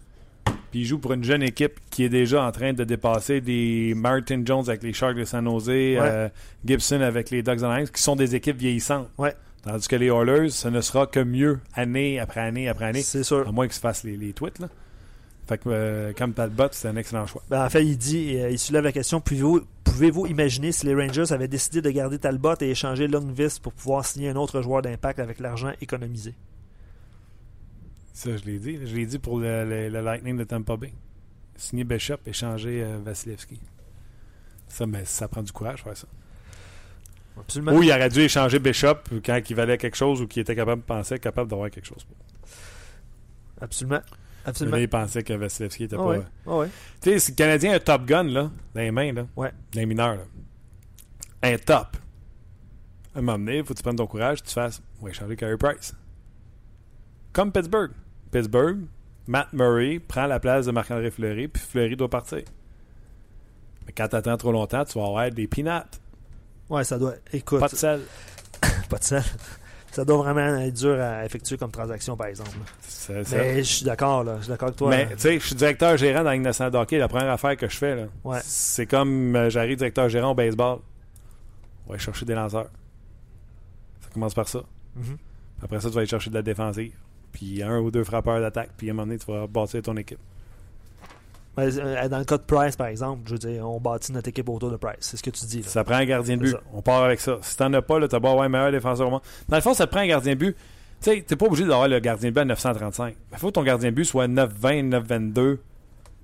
Puis 0.71 0.81
il 0.81 0.85
joue 0.87 0.99
pour 0.99 1.13
une 1.13 1.23
jeune 1.25 1.43
équipe 1.43 1.79
qui 1.91 2.05
est 2.05 2.09
déjà 2.09 2.45
en 2.45 2.51
train 2.53 2.73
de 2.73 2.85
dépasser 2.85 3.41
des 3.41 3.93
Martin 3.95 4.43
Jones 4.45 4.65
avec 4.69 4.83
les 4.83 4.93
Sharks 4.93 5.17
de 5.17 5.25
San 5.25 5.45
Jose, 5.45 5.69
euh, 5.69 6.29
Gibson 6.65 7.01
avec 7.03 7.31
les 7.31 7.43
Ducks 7.43 7.63
Alliance, 7.63 7.91
qui 7.91 8.01
sont 8.03 8.17
des 8.17 8.35
équipes 8.35 8.57
vieillissantes. 8.57 9.09
Ouais. 9.19 9.35
Tandis 9.65 9.87
que 9.87 9.97
les 9.97 10.07
Oilers, 10.07 10.49
ce 10.51 10.69
ne 10.69 10.81
sera 10.81 11.07
que 11.07 11.21
mieux 11.21 11.61
année 11.75 12.19
après 12.19 12.41
année 12.41 12.69
après 12.69 12.87
année. 12.87 13.03
C'est 13.03 13.23
sûr. 13.23 13.47
À 13.47 13.53
moins 13.53 13.67
qu'ils 13.67 13.75
se 13.75 13.81
fassent 13.81 14.03
les, 14.05 14.17
les 14.17 14.33
tweets. 14.33 14.59
Là. 14.59 14.69
Fait 15.53 15.59
que 15.59 15.69
euh, 15.69 16.13
comme 16.17 16.33
Talbot, 16.33 16.69
c'est 16.73 16.89
un 16.89 16.97
excellent 16.97 17.27
choix. 17.27 17.43
Ben, 17.51 17.65
en 17.67 17.69
fait, 17.69 17.85
il 17.85 17.99
dit, 17.99 18.37
euh, 18.39 18.49
il 18.51 18.59
soulève 18.59 18.85
la 18.85 18.93
question 18.93 19.21
pouvez-vous 19.21 20.27
imaginer 20.27 20.73
si 20.73 20.87
les 20.87 20.95
Rangers 20.95 21.31
avaient 21.31 21.49
décidé 21.49 21.83
de 21.83 21.91
garder 21.91 22.19
Talbot 22.19 22.55
et 22.63 22.71
échanger 22.71 23.07
Lundqvist 23.07 23.61
pour 23.61 23.75
pouvoir 23.75 24.07
signer 24.07 24.31
un 24.31 24.37
autre 24.37 24.63
joueur 24.63 24.81
d'impact 24.81 25.19
avec 25.19 25.41
l'argent 25.41 25.73
économisé? 25.83 26.33
Ça, 28.15 28.35
je 28.35 28.45
l'ai 28.45 28.59
dit. 28.59 28.79
Je 28.87 28.97
l'ai 28.97 29.05
dit 29.05 29.19
pour 29.19 29.39
le, 29.39 29.65
le- 29.69 29.89
le 29.91 30.01
Lightning 30.01 30.39
de 30.39 30.45
Tampa 30.45 30.77
Bay. 30.79 30.93
Signer 31.57 31.85
Bishop, 31.85 32.17
échanger 32.27 32.83
euh, 32.83 32.99
Vasilevski. 33.05 33.61
Ça, 34.69 34.87
mais 34.87 35.05
ça 35.05 35.29
prend 35.29 35.43
du 35.43 35.53
courage, 35.53 35.83
faire 35.83 35.97
ça. 35.97 36.07
Absolument. 37.39 37.73
Ou 37.73 37.83
il 37.83 37.91
aurait 37.91 38.09
dû 38.09 38.21
échanger 38.21 38.59
Bishop 38.59 38.97
quand 39.25 39.39
il 39.51 39.55
valait 39.57 39.77
quelque 39.77 39.97
chose 39.97 40.23
ou 40.23 40.27
qu'il 40.27 40.41
était 40.41 40.57
capable 40.57 40.81
de 40.81 40.87
penser 40.87 41.19
capable 41.19 41.51
d'avoir 41.51 41.71
quelque 41.71 41.87
chose. 41.87 42.07
Absolument. 43.61 44.01
Là, 44.45 44.49
Absolument. 44.51 44.77
il 44.77 44.89
pensait 44.89 45.23
que 45.23 45.33
Vasilevski 45.35 45.85
était 45.85 45.95
Ah 45.97 45.99
pas. 45.99 46.05
ouais. 46.07 46.21
Ah 46.47 46.57
ouais. 46.57 46.69
Tu 47.01 47.11
sais, 47.11 47.19
si 47.21 47.31
le 47.33 47.37
Canadien 47.37 47.73
a 47.73 47.77
un 47.77 47.81
top 47.81 48.05
gun, 48.07 48.25
là, 48.25 48.51
dans 48.75 48.81
les 48.81 48.91
mains, 48.91 49.13
là, 49.13 49.27
Ouais. 49.37 49.53
dans 49.73 49.81
les 49.81 49.87
mineurs, 49.87 50.17
là, 50.17 50.23
un 51.45 51.57
top. 51.59 51.97
À 53.15 53.19
un 53.19 53.23
moment 53.23 53.39
donné, 53.39 53.59
il 53.59 53.65
faut 53.65 53.73
que 53.75 53.79
tu 53.79 53.83
prennes 53.83 53.97
ton 53.97 54.07
courage, 54.07 54.43
tu 54.43 54.51
fasses, 54.53 54.81
on 55.01 55.05
va 55.05 55.11
échanger 55.11 55.37
Carey 55.37 55.57
Price. 55.57 55.95
Comme 57.33 57.53
Pittsburgh. 57.53 57.91
Pittsburgh, 58.31 58.81
Matt 59.27 59.53
Murray 59.53 59.99
prend 60.01 60.27
la 60.27 60.41
place 60.41 60.67
de 60.67 60.73
Marc-André 60.73 61.11
Fleury, 61.11 61.49
puis 61.49 61.63
Fleury 61.63 61.97
doit 61.97 62.09
partir. 62.11 62.43
Mais 63.87 63.93
quand 63.93 64.09
tu 64.09 64.17
attends 64.17 64.37
trop 64.37 64.53
longtemps, 64.53 64.85
tu 64.85 64.99
vas 64.99 65.07
avoir 65.07 65.31
des 65.31 65.47
peanuts, 65.47 65.71
Ouais, 66.69 66.85
ça 66.85 66.99
doit. 66.99 67.15
Écoute, 67.33 67.61
pas 67.61 67.69
de 67.69 67.75
sel. 67.77 68.01
pas 68.89 68.97
de 68.99 69.05
sel. 69.05 69.23
Ça 69.93 70.05
doit 70.05 70.17
vraiment 70.17 70.57
être 70.59 70.75
dur 70.75 70.99
à 71.01 71.25
effectuer 71.25 71.57
comme 71.59 71.71
transaction, 71.71 72.17
par 72.17 72.27
exemple. 72.29 72.51
C'est 72.81 73.25
ça. 73.25 73.37
Mais 73.37 73.59
je 73.59 73.63
suis 73.63 73.85
d'accord, 73.85 74.25
là. 74.25 74.37
Je 74.39 74.43
suis 74.45 74.49
d'accord 74.51 74.69
avec 74.69 74.79
toi. 74.79 74.89
Mais 74.91 75.07
tu 75.11 75.19
sais, 75.19 75.39
je 75.39 75.47
suis 75.47 75.55
directeur 75.55 75.97
gérant 75.99 76.21
dans 76.21 76.31
la 76.31 76.33
Ligue 76.33 76.43
nationale 76.43 76.73
de 76.73 76.79
hockey. 76.79 76.99
La 76.99 77.09
première 77.09 77.31
affaire 77.31 77.57
que 77.59 77.69
je 77.69 77.77
fais, 77.77 77.95
là, 77.95 78.05
Ouais. 78.25 78.39
c'est 78.43 78.87
comme 78.87 79.37
euh, 79.37 79.51
j'arrive 79.51 79.77
directeur 79.77 80.09
gérant 80.09 80.31
au 80.31 80.35
baseball. 80.35 80.79
On 81.85 81.91
va 81.91 81.95
aller 81.95 81.99
chercher 82.03 82.25
des 82.25 82.35
lanceurs. 82.35 82.71
Ça 84.01 84.09
commence 84.15 84.35
par 84.35 84.49
ça. 84.49 84.63
Mhm. 84.97 85.17
Après 85.63 85.79
ça, 85.81 85.89
tu 85.89 85.95
vas 85.95 86.01
aller 86.01 86.09
chercher 86.09 86.31
de 86.31 86.35
la 86.37 86.43
défensive. 86.43 86.93
Puis 87.33 87.63
un 87.63 87.79
ou 87.79 87.91
deux 87.91 88.05
frappeurs 88.05 88.41
d'attaque. 88.41 88.71
Puis 88.77 88.89
à 88.89 88.93
un 88.93 88.95
moment 88.95 89.07
donné, 89.07 89.19
tu 89.19 89.31
vas 89.31 89.47
bâtir 89.47 89.83
ton 89.83 89.97
équipe. 89.97 90.19
Euh, 91.59 92.09
dans 92.09 92.19
le 92.19 92.25
cas 92.25 92.39
de 92.39 92.43
Price, 92.43 92.77
par 92.77 92.87
exemple, 92.87 93.23
je 93.27 93.33
veux 93.33 93.39
dire, 93.39 93.69
on 93.69 93.79
bâtit 93.79 94.11
notre 94.13 94.29
équipe 94.29 94.49
autour 94.49 94.71
de 94.71 94.77
Price. 94.77 94.97
C'est 95.01 95.17
ce 95.19 95.23
que 95.23 95.31
tu 95.31 95.45
dis. 95.45 95.61
Là. 95.61 95.69
Ça 95.69 95.85
prend 95.85 95.97
un 95.97 96.05
gardien 96.07 96.37
de 96.37 96.43
but. 96.43 96.57
On 96.73 96.81
part 96.81 97.03
avec 97.05 97.21
ça. 97.21 97.39
Si 97.43 97.57
t'en 97.57 97.73
as 97.75 97.83
pas, 97.83 98.07
t'as 98.09 98.19
beau 98.19 98.29
avoir 98.29 98.45
un 98.45 98.49
meilleur 98.49 98.73
défenseur 98.73 99.09
au 99.09 99.11
monde. 99.11 99.21
Dans 99.49 99.57
le 99.57 99.63
fond, 99.63 99.75
ça 99.75 99.87
te 99.87 99.91
prend 99.91 100.01
un 100.01 100.07
gardien 100.07 100.33
de 100.33 100.39
but. 100.39 100.57
Tu 101.03 101.11
sais, 101.11 101.23
t'es 101.23 101.37
pas 101.37 101.47
obligé 101.47 101.65
d'avoir 101.65 101.89
le 101.89 101.99
gardien 101.99 102.31
de 102.31 102.35
but 102.35 102.41
à 102.41 102.45
935. 102.47 103.15
Il 103.33 103.39
faut 103.39 103.49
que 103.49 103.53
ton 103.53 103.65
gardien 103.65 103.91
de 103.91 103.95
but 103.95 104.05
soit 104.05 104.29
920, 104.29 104.83
922. 104.85 105.57
Tu 105.57 105.61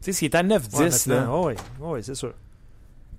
sais, 0.01 0.13
s'il 0.13 0.27
est 0.27 0.35
à 0.35 0.43
910, 0.43 1.07
Ouais, 1.09 1.17
oh 1.31 1.45
oui, 1.49 1.55
oh 1.83 1.95
oui, 1.95 2.01
c'est 2.03 2.15
sûr. 2.15 2.33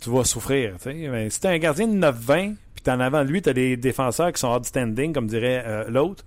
tu 0.01 0.09
vas 0.09 0.23
souffrir. 0.23 0.75
Mais 0.85 1.29
si 1.29 1.39
tu 1.41 1.47
un 1.47 1.57
gardien 1.57 1.87
de 1.87 1.93
9-20, 1.99 2.55
puis 2.73 2.91
en 2.93 2.99
avant 3.01 3.23
de 3.23 3.29
lui, 3.29 3.41
tu 3.41 3.49
as 3.49 3.53
des 3.53 3.75
défenseurs 3.77 4.31
qui 4.31 4.39
sont 4.39 4.55
outstanding, 4.55 5.13
comme 5.13 5.27
dirait 5.27 5.63
euh, 5.67 5.89
l'autre, 5.89 6.23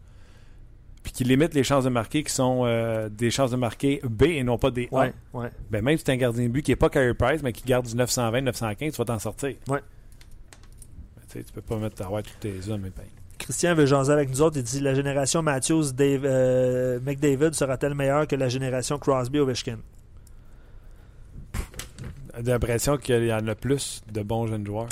puis 1.03 1.13
qui 1.13 1.25
limitent 1.25 1.55
les 1.55 1.65
chances 1.65 1.85
de 1.85 1.89
marquer, 1.89 2.23
qui 2.23 2.33
sont 2.33 2.63
euh, 2.65 3.09
des 3.09 3.31
chances 3.31 3.51
de 3.51 3.57
marquer 3.57 4.01
B 4.05 4.23
et 4.25 4.45
non 4.45 4.59
pas 4.59 4.71
des 4.71 4.89
A. 4.93 4.97
Ouais, 4.97 5.15
ouais. 5.35 5.51
Ben, 5.71 5.83
même 5.83 5.99
si 5.99 6.05
tu 6.05 6.11
un 6.11 6.17
gardien 6.17 6.45
de 6.45 6.49
but 6.49 6.63
qui 6.63 6.71
n'est 6.71 6.77
pas 6.77 6.89
Carey 6.89 7.15
Price, 7.15 7.43
mais 7.43 7.53
qui 7.53 7.65
garde 7.65 7.87
du 7.87 7.97
920, 7.97 8.43
915, 8.43 8.93
tu 8.93 8.99
vas 8.99 9.05
t'en 9.05 9.19
sortir. 9.19 9.57
Ouais. 9.69 9.81
Ben, 11.35 11.45
tu 11.45 11.53
peux 11.53 11.61
pas 11.61 11.77
mettre 11.77 12.03
avoir 12.03 12.23
tous 12.23 12.35
tes 12.41 12.53
même 12.69 12.93
pain. 12.93 13.03
Christian 13.39 13.75
veut 13.75 13.87
jaser 13.87 14.13
avec 14.13 14.31
nous 14.31 14.41
autres. 14.41 14.57
Il 14.59 14.63
dit 14.63 14.79
la 14.79 14.95
génération 14.95 15.43
Matthews, 15.43 15.93
Dave, 15.93 16.23
euh, 16.25 17.01
McDavid 17.01 17.55
sera-t-elle 17.55 17.95
meilleure 17.95 18.29
que 18.29 18.37
la 18.37 18.49
génération 18.49 18.99
Crosby 18.99 19.41
Ovechkin? 19.41 19.79
J'ai 22.37 22.43
l'impression 22.43 22.97
qu'il 22.97 23.25
y 23.25 23.33
en 23.33 23.47
a 23.49 23.55
plus 23.55 24.03
de 24.11 24.23
bons 24.23 24.47
jeunes 24.47 24.65
joueurs. 24.65 24.89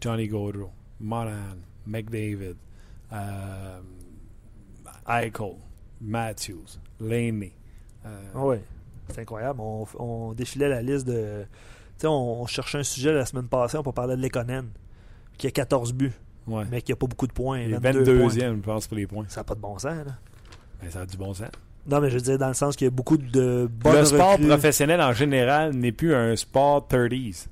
Johnny 0.00 0.26
Gaudreau, 0.26 0.70
Monahan, 0.98 1.56
McDavid, 1.86 2.56
euh, 3.12 3.80
Eichel, 5.10 5.54
Matthews, 6.00 6.78
Laney. 7.00 7.52
euh, 8.06 8.22
Ah 8.34 8.44
ouais, 8.46 8.62
c'est 9.08 9.20
incroyable. 9.22 9.60
On, 9.60 9.86
on 9.98 10.32
défilait 10.32 10.68
la 10.68 10.82
liste 10.82 11.06
de. 11.06 11.42
Tu 11.98 12.02
sais, 12.02 12.06
on, 12.06 12.42
on 12.42 12.46
cherchait 12.46 12.78
un 12.78 12.82
sujet 12.82 13.12
la 13.12 13.26
semaine 13.26 13.48
passée, 13.48 13.76
on 13.76 13.82
peut 13.82 13.92
parler 13.92 14.16
de 14.16 14.22
Lekonen, 14.22 14.68
qui 15.36 15.46
a 15.46 15.50
14 15.50 15.92
buts, 15.92 16.12
ouais. 16.46 16.64
mais 16.70 16.80
qui 16.82 16.92
a 16.92 16.96
pas 16.96 17.06
beaucoup 17.06 17.26
de 17.26 17.32
points. 17.32 17.60
Il 17.60 17.74
est 17.74 17.78
22 17.78 18.18
points. 18.18 18.28
22e, 18.28 18.56
je 18.56 18.60
pense, 18.60 18.86
pour 18.86 18.96
les 18.96 19.06
points. 19.06 19.24
Ça 19.28 19.40
n'a 19.40 19.44
pas 19.44 19.54
de 19.54 19.60
bon 19.60 19.78
sens, 19.78 20.06
là. 20.06 20.12
Ben, 20.82 20.90
ça 20.90 21.00
a 21.00 21.06
du 21.06 21.16
bon 21.16 21.34
sens. 21.34 21.48
Non, 21.86 22.00
mais 22.00 22.08
je 22.10 22.14
veux 22.16 22.20
dire, 22.22 22.38
dans 22.38 22.48
le 22.48 22.54
sens 22.54 22.76
qu'il 22.76 22.86
y 22.86 22.88
a 22.88 22.90
beaucoup 22.90 23.16
de 23.16 23.68
bonnes 23.70 23.96
le 23.96 24.04
sport 24.04 24.32
recrues. 24.32 24.46
professionnel 24.48 25.00
en 25.00 25.12
général 25.12 25.72
n'est 25.74 25.92
plus 25.92 26.14
un 26.14 26.36
sport 26.36 26.86
30s. 26.88 27.46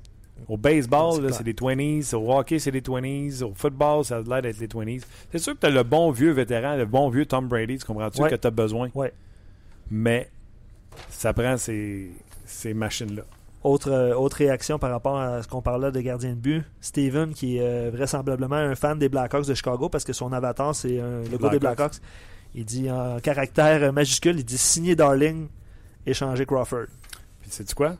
Au 0.47 0.57
baseball, 0.57 1.13
C'est 1.15 1.21
là, 1.21 1.27
clair. 1.27 1.37
c'est 1.37 1.43
des 1.43 1.53
20s. 1.53 2.15
Au 2.15 2.31
hockey, 2.33 2.59
c'est 2.59 2.71
des 2.71 2.81
20s. 2.81 3.43
Au 3.43 3.53
football, 3.55 4.05
ça 4.05 4.17
a 4.17 4.21
l'air 4.21 4.41
d'être 4.41 4.59
les 4.59 4.67
20s. 4.67 5.03
C'est 5.31 5.39
sûr 5.39 5.53
que 5.55 5.59
tu 5.59 5.65
as 5.67 5.69
le 5.69 5.83
bon 5.83 6.11
vieux 6.11 6.31
vétéran, 6.31 6.75
le 6.75 6.85
bon 6.85 7.09
vieux 7.09 7.25
Tom 7.25 7.47
Brady, 7.47 7.77
tu 7.77 7.85
comprends-tu, 7.85 8.21
Ouais. 8.21 8.29
que 8.29 8.35
tu 8.35 8.47
as 8.47 8.51
besoin? 8.51 8.89
Ouais. 8.95 9.13
Mais 9.91 10.29
ça 11.09 11.33
prend 11.33 11.57
ces, 11.57 12.11
ces 12.45 12.73
machines-là. 12.73 13.23
Autre, 13.63 13.91
euh, 13.91 14.13
autre 14.15 14.37
réaction 14.37 14.79
par 14.79 14.89
rapport 14.91 15.19
à 15.19 15.43
ce 15.43 15.47
qu'on 15.47 15.61
parlait 15.61 15.91
de 15.91 15.99
gardien 15.99 16.29
de 16.29 16.35
but. 16.35 16.63
Steven, 16.79 17.33
qui 17.33 17.57
est 17.57 17.61
euh, 17.61 17.91
vraisemblablement 17.93 18.55
un 18.55 18.73
fan 18.75 18.97
des 18.97 19.09
Blackhawks 19.09 19.47
de 19.47 19.53
Chicago 19.53 19.89
parce 19.89 20.05
que 20.05 20.13
son 20.13 20.31
avatar, 20.31 20.73
c'est 20.73 20.99
un- 20.99 21.23
le 21.29 21.37
gars 21.37 21.49
des 21.49 21.59
Blackhawks. 21.59 21.95
Il 22.55 22.63
dit 22.65 22.89
en 22.89 23.19
caractère 23.19 23.83
euh, 23.83 23.91
majuscule, 23.91 24.39
il 24.39 24.45
dit 24.45 24.57
signer 24.57 24.95
Darling, 24.95 25.47
échanger 26.05 26.45
Crawford. 26.45 26.85
Puis, 27.41 27.51
sais-tu 27.51 27.75
quoi? 27.75 27.95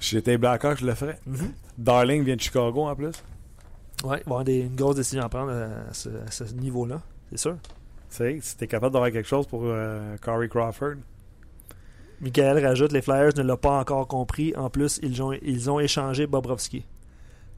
Si 0.00 0.16
j'étais 0.16 0.38
Blackhawk, 0.38 0.78
je 0.80 0.86
le 0.86 0.94
ferais. 0.94 1.18
Mhm. 1.26 1.52
Darling 1.78 2.24
vient 2.24 2.36
de 2.36 2.40
Chicago 2.40 2.82
en 2.82 2.96
plus. 2.96 3.12
Ouais, 4.02 4.02
il 4.02 4.08
va 4.08 4.16
y 4.16 4.22
avoir 4.22 4.44
des, 4.44 4.60
une 4.60 4.74
grosse 4.74 4.96
décision 4.96 5.22
à 5.22 5.28
prendre 5.28 5.52
à 5.52 5.92
ce, 5.92 6.08
à 6.08 6.30
ce 6.30 6.44
niveau-là, 6.54 7.02
c'est 7.30 7.38
sûr. 7.38 7.56
Tu 7.62 8.16
sais, 8.16 8.38
si 8.40 8.56
t'es 8.56 8.66
capable 8.66 8.94
d'avoir 8.94 9.12
quelque 9.12 9.28
chose 9.28 9.46
pour 9.46 9.62
euh, 9.64 10.16
Corey 10.20 10.48
Crawford. 10.48 10.94
Michael 12.20 12.64
rajoute, 12.64 12.92
les 12.92 13.02
Flyers 13.02 13.32
ne 13.36 13.42
l'ont 13.42 13.56
pas 13.56 13.78
encore 13.78 14.08
compris. 14.08 14.54
En 14.56 14.68
plus, 14.68 14.98
ils 15.02 15.22
ont, 15.22 15.32
ils 15.32 15.70
ont 15.70 15.80
échangé 15.80 16.26
Bobrovski. 16.26 16.84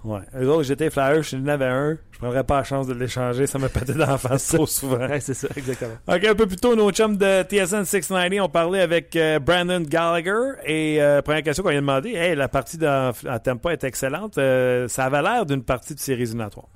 Ouais. 0.05 0.21
Eux 0.35 0.49
autres, 0.49 0.65
j'étais 0.65 0.91
Flyers, 0.91 1.23
je 1.23 1.37
n'en 1.37 1.47
avais 1.47 1.67
un. 1.67 1.97
Je 2.11 2.19
prendrais 2.19 2.43
pas 2.43 2.57
la 2.59 2.65
chance 2.65 2.89
de 2.89 2.95
l'échanger, 2.95 3.47
ça 3.47 3.59
me 3.61 3.69
pétait 3.69 3.93
dans 3.95 4.07
la 4.07 4.19
face 4.19 4.49
trop 4.49 4.67
souvent. 4.67 4.99
Ouais, 4.99 5.21
c'est 5.21 5.35
ça, 5.35 5.47
exactement. 5.57 5.95
OK, 6.09 6.25
un 6.25 6.35
peu 6.35 6.47
plus 6.47 6.57
tôt, 6.57 6.75
nos 6.75 6.91
chums 6.91 7.17
de 7.17 7.43
TSN 7.45 7.85
690 7.85 8.41
ont 8.41 8.49
parlé 8.49 8.81
avec 8.81 9.15
euh, 9.15 9.39
Brandon 9.39 9.81
Gallagher. 9.81 10.55
Et 10.65 11.01
euh, 11.01 11.23
première 11.23 11.43
question 11.45 11.63
qu'on 11.63 11.71
lui 11.71 11.77
a 11.77 11.81
demandé, 11.81 12.11
hey, 12.15 12.35
la 12.35 12.49
partie 12.49 12.79
dans- 12.79 13.13
à 13.29 13.39
Tampa 13.39 13.73
est 13.73 13.85
excellente. 13.85 14.39
Euh, 14.39 14.89
ça 14.89 15.05
avait 15.05 15.23
l'air 15.23 15.47
d'une 15.47 15.63
partie 15.65 15.95
de 15.95 16.01
séries 16.01 16.23
éliminatoires. 16.23 16.67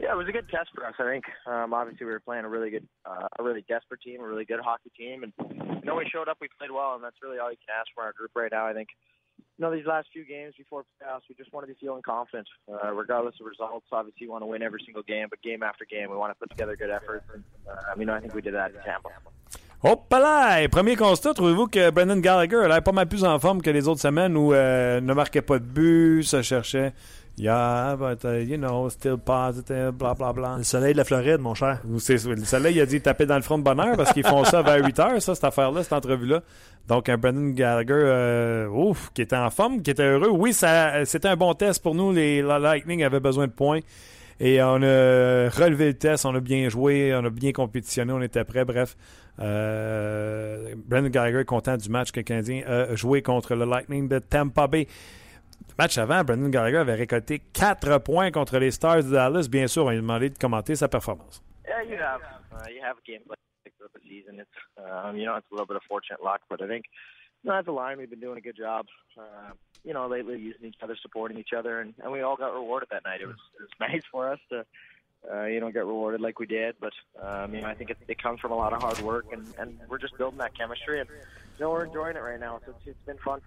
Yeah, 0.00 0.12
it 0.14 0.16
was 0.16 0.26
a 0.28 0.32
good 0.32 0.48
test 0.50 0.70
for 0.74 0.82
us. 0.84 0.94
I 0.98 1.04
think 1.10 1.24
um, 1.46 1.72
obviously 1.72 2.04
we 2.06 2.12
were 2.12 2.20
playing 2.20 2.44
a 2.44 2.48
really 2.48 2.70
good, 2.70 2.84
uh, 3.06 3.26
a 3.38 3.42
really 3.42 3.64
desperate 3.68 4.00
team, 4.00 4.20
a 4.22 4.26
really 4.26 4.44
good 4.44 4.58
hockey 4.60 4.90
team, 4.96 5.22
and 5.22 5.32
you 5.38 5.84
know 5.86 5.94
we 5.96 6.04
showed 6.10 6.28
up, 6.28 6.38
we 6.40 6.48
played 6.58 6.70
well, 6.72 6.94
and 6.94 7.02
that's 7.04 7.18
really 7.22 7.38
all 7.38 7.50
you 7.50 7.56
can 7.58 7.70
ask 7.78 7.86
for 7.94 8.02
our 8.02 8.12
group 8.12 8.30
right 8.34 8.50
now. 8.50 8.66
I 8.66 8.74
think 8.74 8.88
you 9.58 9.64
know, 9.64 9.74
these 9.74 9.86
last 9.86 10.08
few 10.12 10.24
games 10.24 10.54
before 10.56 10.84
playoffs, 11.02 11.22
we 11.28 11.34
just 11.34 11.52
want 11.52 11.66
to 11.66 11.72
be 11.72 11.76
feeling 11.80 12.02
confident, 12.02 12.46
uh, 12.72 12.92
regardless 12.92 13.34
of 13.40 13.46
results. 13.46 13.86
Obviously, 13.90 14.26
you 14.26 14.30
want 14.30 14.42
to 14.42 14.46
win 14.46 14.62
every 14.62 14.80
single 14.84 15.02
game, 15.02 15.26
but 15.28 15.42
game 15.42 15.64
after 15.64 15.84
game, 15.84 16.10
we 16.10 16.16
want 16.16 16.30
to 16.30 16.38
put 16.38 16.48
together 16.50 16.76
good 16.76 16.90
efforts. 16.90 17.24
And, 17.34 17.42
uh, 17.68 17.98
you 17.98 18.06
know, 18.06 18.14
I 18.14 18.20
think 18.20 18.34
we 18.34 18.42
did 18.42 18.54
that 18.54 18.70
in 18.70 18.80
Tampa. 18.84 19.08
Hop 19.82 20.12
là! 20.12 20.68
Premier 20.68 20.96
constat, 20.96 21.34
trouvez-vous 21.34 21.66
que 21.66 21.90
Brendan 21.90 22.20
Gallagher 22.20 22.64
a 22.64 22.68
l'air 22.68 22.82
pas 22.82 22.92
mal 22.92 23.06
plus 23.06 23.24
en 23.24 23.38
forme 23.38 23.62
que 23.62 23.70
les 23.70 23.86
autres 23.86 24.00
semaines 24.00 24.36
où 24.36 24.52
euh, 24.52 25.00
ne 25.00 25.12
marquait 25.12 25.42
pas 25.42 25.58
de 25.58 25.64
but, 25.64 26.22
se 26.22 26.42
cherchait. 26.42 26.92
Yeah, 27.38 27.94
but 27.96 28.24
uh, 28.24 28.38
you 28.38 28.56
know, 28.56 28.88
still 28.88 29.16
positive, 29.16 29.92
bla 29.92 30.14
bla 30.14 30.32
bla. 30.32 30.56
Le 30.58 30.64
soleil 30.64 30.92
de 30.92 30.98
la 30.98 31.04
Floride, 31.04 31.40
mon 31.40 31.54
cher. 31.54 31.80
Le 31.88 31.98
soleil, 32.00 32.74
il 32.74 32.80
a 32.80 32.86
dit 32.86 33.00
taper 33.00 33.26
dans 33.26 33.36
le 33.36 33.42
front 33.42 33.58
de 33.58 33.62
bonheur 33.62 33.96
parce 33.96 34.12
qu'ils 34.12 34.26
font 34.26 34.42
ça 34.44 34.62
vers 34.62 34.84
8 34.84 34.98
heures, 34.98 35.22
ça, 35.22 35.34
cette 35.36 35.44
affaire-là, 35.44 35.84
cette 35.84 35.92
entrevue-là. 35.92 36.42
Donc, 36.88 37.08
un 37.08 37.16
Brendan 37.16 37.52
Gallagher, 37.52 37.92
euh, 37.92 38.68
ouf, 38.68 39.10
qui 39.14 39.22
était 39.22 39.36
en 39.36 39.50
forme, 39.50 39.82
qui 39.82 39.90
était 39.90 40.02
heureux. 40.02 40.30
Oui, 40.30 40.52
ça, 40.52 41.04
c'était 41.04 41.28
un 41.28 41.36
bon 41.36 41.54
test 41.54 41.80
pour 41.80 41.94
nous. 41.94 42.12
Les 42.12 42.42
la 42.42 42.58
Lightning 42.58 43.04
avaient 43.04 43.20
besoin 43.20 43.46
de 43.46 43.52
points. 43.52 43.80
Et 44.40 44.60
on 44.62 44.82
a 44.82 45.48
relevé 45.48 45.86
le 45.86 45.94
test, 45.94 46.24
on 46.24 46.34
a 46.34 46.40
bien 46.40 46.68
joué, 46.68 47.14
on 47.14 47.24
a 47.24 47.30
bien 47.30 47.52
compétitionné, 47.52 48.12
on 48.12 48.22
était 48.22 48.44
prêts. 48.44 48.64
Bref, 48.64 48.96
euh, 49.38 50.74
Brendan 50.86 51.10
Gallagher 51.10 51.40
est 51.40 51.44
content 51.44 51.76
du 51.76 51.88
match 51.88 52.10
que 52.10 52.20
le 52.20 52.24
Canadien 52.24 52.62
a 52.66 52.94
joué 52.96 53.22
contre 53.22 53.54
le 53.54 53.64
Lightning 53.64 54.08
de 54.08 54.18
Tampa 54.18 54.66
Bay. 54.66 54.88
Match 55.78 55.98
avant, 55.98 56.24
Brendan 56.24 56.50
Gallagher 56.50 56.78
avait 56.78 56.94
récolté 56.94 57.40
4 57.52 57.98
points 57.98 58.30
contre 58.30 58.58
les 58.58 58.70
Stars 58.70 59.04
de 59.04 59.10
Dallas. 59.10 59.48
Bien 59.48 59.66
sûr, 59.66 59.86
on 59.86 59.90
lui 59.90 59.98
a 59.98 60.00
demandé 60.00 60.30
de 60.30 60.38
commenter 60.38 60.76
sa 60.76 60.88
performance. 60.88 61.42
Yeah, 61.66 61.82
you 61.82 61.96
have 61.96 62.20
uh, 62.52 62.68
you 62.70 62.80
have 62.82 62.96
games 63.06 63.24
like 63.28 63.38
this 63.64 63.72
the 63.94 64.00
season. 64.08 64.40
It's 64.40 64.50
um, 64.78 65.16
you 65.16 65.26
know 65.26 65.36
it's 65.36 65.46
a 65.50 65.54
little 65.54 65.66
bit 65.66 65.76
of 65.76 65.82
fortunate 65.88 66.22
luck, 66.22 66.40
but 66.48 66.62
I 66.62 66.66
think 66.66 66.86
you 67.44 67.50
know, 67.50 67.56
as 67.56 67.66
a 67.66 67.72
line 67.72 67.98
we've 67.98 68.10
been 68.10 68.20
doing 68.20 68.38
a 68.38 68.40
good 68.40 68.56
job. 68.56 68.86
Uh, 69.16 69.52
you 69.84 69.92
know 69.92 70.06
lately 70.06 70.38
using 70.38 70.66
each 70.66 70.76
other, 70.82 70.96
supporting 71.00 71.38
each 71.38 71.52
other, 71.56 71.80
and, 71.80 71.94
and 72.02 72.12
we 72.12 72.22
all 72.22 72.36
got 72.36 72.52
rewarded 72.54 72.88
that 72.90 73.04
night. 73.04 73.20
It 73.20 73.26
was 73.26 73.36
it 73.58 73.62
was 73.62 73.70
nice 73.80 74.02
for 74.10 74.30
us 74.30 74.40
to 74.50 74.64
uh, 75.32 75.44
you 75.44 75.60
know 75.60 75.70
get 75.70 75.86
rewarded 75.86 76.20
like 76.20 76.38
we 76.38 76.46
did, 76.46 76.76
but 76.80 76.92
um, 77.22 77.54
you 77.54 77.60
know 77.60 77.68
I 77.68 77.74
think 77.74 77.90
it, 77.90 77.98
it 78.08 78.22
comes 78.22 78.40
from 78.40 78.52
a 78.52 78.56
lot 78.56 78.72
of 78.72 78.82
hard 78.82 78.98
work, 79.00 79.26
and, 79.32 79.46
and 79.58 79.78
we're 79.88 79.98
just 79.98 80.16
building 80.18 80.38
that 80.38 80.56
chemistry, 80.56 81.00
and 81.00 81.08
you 81.10 81.64
know 81.64 81.70
we're 81.70 81.84
enjoying 81.84 82.16
it 82.16 82.22
right 82.22 82.40
now. 82.40 82.60
So 82.64 82.72
it's, 82.72 82.86
it's 82.86 83.06
been 83.06 83.18
fun. 83.18 83.40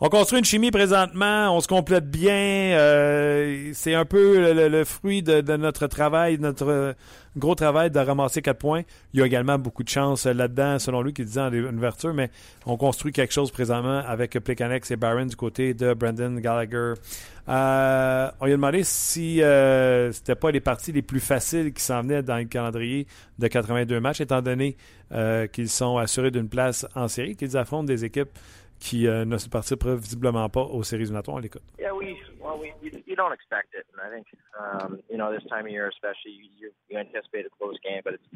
On 0.00 0.08
construit 0.08 0.38
une 0.38 0.44
chimie 0.44 0.70
présentement, 0.70 1.54
on 1.54 1.60
se 1.60 1.68
complète 1.68 2.10
bien. 2.10 2.32
euh, 2.32 3.70
c'est 3.74 3.94
un 3.94 4.04
peu 4.04 4.52
le, 4.52 4.84
fruit 4.84 5.22
de, 5.22 5.56
notre 5.56 5.86
travail, 5.86 6.38
notre 6.38 6.68
euh, 6.68 6.92
gros 7.36 7.54
travail 7.54 7.90
de 7.90 7.98
ramasser 7.98 8.40
quatre 8.40 8.58
points. 8.58 8.82
Il 9.12 9.20
y 9.20 9.22
a 9.22 9.26
également 9.26 9.58
beaucoup 9.58 9.82
de 9.82 9.88
chance 9.88 10.26
là-dedans, 10.26 10.78
selon 10.78 11.02
lui, 11.02 11.12
qui 11.12 11.24
disait 11.24 11.40
en 11.40 11.52
ouverture, 11.52 12.14
mais 12.14 12.30
on 12.66 12.76
construit 12.76 13.12
quelque 13.12 13.32
chose 13.32 13.50
présentement 13.50 14.02
avec 14.06 14.32
Plekanex 14.32 14.90
et 14.90 14.96
Barron 14.96 15.26
du 15.26 15.36
côté 15.36 15.74
de 15.74 15.92
Brandon 15.94 16.34
Gallagher. 16.36 16.94
Euh, 17.50 18.30
on 18.40 18.44
lui 18.44 18.52
a 18.52 18.56
demandé 18.56 18.84
si 18.84 19.42
euh, 19.42 20.12
c'était 20.12 20.36
pas 20.36 20.52
les 20.52 20.60
parties 20.60 20.92
les 20.92 21.02
plus 21.02 21.18
faciles 21.18 21.72
qui 21.72 21.82
s'en 21.82 22.02
venaient 22.02 22.22
dans 22.22 22.36
le 22.36 22.44
calendrier 22.44 23.06
de 23.38 23.48
82 23.48 23.98
matchs, 23.98 24.20
étant 24.20 24.40
donné 24.40 24.76
euh, 25.12 25.48
qu'ils 25.48 25.68
sont 25.68 25.96
assurés 25.96 26.30
d'une 26.30 26.48
place 26.48 26.86
en 26.94 27.08
série, 27.08 27.34
qu'ils 27.34 27.56
affrontent 27.56 27.84
des 27.84 28.04
équipes 28.04 28.30
qui 28.80 29.06
euh, 29.06 29.24
ne 29.24 29.36
se 29.38 29.48
participent 29.48 29.86
visiblement 29.86 30.48
pas 30.48 30.62
aux 30.62 30.82
séries 30.82 31.02
éliminatoires. 31.02 31.36
On 31.36 31.40
l'écoute. 31.40 31.62
Yeah, 31.78 31.92
we 31.92 32.16
well, 32.40 32.58
we 32.58 32.72
you, 32.82 32.90
you 33.06 33.14
don't 33.14 33.32
expect 33.32 33.74
it, 33.74 33.86
and 33.92 34.00
I 34.00 34.10
think 34.10 34.26
um, 34.58 34.98
you 35.10 35.18
know 35.18 35.30
this 35.30 35.44
time 35.48 35.66
of 35.66 35.72
year, 35.72 35.88
especially 35.88 36.32
you, 36.32 36.48
you, 36.58 36.70
you 36.88 36.98
anticipate 36.98 37.46
a 37.46 37.50
close 37.58 37.78
game, 37.84 38.00
but 38.02 38.14
it's 38.14 38.26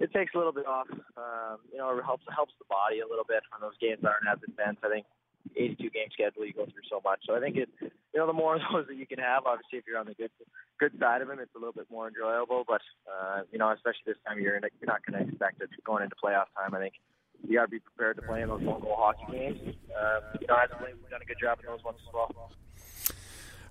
it 0.00 0.12
takes 0.12 0.34
a 0.34 0.38
little 0.38 0.52
bit 0.52 0.66
off. 0.66 0.88
Um, 1.16 1.60
you 1.70 1.78
know, 1.78 1.96
it 1.96 2.02
helps 2.04 2.24
helps 2.34 2.54
the 2.58 2.66
body 2.68 3.00
a 3.00 3.06
little 3.06 3.24
bit 3.28 3.42
when 3.52 3.60
those 3.60 3.76
games 3.78 4.02
aren't 4.02 4.26
as 4.26 4.42
intense. 4.42 4.78
I 4.82 4.88
think 4.88 5.06
82 5.56 5.90
game 5.90 6.08
schedule, 6.12 6.46
you 6.46 6.52
go 6.52 6.64
through 6.64 6.88
so 6.90 7.00
much. 7.04 7.20
So 7.26 7.36
I 7.36 7.40
think 7.40 7.56
it, 7.56 7.68
you 7.80 8.16
know, 8.16 8.26
the 8.26 8.32
more 8.32 8.56
of 8.56 8.62
those 8.72 8.86
that 8.88 8.96
you 8.96 9.06
can 9.06 9.18
have, 9.18 9.46
obviously, 9.46 9.78
if 9.78 9.84
you're 9.86 9.98
on 9.98 10.06
the 10.06 10.14
good 10.14 10.32
good 10.80 10.92
side 10.98 11.22
of 11.22 11.28
them, 11.28 11.38
it's 11.38 11.54
a 11.54 11.58
little 11.58 11.72
bit 11.72 11.86
more 11.90 12.08
enjoyable. 12.08 12.64
But 12.66 12.82
uh, 13.06 13.42
you 13.52 13.58
know, 13.58 13.70
especially 13.70 14.08
this 14.16 14.22
time 14.26 14.38
of 14.38 14.42
year, 14.42 14.58
you're 14.58 14.88
not 14.88 15.04
going 15.06 15.20
to 15.20 15.28
expect 15.28 15.62
it 15.62 15.70
going 15.84 16.02
into 16.02 16.16
playoff 16.16 16.50
time. 16.56 16.74
I 16.74 16.80
think 16.80 16.94
you 17.48 17.58
got 17.58 17.66
to 17.66 17.70
be 17.70 17.80
prepared 17.80 18.16
to 18.16 18.22
play 18.22 18.42
in 18.42 18.48
those 18.48 18.62
hockey 18.64 19.26
games. 19.32 19.76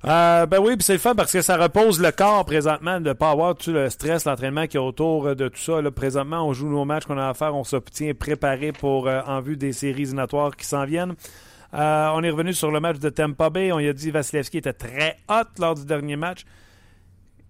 Um, 0.06 0.48
ben 0.48 0.60
oui, 0.60 0.76
c'est 0.82 0.94
le 0.94 1.00
fun 1.00 1.16
parce 1.16 1.32
que 1.32 1.42
ça 1.42 1.56
repose 1.56 2.02
le 2.02 2.12
corps 2.12 2.44
présentement 2.44 3.00
de 3.00 3.10
ne 3.10 3.14
pas 3.14 3.32
avoir 3.32 3.56
tout 3.56 3.72
le 3.72 3.90
stress, 3.90 4.26
l'entraînement 4.26 4.68
qui 4.68 4.76
est 4.76 4.82
autour 4.82 5.34
de 5.34 5.48
tout 5.48 5.60
ça. 5.60 5.82
Là, 5.82 5.92
présentement, 5.92 6.46
on 6.46 6.52
joue 6.52 6.68
nos 6.68 6.84
matchs 6.84 7.06
qu'on 7.06 7.18
a 7.18 7.30
à 7.30 7.34
faire, 7.34 7.56
on 7.56 7.64
se 7.64 7.78
tient 7.78 8.14
préparé 8.14 8.74
pour 8.74 9.08
euh, 9.08 9.22
en 9.26 9.40
vue 9.40 9.56
des 9.56 9.72
séries 9.72 10.02
éliminatoires 10.02 10.58
qui 10.58 10.66
s'en 10.66 10.84
viennent. 10.84 11.16
Euh, 11.74 12.10
on 12.14 12.22
est 12.22 12.30
revenu 12.30 12.54
sur 12.54 12.70
le 12.70 12.82
match 12.82 13.00
de 13.00 13.10
Tampa 13.10 13.50
Bay. 13.50 13.72
On 13.72 13.80
y 13.80 13.88
a 13.88 13.94
dit 13.94 14.12
Vasilevski 14.12 14.58
était 14.58 14.74
très 14.74 15.18
hot 15.30 15.48
lors 15.58 15.76
du 15.76 15.86
dernier 15.86 16.18
match. 16.18 16.44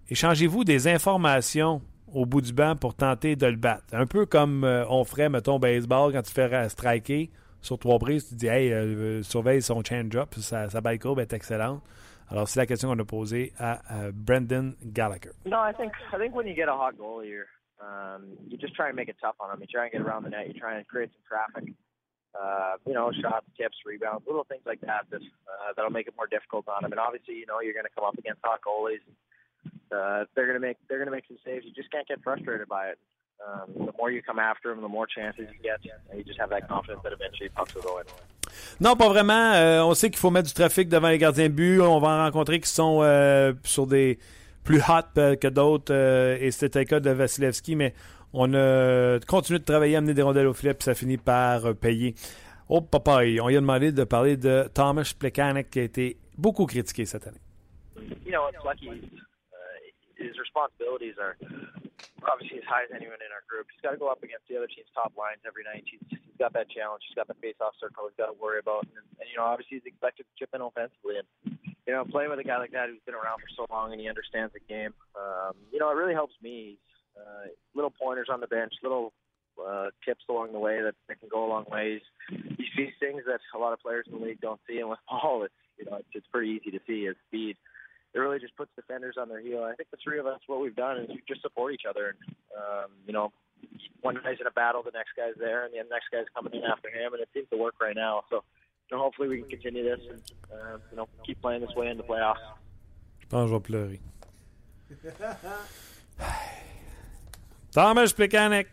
Échangez-vous 0.09 0.63
des 0.63 0.87
informations 0.87 1.81
au 2.13 2.25
bout 2.25 2.41
du 2.41 2.53
banc 2.53 2.75
pour 2.75 2.95
tenter 2.95 3.35
de 3.35 3.47
le 3.47 3.55
battre. 3.55 3.83
Un 3.91 4.05
peu 4.05 4.25
comme 4.25 4.63
euh, 4.63 4.85
on 4.89 5.03
ferait, 5.03 5.29
mettons, 5.29 5.59
baseball, 5.59 6.13
quand 6.13 6.21
tu 6.21 6.31
fais 6.31 6.53
euh, 6.53 6.69
striker 6.69 7.29
sur 7.61 7.79
trois 7.79 7.97
prises, 7.99 8.29
tu 8.29 8.35
dis 8.35 8.47
Hey, 8.47 8.71
euh, 8.71 9.23
surveille 9.23 9.61
son 9.61 9.83
change-up, 9.83 10.33
sa, 10.35 10.69
sa 10.69 10.81
balle 10.81 10.99
courbe 10.99 11.19
est 11.19 11.33
excellente. 11.33 11.81
Alors, 12.29 12.47
c'est 12.47 12.59
la 12.59 12.65
question 12.65 12.89
qu'on 12.89 12.99
a 12.99 13.05
posée 13.05 13.53
à, 13.57 14.07
à 14.07 14.11
Brendan 14.11 14.73
Gallagher. 14.83 15.31
No, 15.45 15.57
I 15.57 15.73
think 15.73 15.91
I 16.13 16.17
think 16.17 16.35
when 16.35 16.47
you 16.47 16.55
get 16.55 16.67
a 16.67 16.73
hot 16.73 16.93
goalie, 16.97 17.29
you're, 17.29 17.49
um, 17.81 18.37
you 18.47 18.57
just 18.57 18.73
try 18.75 18.87
and 18.87 18.95
make 18.95 19.09
it 19.09 19.17
tough 19.21 19.35
on 19.39 19.49
them. 19.49 19.59
You 19.59 19.67
try 19.67 19.83
and 19.83 19.91
get 19.91 20.01
around 20.01 20.23
the 20.23 20.29
net. 20.29 20.47
You 20.47 20.53
try 20.53 20.77
and 20.77 20.87
create 20.87 21.11
some 21.11 21.21
traffic. 21.27 21.73
Uh, 22.33 22.77
you 22.87 22.93
know, 22.93 23.11
shots, 23.21 23.45
tips, 23.55 23.77
rebounds, 23.85 24.25
little 24.25 24.45
things 24.45 24.63
like 24.65 24.81
that 24.81 25.05
that 25.11 25.21
uh, 25.21 25.73
that'll 25.75 25.91
make 25.91 26.07
it 26.07 26.15
more 26.17 26.25
difficult 26.25 26.67
on 26.67 26.81
them. 26.81 26.91
And 26.91 26.99
obviously, 26.99 27.35
you 27.35 27.45
know, 27.45 27.61
you're 27.61 27.77
going 27.77 27.85
to 27.85 27.93
come 27.93 28.05
up 28.05 28.17
against 28.17 28.41
hot 28.43 28.61
goalies. 28.65 29.05
Uh, 29.91 30.25
they're 30.35 30.53
to 30.53 30.59
make 30.59 30.77
they're 30.87 31.05
to 31.05 31.11
make 31.11 31.25
some 31.27 31.37
saves. 31.45 31.65
You 31.65 31.71
just 31.75 31.91
can't 31.91 32.07
get 32.07 32.21
frustrated 32.23 32.67
by 32.67 32.89
it. 32.91 32.97
Um, 33.45 33.85
the 33.87 33.93
more 33.97 34.09
you 34.09 34.21
come 34.21 34.39
after 34.39 34.69
them, 34.69 34.81
the 34.81 34.87
more 34.87 35.05
chances 35.05 35.47
you 35.51 35.59
get, 35.61 35.79
and 36.09 36.17
you 36.17 36.23
just 36.23 36.39
have 36.39 36.49
that 36.49 36.67
confidence 36.67 37.01
that 37.03 37.11
eventually 37.13 37.49
pucks 37.49 37.73
will 37.75 37.83
go 37.83 37.99
in. 37.99 38.05
Non, 38.79 38.95
pas 38.95 39.09
vraiment. 39.09 39.53
Euh, 39.53 39.81
on 39.83 39.93
sait 39.93 40.09
qu'il 40.09 40.19
faut 40.19 40.31
mettre 40.31 40.47
du 40.47 40.53
trafic 40.53 40.87
devant 40.87 41.09
les 41.09 41.17
gardiens 41.17 41.49
de 41.49 41.53
but. 41.53 41.81
On 41.81 41.99
va 41.99 42.09
en 42.09 42.23
rencontrer 42.25 42.59
qui 42.59 42.69
sont 42.69 43.01
euh, 43.01 43.53
sur 43.63 43.85
des 43.87 44.17
plus 44.63 44.79
hot 44.79 45.17
euh, 45.17 45.35
que 45.35 45.47
d'autres. 45.47 45.93
euh, 45.93 46.37
et 46.39 46.51
c'était 46.51 46.79
le 46.79 46.85
cas 46.85 46.99
de 46.99 47.09
Vasilevski, 47.09 47.75
mais 47.75 47.93
on 48.31 48.53
a 48.53 49.19
continué 49.27 49.59
de 49.59 49.65
travailler, 49.65 49.95
amener 49.97 50.13
des 50.13 50.21
rondelles 50.21 50.47
au 50.47 50.53
filet, 50.53 50.73
puis 50.73 50.85
ça 50.85 50.95
finit 50.95 51.17
par 51.17 51.65
euh, 51.65 51.73
payer. 51.73 52.15
Oh, 52.69 52.81
papa, 52.81 53.17
on 53.41 53.47
lui 53.49 53.57
a 53.57 53.59
demandé 53.59 53.91
de 53.91 54.03
parler 54.05 54.37
de 54.37 54.69
Thomas 54.73 55.11
Plekanec 55.17 55.69
qui 55.69 55.79
a 55.79 55.83
été 55.83 56.17
beaucoup 56.37 56.65
critiqué 56.65 57.05
cette 57.05 57.27
année. 57.27 57.41
you 58.25 58.31
know, 58.31 58.47
it's 58.47 58.63
lucky. 58.63 58.89
His 60.23 60.39
responsibilities 60.39 61.19
are 61.19 61.35
obviously 62.27 62.63
as 62.63 62.67
high 62.67 62.87
as 62.87 62.91
anyone 62.95 63.19
in 63.19 63.31
our 63.35 63.43
group. 63.47 63.67
He's 63.71 63.83
got 63.83 63.91
to 63.91 63.99
go 63.99 64.07
up 64.07 64.23
against 64.23 64.47
the 64.47 64.55
other 64.55 64.71
team's 64.71 64.89
top 64.95 65.13
lines 65.19 65.43
every 65.43 65.67
night. 65.67 65.83
He's, 65.83 65.99
he's 66.07 66.37
got 66.39 66.55
that 66.55 66.71
challenge. 66.71 67.03
He's 67.07 67.15
got 67.15 67.27
the 67.27 67.37
face-off 67.43 67.75
circle 67.79 68.07
he's 68.07 68.19
got 68.19 68.31
to 68.31 68.37
worry 68.39 68.59
about. 68.59 68.87
And, 68.87 69.03
and, 69.19 69.27
you 69.27 69.35
know, 69.35 69.45
obviously 69.45 69.83
he's 69.83 69.87
expected 69.87 70.25
to 70.27 70.33
chip 70.39 70.51
in 70.55 70.63
offensively. 70.63 71.19
And, 71.19 71.27
you 71.83 71.91
know, 71.91 72.07
playing 72.07 72.31
with 72.31 72.39
a 72.39 72.47
guy 72.47 72.57
like 72.57 72.71
that 72.71 72.87
who's 72.87 73.03
been 73.03 73.17
around 73.17 73.43
for 73.43 73.51
so 73.51 73.67
long 73.67 73.91
and 73.91 73.99
he 73.99 74.07
understands 74.07 74.55
the 74.55 74.63
game, 74.63 74.95
um, 75.19 75.59
you 75.71 75.79
know, 75.79 75.91
it 75.91 75.99
really 75.99 76.15
helps 76.15 76.35
me. 76.41 76.79
Uh, 77.13 77.45
little 77.75 77.93
pointers 77.93 78.25
on 78.31 78.41
the 78.41 78.47
bench, 78.47 78.73
little 78.81 79.13
uh, 79.61 79.93
tips 80.03 80.23
along 80.29 80.51
the 80.51 80.57
way 80.57 80.81
that, 80.81 80.95
that 81.07 81.19
can 81.19 81.29
go 81.29 81.45
a 81.45 81.49
long 81.49 81.65
ways. 81.69 82.01
He 82.29 82.65
sees 82.75 82.89
things 82.99 83.21
that 83.27 83.39
a 83.53 83.59
lot 83.59 83.71
of 83.71 83.79
players 83.79 84.07
in 84.11 84.17
the 84.17 84.25
league 84.25 84.41
don't 84.41 84.59
see. 84.67 84.79
And 84.79 84.89
with 84.89 84.97
Paul, 85.07 85.43
it's, 85.43 85.53
you 85.77 85.85
know, 85.85 85.97
it's, 85.97 86.09
it's 86.13 86.27
pretty 86.31 86.49
easy 86.49 86.71
to 86.71 86.79
see 86.87 87.05
his 87.05 87.15
speed 87.27 87.57
it 88.13 88.19
really 88.19 88.39
just 88.39 88.55
puts 88.55 88.71
defenders 88.75 89.15
on 89.19 89.27
their 89.29 89.41
heel. 89.41 89.63
I 89.63 89.73
think 89.75 89.89
the 89.91 89.97
three 90.03 90.19
of 90.19 90.25
us, 90.25 90.39
what 90.47 90.61
we've 90.61 90.75
done 90.75 90.97
is 90.99 91.09
we 91.09 91.21
just 91.27 91.41
support 91.41 91.73
each 91.73 91.85
other. 91.89 92.13
And, 92.13 92.35
um, 92.55 92.91
you 93.07 93.13
know, 93.13 93.31
one 94.01 94.15
guy's 94.23 94.37
in 94.39 94.47
a 94.47 94.51
battle, 94.51 94.83
the 94.83 94.91
next 94.93 95.15
guy's 95.17 95.33
there, 95.39 95.65
and 95.65 95.73
the 95.73 95.83
next 95.89 96.11
guy's 96.11 96.25
coming 96.35 96.53
in 96.53 96.63
after 96.63 96.89
him, 96.89 97.13
and 97.13 97.21
it 97.21 97.29
seems 97.33 97.47
to 97.49 97.57
work 97.57 97.75
right 97.81 97.95
now. 97.95 98.23
So, 98.29 98.43
you 98.89 98.97
know, 98.97 99.03
hopefully 99.03 99.29
we 99.29 99.41
can 99.41 99.49
continue 99.49 99.83
this 99.83 99.99
and, 100.09 100.21
uh, 100.51 100.77
you 100.91 100.97
know, 100.97 101.07
keep 101.25 101.41
playing 101.41 101.61
this 101.61 101.75
way 101.75 101.87
in 101.87 101.97
the 101.97 102.03
playoffs. 102.03 102.43
Je 103.19 103.27
pense 103.27 103.45
que 103.45 103.49
je 103.49 103.53
vais 103.53 103.59
pleurer. 103.61 103.99
Thomas 107.71 108.13
Plekanec 108.13 108.67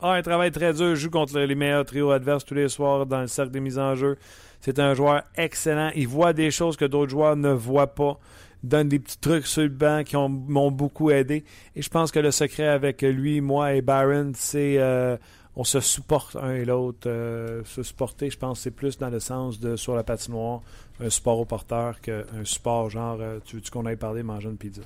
a 0.00 0.14
un 0.14 0.22
travail 0.22 0.50
très 0.50 0.72
dur, 0.72 0.96
joue 0.96 1.10
contre 1.10 1.38
les 1.38 1.54
meilleurs 1.54 1.84
trios 1.84 2.10
adverses 2.10 2.44
tous 2.44 2.54
les 2.54 2.68
soirs 2.68 3.06
dans 3.06 3.20
le 3.20 3.28
cercle 3.28 3.52
des 3.52 3.60
mises 3.60 3.78
en 3.78 3.94
jeu. 3.94 4.16
C'est 4.64 4.78
un 4.78 4.94
joueur 4.94 5.24
excellent. 5.36 5.90
Il 5.94 6.08
voit 6.08 6.32
des 6.32 6.50
choses 6.50 6.78
que 6.78 6.86
d'autres 6.86 7.10
joueurs 7.10 7.36
ne 7.36 7.50
voient 7.50 7.94
pas. 7.94 8.18
Donne 8.62 8.88
des 8.88 8.98
petits 8.98 9.18
trucs 9.18 9.46
sur 9.46 9.60
le 9.60 9.68
banc 9.68 10.04
qui 10.04 10.16
ont- 10.16 10.30
m'ont 10.30 10.70
beaucoup 10.70 11.10
aidé. 11.10 11.44
Et 11.76 11.82
je 11.82 11.90
pense 11.90 12.10
que 12.10 12.18
le 12.18 12.30
secret 12.30 12.66
avec 12.68 13.02
lui, 13.02 13.42
moi 13.42 13.74
et 13.74 13.82
Barron, 13.82 14.32
c'est 14.34 14.78
euh, 14.78 15.18
on 15.54 15.64
se 15.64 15.80
supporte 15.80 16.36
un 16.36 16.52
et 16.54 16.64
l'autre. 16.64 17.06
Euh, 17.10 17.62
se 17.66 17.82
supporter, 17.82 18.30
je 18.30 18.38
pense, 18.38 18.60
c'est 18.60 18.70
plus 18.70 18.96
dans 18.96 19.10
le 19.10 19.20
sens 19.20 19.60
de 19.60 19.76
sur 19.76 19.94
la 19.94 20.02
patinoire, 20.02 20.62
un 20.98 21.10
support 21.10 21.40
au 21.40 21.44
porteur 21.44 22.00
qu'un 22.00 22.22
support 22.44 22.88
genre 22.88 23.18
euh, 23.20 23.40
tu 23.44 23.56
veux-tu 23.56 23.70
qu'on 23.70 23.84
aille 23.84 23.96
parler 23.98 24.22
manger 24.22 24.48
une 24.48 24.56
pizza? 24.56 24.80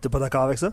T'es 0.00 0.08
pas 0.08 0.18
d'accord 0.18 0.44
avec 0.44 0.56
ça? 0.56 0.72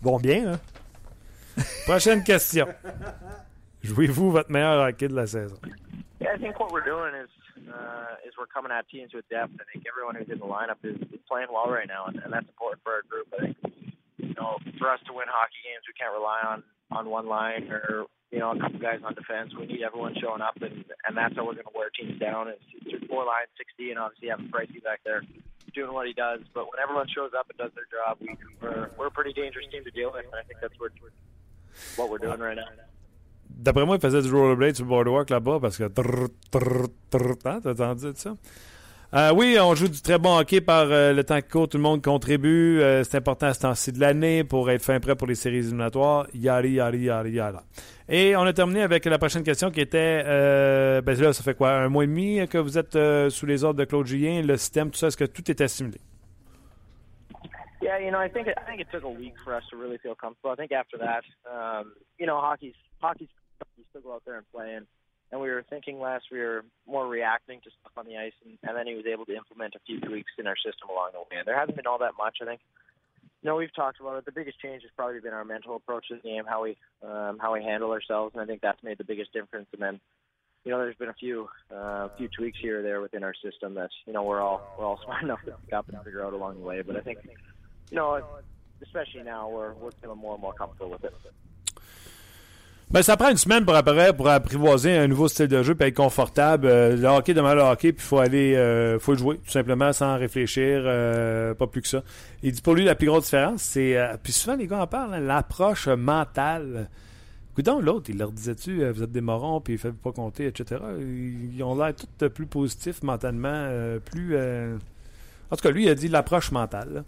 Bon, 0.00 0.18
bien, 0.18 0.54
hein? 0.54 1.62
Prochaine 1.84 2.24
question. 2.24 2.66
Jouez-vous 3.86 4.32
votre 4.32 4.50
meilleur 4.50 4.82
hockey 4.82 5.06
de 5.06 5.14
la 5.14 5.26
saison? 5.26 5.58
Yeah, 6.20 6.34
I 6.34 6.38
think 6.38 6.58
what 6.58 6.72
we're 6.72 6.84
doing 6.84 7.14
is 7.14 7.30
uh, 7.70 8.18
is 8.26 8.34
we're 8.34 8.50
coming 8.50 8.72
at 8.72 8.88
teams 8.88 9.14
with 9.14 9.28
depth. 9.30 9.54
I 9.62 9.64
think 9.70 9.86
everyone 9.86 10.18
who's 10.18 10.26
in 10.26 10.42
the 10.42 10.48
lineup 10.48 10.82
is, 10.82 10.98
is 11.14 11.22
playing 11.30 11.48
well 11.54 11.70
right 11.70 11.86
now, 11.86 12.06
and, 12.10 12.18
and 12.18 12.32
that's 12.32 12.48
important 12.50 12.82
for 12.82 12.98
our 12.98 13.06
group. 13.06 13.30
I 13.30 13.46
think 13.46 13.56
you 14.18 14.34
know 14.34 14.58
for 14.78 14.90
us 14.90 14.98
to 15.06 15.12
win 15.14 15.30
hockey 15.30 15.62
games, 15.62 15.86
we 15.86 15.94
can't 15.94 16.10
rely 16.10 16.42
on 16.42 16.66
on 16.90 17.06
one 17.06 17.30
line 17.30 17.70
or 17.70 18.10
you 18.34 18.42
know 18.42 18.50
a 18.50 18.58
couple 18.58 18.82
guys 18.82 19.06
on 19.06 19.14
defense. 19.14 19.54
We 19.54 19.70
need 19.70 19.86
everyone 19.86 20.18
showing 20.18 20.42
up, 20.42 20.58
and 20.58 20.82
and 21.06 21.14
that's 21.14 21.38
how 21.38 21.46
we're 21.46 21.54
going 21.54 21.70
to 21.70 21.76
wear 21.76 21.94
teams 21.94 22.18
down. 22.18 22.50
Is 22.50 22.58
through 22.82 23.06
four 23.06 23.22
lines, 23.22 23.54
sixty, 23.54 23.94
and 23.94 24.02
obviously 24.02 24.34
having 24.34 24.50
Pricey 24.50 24.82
back 24.82 25.06
there 25.06 25.22
doing 25.76 25.92
what 25.92 26.10
he 26.10 26.14
does. 26.16 26.40
But 26.50 26.66
when 26.66 26.82
everyone 26.82 27.06
shows 27.06 27.30
up 27.38 27.46
and 27.52 27.58
does 27.60 27.70
their 27.78 27.86
job, 27.86 28.18
we, 28.18 28.34
we're 28.58 28.90
we're 28.98 29.12
a 29.12 29.14
pretty 29.14 29.36
dangerous 29.36 29.70
team 29.70 29.84
to 29.86 29.94
deal 29.94 30.10
with, 30.10 30.26
and 30.26 30.34
I 30.34 30.42
think 30.42 30.58
that's 30.58 30.74
what 30.82 30.90
what 31.94 32.10
we're 32.10 32.18
doing 32.18 32.40
right 32.40 32.56
now. 32.56 32.66
D'après 33.56 33.86
moi, 33.86 33.96
il 33.96 34.00
faisait 34.00 34.20
du 34.20 34.30
rollerblade 34.30 34.76
sur 34.76 34.84
le 34.84 34.90
boardwalk 34.90 35.30
là-bas 35.30 35.58
parce 35.60 35.78
que. 35.78 35.84
hein, 35.84 37.60
T'as 37.62 37.70
entendu 37.70 38.12
ça? 38.14 38.34
Euh, 39.14 39.32
oui, 39.34 39.56
on 39.60 39.74
joue 39.74 39.88
du 39.88 40.02
très 40.02 40.18
bon 40.18 40.36
hockey 40.36 40.60
par 40.60 40.86
euh, 40.90 41.12
le 41.12 41.24
temps 41.24 41.40
qui 41.40 41.48
court. 41.48 41.68
Tout 41.68 41.78
le 41.78 41.82
monde 41.82 42.02
contribue. 42.02 42.80
Euh, 42.82 43.02
c'est 43.04 43.16
important 43.16 43.46
à 43.46 43.54
ce 43.54 43.60
temps-ci 43.60 43.92
de 43.92 44.00
l'année 44.00 44.42
pour 44.44 44.68
être 44.70 44.82
fin 44.82 44.98
prêt 45.00 45.14
pour 45.14 45.26
les 45.26 45.36
séries 45.36 45.58
éliminatoires. 45.58 46.26
Yari, 46.34 46.72
yari, 46.72 46.98
yari, 46.98 47.30
yari. 47.30 47.58
Et 48.08 48.36
on 48.36 48.42
a 48.42 48.52
terminé 48.52 48.82
avec 48.82 49.04
la 49.04 49.16
prochaine 49.16 49.42
question 49.42 49.70
qui 49.70 49.80
était 49.80 50.22
ben 50.24 51.20
là, 51.20 51.32
ça 51.32 51.42
fait 51.42 51.54
quoi, 51.54 51.70
un 51.70 51.88
mois 51.88 52.04
et 52.04 52.08
demi 52.08 52.46
que 52.48 52.58
vous 52.58 52.76
êtes 52.78 52.98
sous 53.30 53.46
les 53.46 53.64
ordres 53.64 53.80
de 53.80 53.84
Claude 53.84 54.06
Julien, 54.06 54.42
le 54.42 54.56
système, 54.56 54.90
tout 54.90 54.98
ça, 54.98 55.08
est-ce 55.08 55.16
que 55.16 55.24
tout 55.24 55.50
est 55.50 55.60
assimilé? 55.60 55.98
Yeah, 57.82 58.00
you 58.00 58.10
know, 58.10 58.18
I 58.18 58.28
think 58.28 58.48
I 58.48 58.64
think 58.66 58.80
it 58.80 58.88
took 58.90 59.04
a 59.04 59.08
week 59.08 59.34
for 59.44 59.54
us 59.54 59.62
to 59.70 59.76
really 59.76 59.98
feel 59.98 60.14
comfortable. 60.14 60.50
I 60.50 60.56
think 60.56 60.72
after 60.72 60.98
that, 60.98 61.22
um, 61.46 61.92
you 62.18 62.26
know, 62.26 62.40
hockey's 62.40 62.74
hockey's 63.00 63.28
you 63.76 63.84
still 63.90 64.02
go 64.02 64.14
out 64.14 64.22
there 64.24 64.36
and 64.36 64.46
play, 64.52 64.74
and, 64.74 64.86
and 65.32 65.40
we 65.40 65.48
were 65.48 65.64
thinking 65.68 66.00
last 66.00 66.26
we 66.30 66.38
were 66.38 66.64
more 66.86 67.06
reacting 67.06 67.60
to 67.62 67.70
stuff 67.80 67.92
on 67.96 68.06
the 68.06 68.16
ice, 68.16 68.32
and, 68.44 68.58
and 68.62 68.76
then 68.76 68.86
he 68.86 68.94
was 68.94 69.06
able 69.06 69.24
to 69.26 69.36
implement 69.36 69.74
a 69.74 69.80
few 69.86 70.00
tweaks 70.00 70.32
in 70.38 70.46
our 70.46 70.56
system 70.56 70.88
along 70.90 71.10
the 71.12 71.20
way. 71.20 71.38
And 71.38 71.46
there 71.46 71.58
hasn't 71.58 71.76
been 71.76 71.86
all 71.86 71.98
that 71.98 72.12
much, 72.18 72.38
I 72.42 72.44
think. 72.44 72.60
You 73.42 73.50
know, 73.50 73.56
we've 73.56 73.74
talked 73.74 74.00
about 74.00 74.18
it. 74.18 74.24
The 74.24 74.32
biggest 74.32 74.58
change 74.60 74.82
has 74.82 74.90
probably 74.96 75.20
been 75.20 75.34
our 75.34 75.44
mental 75.44 75.76
approach 75.76 76.08
to 76.08 76.16
the 76.16 76.20
game, 76.20 76.44
how 76.48 76.64
we 76.64 76.76
um, 77.02 77.38
how 77.40 77.52
we 77.52 77.62
handle 77.62 77.92
ourselves, 77.92 78.34
and 78.34 78.42
I 78.42 78.46
think 78.46 78.60
that's 78.60 78.82
made 78.82 78.98
the 78.98 79.04
biggest 79.04 79.32
difference. 79.32 79.68
And 79.72 79.80
then, 79.80 80.00
you 80.64 80.72
know, 80.72 80.78
there's 80.78 80.96
been 80.96 81.10
a 81.10 81.14
few 81.14 81.48
uh, 81.72 82.08
few 82.16 82.28
tweaks 82.28 82.58
here 82.60 82.80
or 82.80 82.82
there 82.82 83.00
within 83.00 83.22
our 83.22 83.34
system 83.34 83.74
that 83.74 83.90
you 84.06 84.12
know 84.12 84.24
we're 84.24 84.40
all 84.40 84.62
we're 84.78 84.84
all 84.84 84.98
smart 85.04 85.22
enough 85.22 85.40
to 85.44 85.52
pick 85.64 85.74
up 85.74 85.88
and 85.88 86.02
figure 86.02 86.24
out 86.24 86.32
along 86.32 86.58
the 86.58 86.66
way. 86.66 86.82
But 86.82 86.96
I 86.96 87.00
think, 87.00 87.18
you 87.90 87.96
know, 87.96 88.20
especially 88.82 89.22
now, 89.22 89.48
we're 89.48 89.74
we're 89.74 89.92
feeling 89.92 90.18
more 90.18 90.34
and 90.34 90.42
more 90.42 90.54
comfortable 90.54 90.90
with 90.90 91.04
it. 91.04 91.14
Ben, 92.88 93.02
ça 93.02 93.16
prend 93.16 93.30
une 93.30 93.36
semaine 93.36 93.64
pour, 93.64 93.74
pour 94.16 94.28
apprivoiser 94.28 94.96
un 94.96 95.08
nouveau 95.08 95.26
style 95.26 95.48
de 95.48 95.60
jeu 95.64 95.76
et 95.80 95.84
être 95.84 95.96
confortable. 95.96 96.68
Euh, 96.68 96.96
le 96.96 97.08
hockey 97.08 97.34
demande 97.34 97.56
le 97.56 97.62
hockey, 97.62 97.92
puis 97.92 98.04
il 98.04 98.08
faut 98.08 98.18
aller 98.20 98.54
euh, 98.54 99.00
faut 99.00 99.10
le 99.12 99.18
jouer, 99.18 99.38
tout 99.38 99.50
simplement, 99.50 99.92
sans 99.92 100.16
réfléchir, 100.16 100.82
euh, 100.84 101.52
pas 101.52 101.66
plus 101.66 101.82
que 101.82 101.88
ça. 101.88 102.04
Il 102.44 102.52
dit 102.52 102.62
pour 102.62 102.74
lui, 102.74 102.84
la 102.84 102.94
plus 102.94 103.08
grosse 103.08 103.24
différence, 103.24 103.62
c'est. 103.62 103.98
puis 104.22 104.32
souvent, 104.32 104.54
les 104.54 104.68
gars 104.68 104.82
en 104.82 104.86
parlent, 104.86 105.14
hein, 105.14 105.20
l'approche 105.20 105.88
mentale. 105.88 106.88
Coudon, 107.56 107.80
l'autre, 107.80 108.10
il 108.10 108.18
leur 108.18 108.30
disait-tu, 108.30 108.88
vous 108.88 109.02
êtes 109.02 109.12
des 109.12 109.20
morons, 109.20 109.60
puis 109.60 109.74
il 109.74 109.78
fait 109.78 109.90
pas 109.92 110.12
compter, 110.12 110.46
etc. 110.46 110.80
Ils, 111.00 111.62
ont 111.64 111.74
l'air 111.74 111.92
tout 111.94 112.28
plus 112.28 112.46
positifs 112.46 113.02
mentalement, 113.02 113.68
plus. 114.04 114.36
En 115.50 115.56
tout 115.56 115.62
cas, 115.62 115.70
lui, 115.70 115.84
il 115.84 115.88
a 115.88 115.94
dit 115.94 116.08
l'approche 116.08 116.52
mentale. 116.52 116.88
là. 116.94 117.04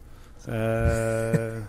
Euh... 0.49 1.61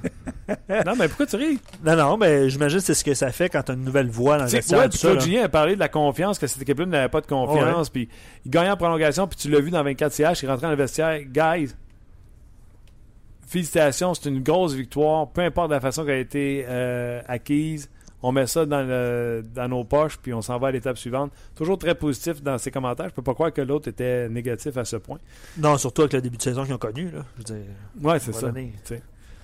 non, 0.85 0.95
mais 0.97 1.07
pourquoi 1.07 1.25
tu 1.25 1.35
ris? 1.35 1.59
Non, 1.83 1.95
non, 1.95 2.17
mais 2.17 2.49
j'imagine 2.49 2.79
que 2.79 2.85
c'est 2.85 2.93
ce 2.93 3.03
que 3.03 3.13
ça 3.13 3.31
fait 3.31 3.49
quand 3.49 3.63
tu 3.63 3.71
as 3.71 3.75
une 3.75 3.83
nouvelle 3.83 4.09
voix 4.09 4.37
dans 4.37 4.45
le 4.45 4.49
vestiaire. 4.49 4.79
ouais, 4.79 4.89
puis. 4.89 4.99
Julien 5.21 5.43
a 5.45 5.49
parlé 5.49 5.75
de 5.75 5.79
la 5.79 5.89
confiance, 5.89 6.39
que 6.39 6.47
cette 6.47 6.61
équipe-là 6.61 6.85
n'avait 6.85 7.09
pas 7.09 7.21
de 7.21 7.27
confiance, 7.27 7.89
puis 7.89 8.09
il 8.45 8.51
gagnait 8.51 8.71
en 8.71 8.77
prolongation, 8.77 9.27
puis 9.27 9.37
tu 9.37 9.49
l'as 9.49 9.59
vu 9.59 9.71
dans 9.71 9.83
24 9.83 10.11
CH, 10.13 10.43
il 10.43 10.49
rentré 10.49 10.63
dans 10.63 10.71
le 10.71 10.77
vestiaire. 10.77 11.21
Guys, 11.23 11.73
félicitations, 13.47 14.13
c'est 14.13 14.29
une 14.29 14.43
grosse 14.43 14.73
victoire, 14.73 15.29
peu 15.29 15.41
importe 15.41 15.71
la 15.71 15.79
façon 15.79 16.05
qu'elle 16.05 16.15
a 16.15 16.19
été 16.19 16.65
euh, 16.67 17.21
acquise. 17.27 17.89
On 18.21 18.31
met 18.33 18.47
ça 18.47 18.65
dans, 18.65 18.81
le- 18.81 19.43
dans 19.55 19.67
nos 19.69 19.83
poches, 19.85 20.17
puis 20.17 20.33
on 20.33 20.41
s'en 20.41 20.57
va 20.59 20.67
à 20.67 20.71
l'étape 20.71 20.97
suivante. 20.97 21.31
Toujours 21.55 21.77
très 21.77 21.95
positif 21.95 22.43
dans 22.43 22.57
ses 22.57 22.69
commentaires. 22.71 23.07
Je 23.09 23.13
peux 23.13 23.21
pas 23.21 23.33
croire 23.33 23.53
que 23.53 23.61
l'autre 23.61 23.87
était 23.87 24.27
négatif 24.29 24.75
à 24.77 24.83
ce 24.85 24.97
point. 24.97 25.19
Non, 25.57 25.77
surtout 25.77 26.01
avec 26.01 26.13
le 26.13 26.21
début 26.21 26.37
de 26.37 26.41
saison 26.41 26.65
qu'ils 26.65 26.73
ont 26.73 26.77
connu. 26.77 27.11
Là. 27.11 27.23
Je 27.35 27.37
veux 27.37 27.43
dire, 27.59 27.65
Ouais, 28.01 28.19
c'est 28.19 28.33
ça. 28.33 28.47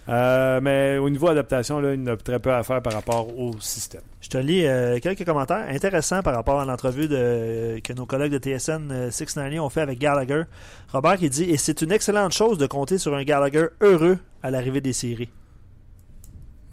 Euh, 0.08 0.60
mais 0.62 1.00
au 1.00 1.10
niveau 1.10 1.30
adaptation, 1.30 1.80
là, 1.80 1.96
il 1.96 2.04
y 2.04 2.10
a 2.10 2.16
très 2.16 2.38
peu 2.38 2.54
à 2.54 2.62
faire 2.62 2.80
par 2.82 2.94
rapport 2.94 3.36
au 3.40 3.54
système. 3.60 4.04
Je 4.22 4.30
te 4.30 4.38
lis 4.38 4.64
euh, 4.68 5.00
quelques 5.00 5.26
commentaires 5.26 5.66
intéressants 5.68 6.22
par 6.22 6.36
rapport 6.36 6.60
à 6.60 6.66
l'entrevue 6.66 7.08
que 7.08 7.94
nos 7.94 8.06
collègues 8.06 8.34
de 8.34 8.38
TSN 8.38 8.92
euh, 8.92 9.10
690 9.10 9.60
ont 9.62 9.70
fait 9.70 9.82
avec 9.82 9.98
Gallagher. 9.98 10.44
Robert 10.92 11.18
qui 11.18 11.30
dit 11.32 11.50
Et 11.50 11.58
c'est 11.58 11.82
une 11.82 11.92
excellente 11.92 12.34
chose 12.34 12.60
de 12.60 12.68
compter 12.68 13.00
sur 13.00 13.16
un 13.16 13.24
Gallagher 13.24 13.68
heureux 13.82 14.20
à 14.44 14.52
l'arrivée 14.52 14.82
des 14.82 14.94
séries. 14.94 15.30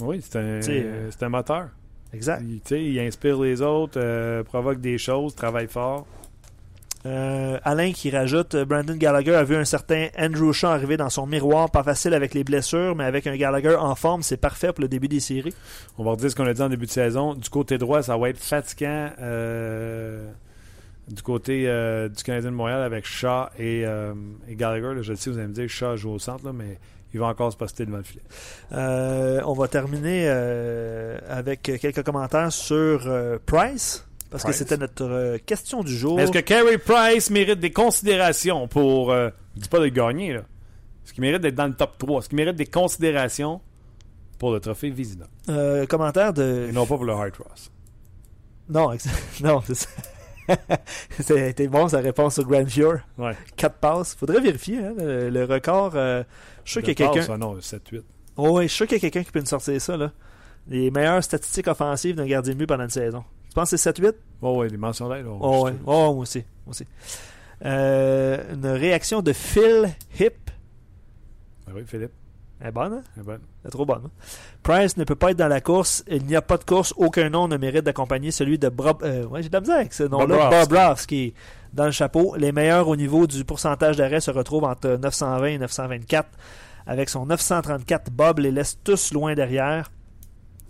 Oui, 0.00 0.20
c'est 0.22 0.36
un, 0.38 0.61
euh, 0.68 1.11
un 1.20 1.28
moteur. 1.30 1.68
Exact. 2.12 2.42
Il, 2.70 2.76
il 2.76 2.98
inspire 3.00 3.40
les 3.40 3.62
autres, 3.62 3.98
euh, 4.00 4.42
provoque 4.42 4.80
des 4.80 4.98
choses, 4.98 5.34
travaille 5.34 5.68
fort. 5.68 6.06
Euh, 7.04 7.58
Alain 7.64 7.90
qui 7.90 8.10
rajoute 8.10 8.54
euh, 8.54 8.64
Brandon 8.64 8.94
Gallagher 8.94 9.34
a 9.34 9.42
vu 9.42 9.56
un 9.56 9.64
certain 9.64 10.06
Andrew 10.16 10.52
Shaw 10.52 10.68
arriver 10.68 10.96
dans 10.96 11.10
son 11.10 11.26
miroir, 11.26 11.68
pas 11.68 11.82
facile 11.82 12.14
avec 12.14 12.32
les 12.32 12.44
blessures, 12.44 12.94
mais 12.94 13.02
avec 13.02 13.26
un 13.26 13.36
Gallagher 13.36 13.74
en 13.74 13.96
forme, 13.96 14.22
c'est 14.22 14.36
parfait 14.36 14.72
pour 14.72 14.82
le 14.82 14.88
début 14.88 15.08
des 15.08 15.18
séries. 15.18 15.54
On 15.98 16.04
va 16.04 16.12
redire 16.12 16.30
ce 16.30 16.36
qu'on 16.36 16.46
a 16.46 16.54
dit 16.54 16.62
en 16.62 16.68
début 16.68 16.86
de 16.86 16.92
saison. 16.92 17.34
Du 17.34 17.48
côté 17.50 17.76
droit, 17.76 18.02
ça 18.02 18.16
va 18.16 18.28
être 18.28 18.38
fatigant. 18.38 19.10
euh, 19.20 20.30
du 21.08 21.20
côté 21.22 21.62
du 21.64 22.22
Canadien 22.22 22.52
de 22.52 22.56
Montréal 22.56 22.80
avec 22.82 23.04
Shaw 23.04 23.46
et, 23.58 23.80
et 23.80 24.54
Gallagher. 24.54 24.94
là, 24.94 25.02
je 25.02 25.10
le 25.10 25.16
sais, 25.16 25.30
vous 25.30 25.38
allez 25.38 25.48
me 25.48 25.52
dire 25.52 25.64
que 25.64 25.72
Shaw 25.72 25.96
joue 25.96 26.10
au 26.10 26.18
centre, 26.20 26.44
là, 26.44 26.52
mais 26.52 26.78
il 27.14 27.20
va 27.20 27.26
encore 27.26 27.52
se 27.52 27.56
poster 27.56 27.84
devant 27.86 27.98
le 27.98 28.02
filet. 28.04 28.22
Euh, 28.72 29.40
on 29.44 29.52
va 29.52 29.68
terminer 29.68 30.24
euh, 30.26 31.18
avec 31.28 31.62
quelques 31.62 32.02
commentaires 32.02 32.52
sur 32.52 33.02
euh, 33.06 33.38
Price, 33.44 34.06
parce 34.30 34.42
Price. 34.44 34.54
que 34.54 34.58
c'était 34.58 34.76
notre 34.78 35.36
question 35.46 35.82
du 35.82 35.94
jour. 35.96 36.18
Est-ce 36.20 36.32
que 36.32 36.38
Carey 36.38 36.78
Price 36.78 37.30
mérite 37.30 37.60
des 37.60 37.72
considérations 37.72 38.66
pour. 38.68 39.12
Je 39.12 39.30
dis 39.56 39.68
pas 39.68 39.80
de 39.80 39.88
gagner, 39.88 40.32
là. 40.34 40.40
Est-ce 41.04 41.12
qu'il 41.12 41.20
mérite 41.22 41.42
d'être 41.42 41.54
dans 41.56 41.66
le 41.66 41.74
top 41.74 41.98
3? 41.98 42.20
Est-ce 42.20 42.28
qu'il 42.28 42.36
mérite 42.36 42.56
des 42.56 42.66
considérations 42.66 43.60
pour 44.38 44.52
le 44.52 44.60
trophée 44.60 44.90
Vizina? 44.90 45.26
Commentaire 45.88 46.32
de. 46.32 46.68
Et 46.68 46.72
non 46.72 46.86
pas 46.86 46.96
pour 46.96 47.04
le 47.04 47.12
Hart 47.12 47.36
Ross. 47.36 47.70
Non, 48.68 48.90
non, 49.42 49.60
c'est 49.66 49.74
ça. 49.74 49.88
C'était 51.20 51.68
bon 51.68 51.88
sa 51.88 51.98
réponse 51.98 52.38
au 52.38 52.44
Grand 52.44 52.64
Fjord. 52.66 52.98
Ouais. 53.18 53.34
4 53.56 53.74
passes. 53.76 54.14
Faudrait 54.14 54.40
vérifier 54.40 54.78
hein, 54.78 54.94
le, 54.96 55.30
le 55.30 55.44
record. 55.44 55.92
euh, 55.94 56.22
je 56.64 56.70
suis 56.70 56.80
sûr 56.80 56.82
qu'il 56.82 56.88
y 56.98 57.02
a 57.06 57.10
quelqu'un. 57.12 57.32
ah 57.34 57.38
non, 57.38 57.56
7-8. 57.56 58.02
Oh, 58.36 58.50
ouais, 58.52 58.64
je 58.64 58.68
suis 58.68 58.76
sûr 58.78 58.86
qu'il 58.86 58.96
y 58.96 58.98
a 58.98 59.00
quelqu'un 59.00 59.22
qui 59.24 59.30
peut 59.32 59.40
nous 59.40 59.46
sortir 59.46 59.80
ça. 59.80 59.96
Là. 59.96 60.10
Les 60.68 60.90
meilleures 60.90 61.22
statistiques 61.22 61.68
offensives 61.68 62.14
d'un 62.16 62.26
gardien 62.26 62.52
de 62.54 62.58
but 62.58 62.66
pendant 62.66 62.84
une 62.84 62.90
saison. 62.90 63.24
Tu 63.48 63.54
penses 63.54 63.70
que 63.70 63.76
c'est 63.76 63.90
7-8 64.00 64.14
Oh, 64.40 64.56
ouais, 64.58 64.68
les 64.68 64.76
mentions 64.76 65.08
là, 65.08 65.18
Oh, 65.40 65.64
ouais. 65.64 65.74
Oh, 65.86 66.12
moi 66.14 66.22
aussi. 66.22 66.38
Moi 66.64 66.70
aussi. 66.70 66.86
Euh, 67.64 68.54
une 68.54 68.66
réaction 68.66 69.22
de 69.22 69.32
Phil 69.32 69.88
Hip. 70.18 70.50
Ben 71.66 71.72
oui, 71.74 71.82
Philippe. 71.86 72.12
Elle 72.60 72.68
est 72.68 72.72
bonne, 72.72 72.92
hein? 72.92 73.02
Elle 73.16 73.38
est 73.66 73.70
trop 73.70 73.84
bonne. 73.84 74.02
hein? 74.06 74.10
Price 74.62 74.96
ne 74.96 75.04
peut 75.04 75.16
pas 75.16 75.32
être 75.32 75.36
dans 75.36 75.48
la 75.48 75.60
course. 75.60 76.04
Il 76.08 76.24
n'y 76.26 76.36
a 76.36 76.42
pas 76.42 76.56
de 76.56 76.64
course. 76.64 76.94
Aucun 76.96 77.28
nom 77.28 77.48
ne 77.48 77.56
mérite 77.56 77.84
d'accompagner 77.84 78.30
celui 78.30 78.58
de 78.58 78.68
Bob. 78.68 79.02
euh, 79.02 79.26
ouais, 79.26 79.42
j'ai 79.42 79.48
de 79.48 79.54
la 79.54 79.60
misère 79.60 79.76
avec 79.76 79.92
ce 79.92 80.04
nom-là. 80.04 80.48
Bob 80.48 80.72
Ross, 80.72 81.06
qui 81.06 81.24
est 81.24 81.34
dans 81.73 81.87
le 81.87 81.91
chapeau. 81.91 82.35
Les 82.37 82.53
meilleurs 82.53 82.89
au 82.89 82.97
niveau 82.97 83.27
du 83.27 83.45
pourcentage 83.45 83.97
d'arrêt 83.97 84.20
se 84.20 84.31
retrouvent 84.31 84.64
entre 84.64 84.99
920 85.01 85.47
et 85.47 85.59
924. 85.59 86.29
Avec 86.87 87.09
son 87.09 87.27
934, 87.27 88.11
Bob 88.11 88.41
les 88.41 88.51
laisse 88.51 88.79
tous 88.83 89.12
loin 89.12 89.35
derrière. 89.35 89.91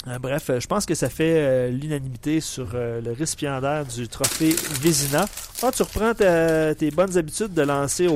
Euh, 0.09 0.19
bref, 0.19 0.51
euh, 0.51 0.61
je 0.61 0.67
pense 0.67 0.85
que 0.85 0.95
ça 0.95 1.09
fait 1.09 1.37
euh, 1.37 1.69
l'unanimité 1.71 2.41
sur 2.41 2.73
le 2.75 3.13
récipiendaire 3.13 3.87
du 3.87 4.09
trophée 4.09 4.55
Vézina. 4.81 5.27
Ah, 5.63 5.71
tu 5.71 5.83
reprends 5.83 6.13
tes 6.15 6.91
bonnes 6.91 7.17
habitudes 7.17 7.55
de 7.55 7.63
lancer 7.63 8.09
au. 8.09 8.15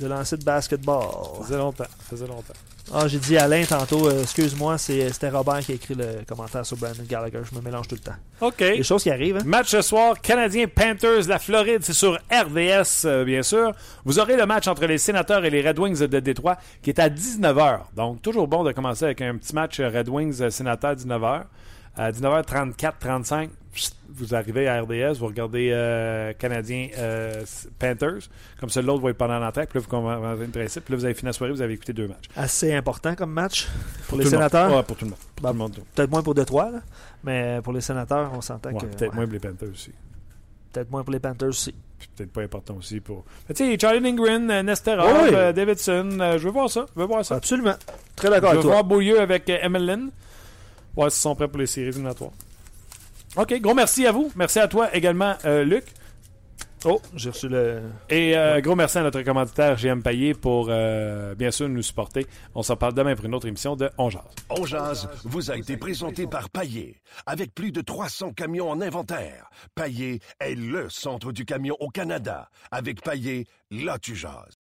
de 0.00 0.06
lancer 0.06 0.36
de 0.36 0.44
basketball. 0.44 1.02
ça 1.38 1.44
faisait 1.44 1.58
longtemps. 1.58 1.84
Ça 1.84 2.10
faisait 2.10 2.26
longtemps. 2.26 2.71
Ah, 2.92 3.06
j'ai 3.06 3.18
dit 3.18 3.36
Alain 3.38 3.64
tantôt, 3.64 4.08
euh, 4.08 4.22
excuse-moi, 4.22 4.76
c'est- 4.76 5.10
c'était 5.12 5.28
Robert 5.30 5.60
qui 5.60 5.72
a 5.72 5.74
écrit 5.76 5.94
le 5.94 6.24
commentaire 6.26 6.66
sur 6.66 6.76
Brandon 6.76 7.02
Gallagher. 7.08 7.40
Je 7.50 7.56
me 7.56 7.62
mélange 7.62 7.86
tout 7.88 7.94
le 7.94 8.00
temps. 8.00 8.16
OK. 8.40 8.60
Les 8.60 8.82
choses 8.82 9.02
qui 9.02 9.10
arrivent, 9.10 9.36
hein? 9.36 9.42
Match 9.46 9.68
ce 9.68 9.80
soir, 9.82 10.20
Canadien 10.20 10.66
Panthers, 10.66 11.26
la 11.28 11.38
Floride, 11.38 11.78
c'est 11.82 11.92
sur 11.92 12.18
RDS, 12.30 13.04
euh, 13.06 13.24
bien 13.24 13.42
sûr. 13.42 13.72
Vous 14.04 14.18
aurez 14.18 14.36
le 14.36 14.44
match 14.46 14.66
entre 14.68 14.84
les 14.86 14.98
Sénateurs 14.98 15.44
et 15.44 15.50
les 15.50 15.66
Red 15.66 15.78
Wings 15.78 16.00
de 16.06 16.20
Détroit, 16.20 16.56
qui 16.82 16.90
est 16.90 16.98
à 16.98 17.08
19h. 17.08 17.86
Donc, 17.96 18.20
toujours 18.20 18.48
bon 18.48 18.64
de 18.64 18.72
commencer 18.72 19.04
avec 19.04 19.22
un 19.22 19.36
petit 19.36 19.54
match 19.54 19.78
euh, 19.80 19.88
Red 19.88 20.08
Wings-Sénateurs 20.08 20.96
19h. 20.96 21.44
À 21.96 22.10
19h34-35, 22.10 23.50
vous 24.10 24.34
arrivez 24.34 24.68
à 24.68 24.82
RDS, 24.82 25.18
vous 25.18 25.26
regardez 25.26 25.70
euh, 25.72 26.32
Canadien 26.34 26.88
euh, 26.98 27.42
Panthers. 27.78 28.28
Comme 28.60 28.68
ça, 28.68 28.82
l'autre 28.82 29.02
va 29.02 29.10
être 29.10 29.16
pendant 29.16 29.38
l'entrée. 29.38 29.66
Puis 29.66 29.78
là, 29.78 29.82
vous 29.84 29.88
commencez 29.90 30.40
le 30.44 30.48
principe. 30.48 30.84
Puis 30.84 30.92
là, 30.92 30.98
vous 30.98 31.04
avez 31.06 31.14
fini 31.14 31.26
la 31.28 31.32
soirée, 31.32 31.52
vous 31.52 31.62
avez 31.62 31.72
écouté 31.74 31.92
deux 31.94 32.08
matchs. 32.08 32.28
Assez 32.36 32.74
important 32.74 33.14
comme 33.14 33.32
match 33.32 33.68
pour, 34.08 34.18
les 34.18 34.24
le 34.24 34.30
sénateurs? 34.30 34.74
Ouais, 34.76 34.82
pour 34.82 34.96
tout 34.96 35.06
le 35.06 35.54
monde. 35.54 35.74
Peut-être 35.94 36.10
moins 36.10 36.22
pour 36.22 36.34
Détroit, 36.34 36.70
là. 36.70 36.80
mais 37.24 37.60
pour 37.64 37.72
les 37.72 37.80
sénateurs, 37.80 38.30
on 38.34 38.40
s'entend 38.42 38.70
Ouais, 38.72 38.80
que. 38.80 38.86
Peut-être 38.86 39.10
ouais. 39.10 39.16
moins 39.16 39.24
pour 39.24 39.32
les 39.32 39.38
Panthers 39.40 39.70
aussi. 39.70 39.92
peut-être 40.72 40.90
moins 40.90 41.02
pour 41.02 41.12
les 41.12 41.20
Panthers 41.20 41.48
aussi. 41.48 41.74
Puis 41.98 42.08
peut-être 42.16 42.32
pas 42.32 42.42
important 42.42 42.74
aussi 42.76 43.00
pour. 43.00 43.24
Tu 43.48 43.54
sais, 43.54 43.78
Charlie 43.80 44.00
Lindgren, 44.00 44.50
euh, 44.50 44.62
Nesterov, 44.62 45.22
Oui. 45.24 45.30
euh, 45.32 45.52
Davidson, 45.52 46.18
euh, 46.20 46.36
je 46.38 46.44
veux 46.44 46.50
voir 46.50 46.68
ça. 46.68 46.84
Je 46.94 47.00
veux 47.00 47.06
voir 47.06 47.24
ça. 47.24 47.36
Absolument. 47.36 47.74
Très 48.16 48.28
Je 48.28 48.32
d'accord 48.32 48.50
veux 48.50 48.56
avec 48.56 48.62
toi. 48.62 48.72
voir 48.72 48.84
Beaulieu 48.84 49.20
avec 49.20 49.48
euh, 49.48 49.58
Emelin. 49.62 50.08
Ouais, 50.96 51.08
s'ils 51.10 51.20
sont 51.22 51.34
prêts 51.34 51.48
pour 51.48 51.58
les 51.58 51.66
séries 51.66 51.88
éliminatoires. 51.88 52.32
OK, 53.36 53.60
gros 53.60 53.74
merci 53.74 54.06
à 54.06 54.12
vous. 54.12 54.30
Merci 54.36 54.58
à 54.58 54.68
toi 54.68 54.94
également, 54.94 55.34
euh, 55.46 55.64
Luc. 55.64 55.84
Oh, 56.84 57.00
j'ai 57.14 57.30
reçu 57.30 57.48
le. 57.48 57.80
Et 58.10 58.36
euh, 58.36 58.60
gros 58.60 58.74
merci 58.74 58.98
à 58.98 59.02
notre 59.02 59.22
commanditaire 59.22 59.76
GM 59.76 60.02
Payé 60.02 60.34
pour 60.34 60.66
euh, 60.68 61.34
bien 61.34 61.50
sûr 61.50 61.68
nous 61.68 61.80
supporter. 61.80 62.26
On 62.54 62.62
s'en 62.62 62.76
parle 62.76 62.92
demain 62.92 63.14
pour 63.14 63.24
une 63.24 63.34
autre 63.34 63.46
émission 63.46 63.76
de 63.76 63.88
On 63.98 64.10
Jase. 64.10 64.22
On 64.50 64.66
jase 64.66 65.08
vous 65.24 65.50
a 65.50 65.56
été 65.56 65.76
présenté 65.76 66.26
par 66.26 66.50
Paillé. 66.50 67.00
Avec 67.24 67.54
plus 67.54 67.70
de 67.70 67.80
300 67.80 68.32
camions 68.32 68.68
en 68.68 68.80
inventaire, 68.80 69.48
Paillé 69.74 70.20
est 70.40 70.56
le 70.56 70.90
centre 70.90 71.30
du 71.30 71.44
camion 71.44 71.76
au 71.78 71.88
Canada. 71.88 72.50
Avec 72.70 73.00
Paillé, 73.00 73.46
là 73.70 73.98
tu 73.98 74.16
jases. 74.16 74.58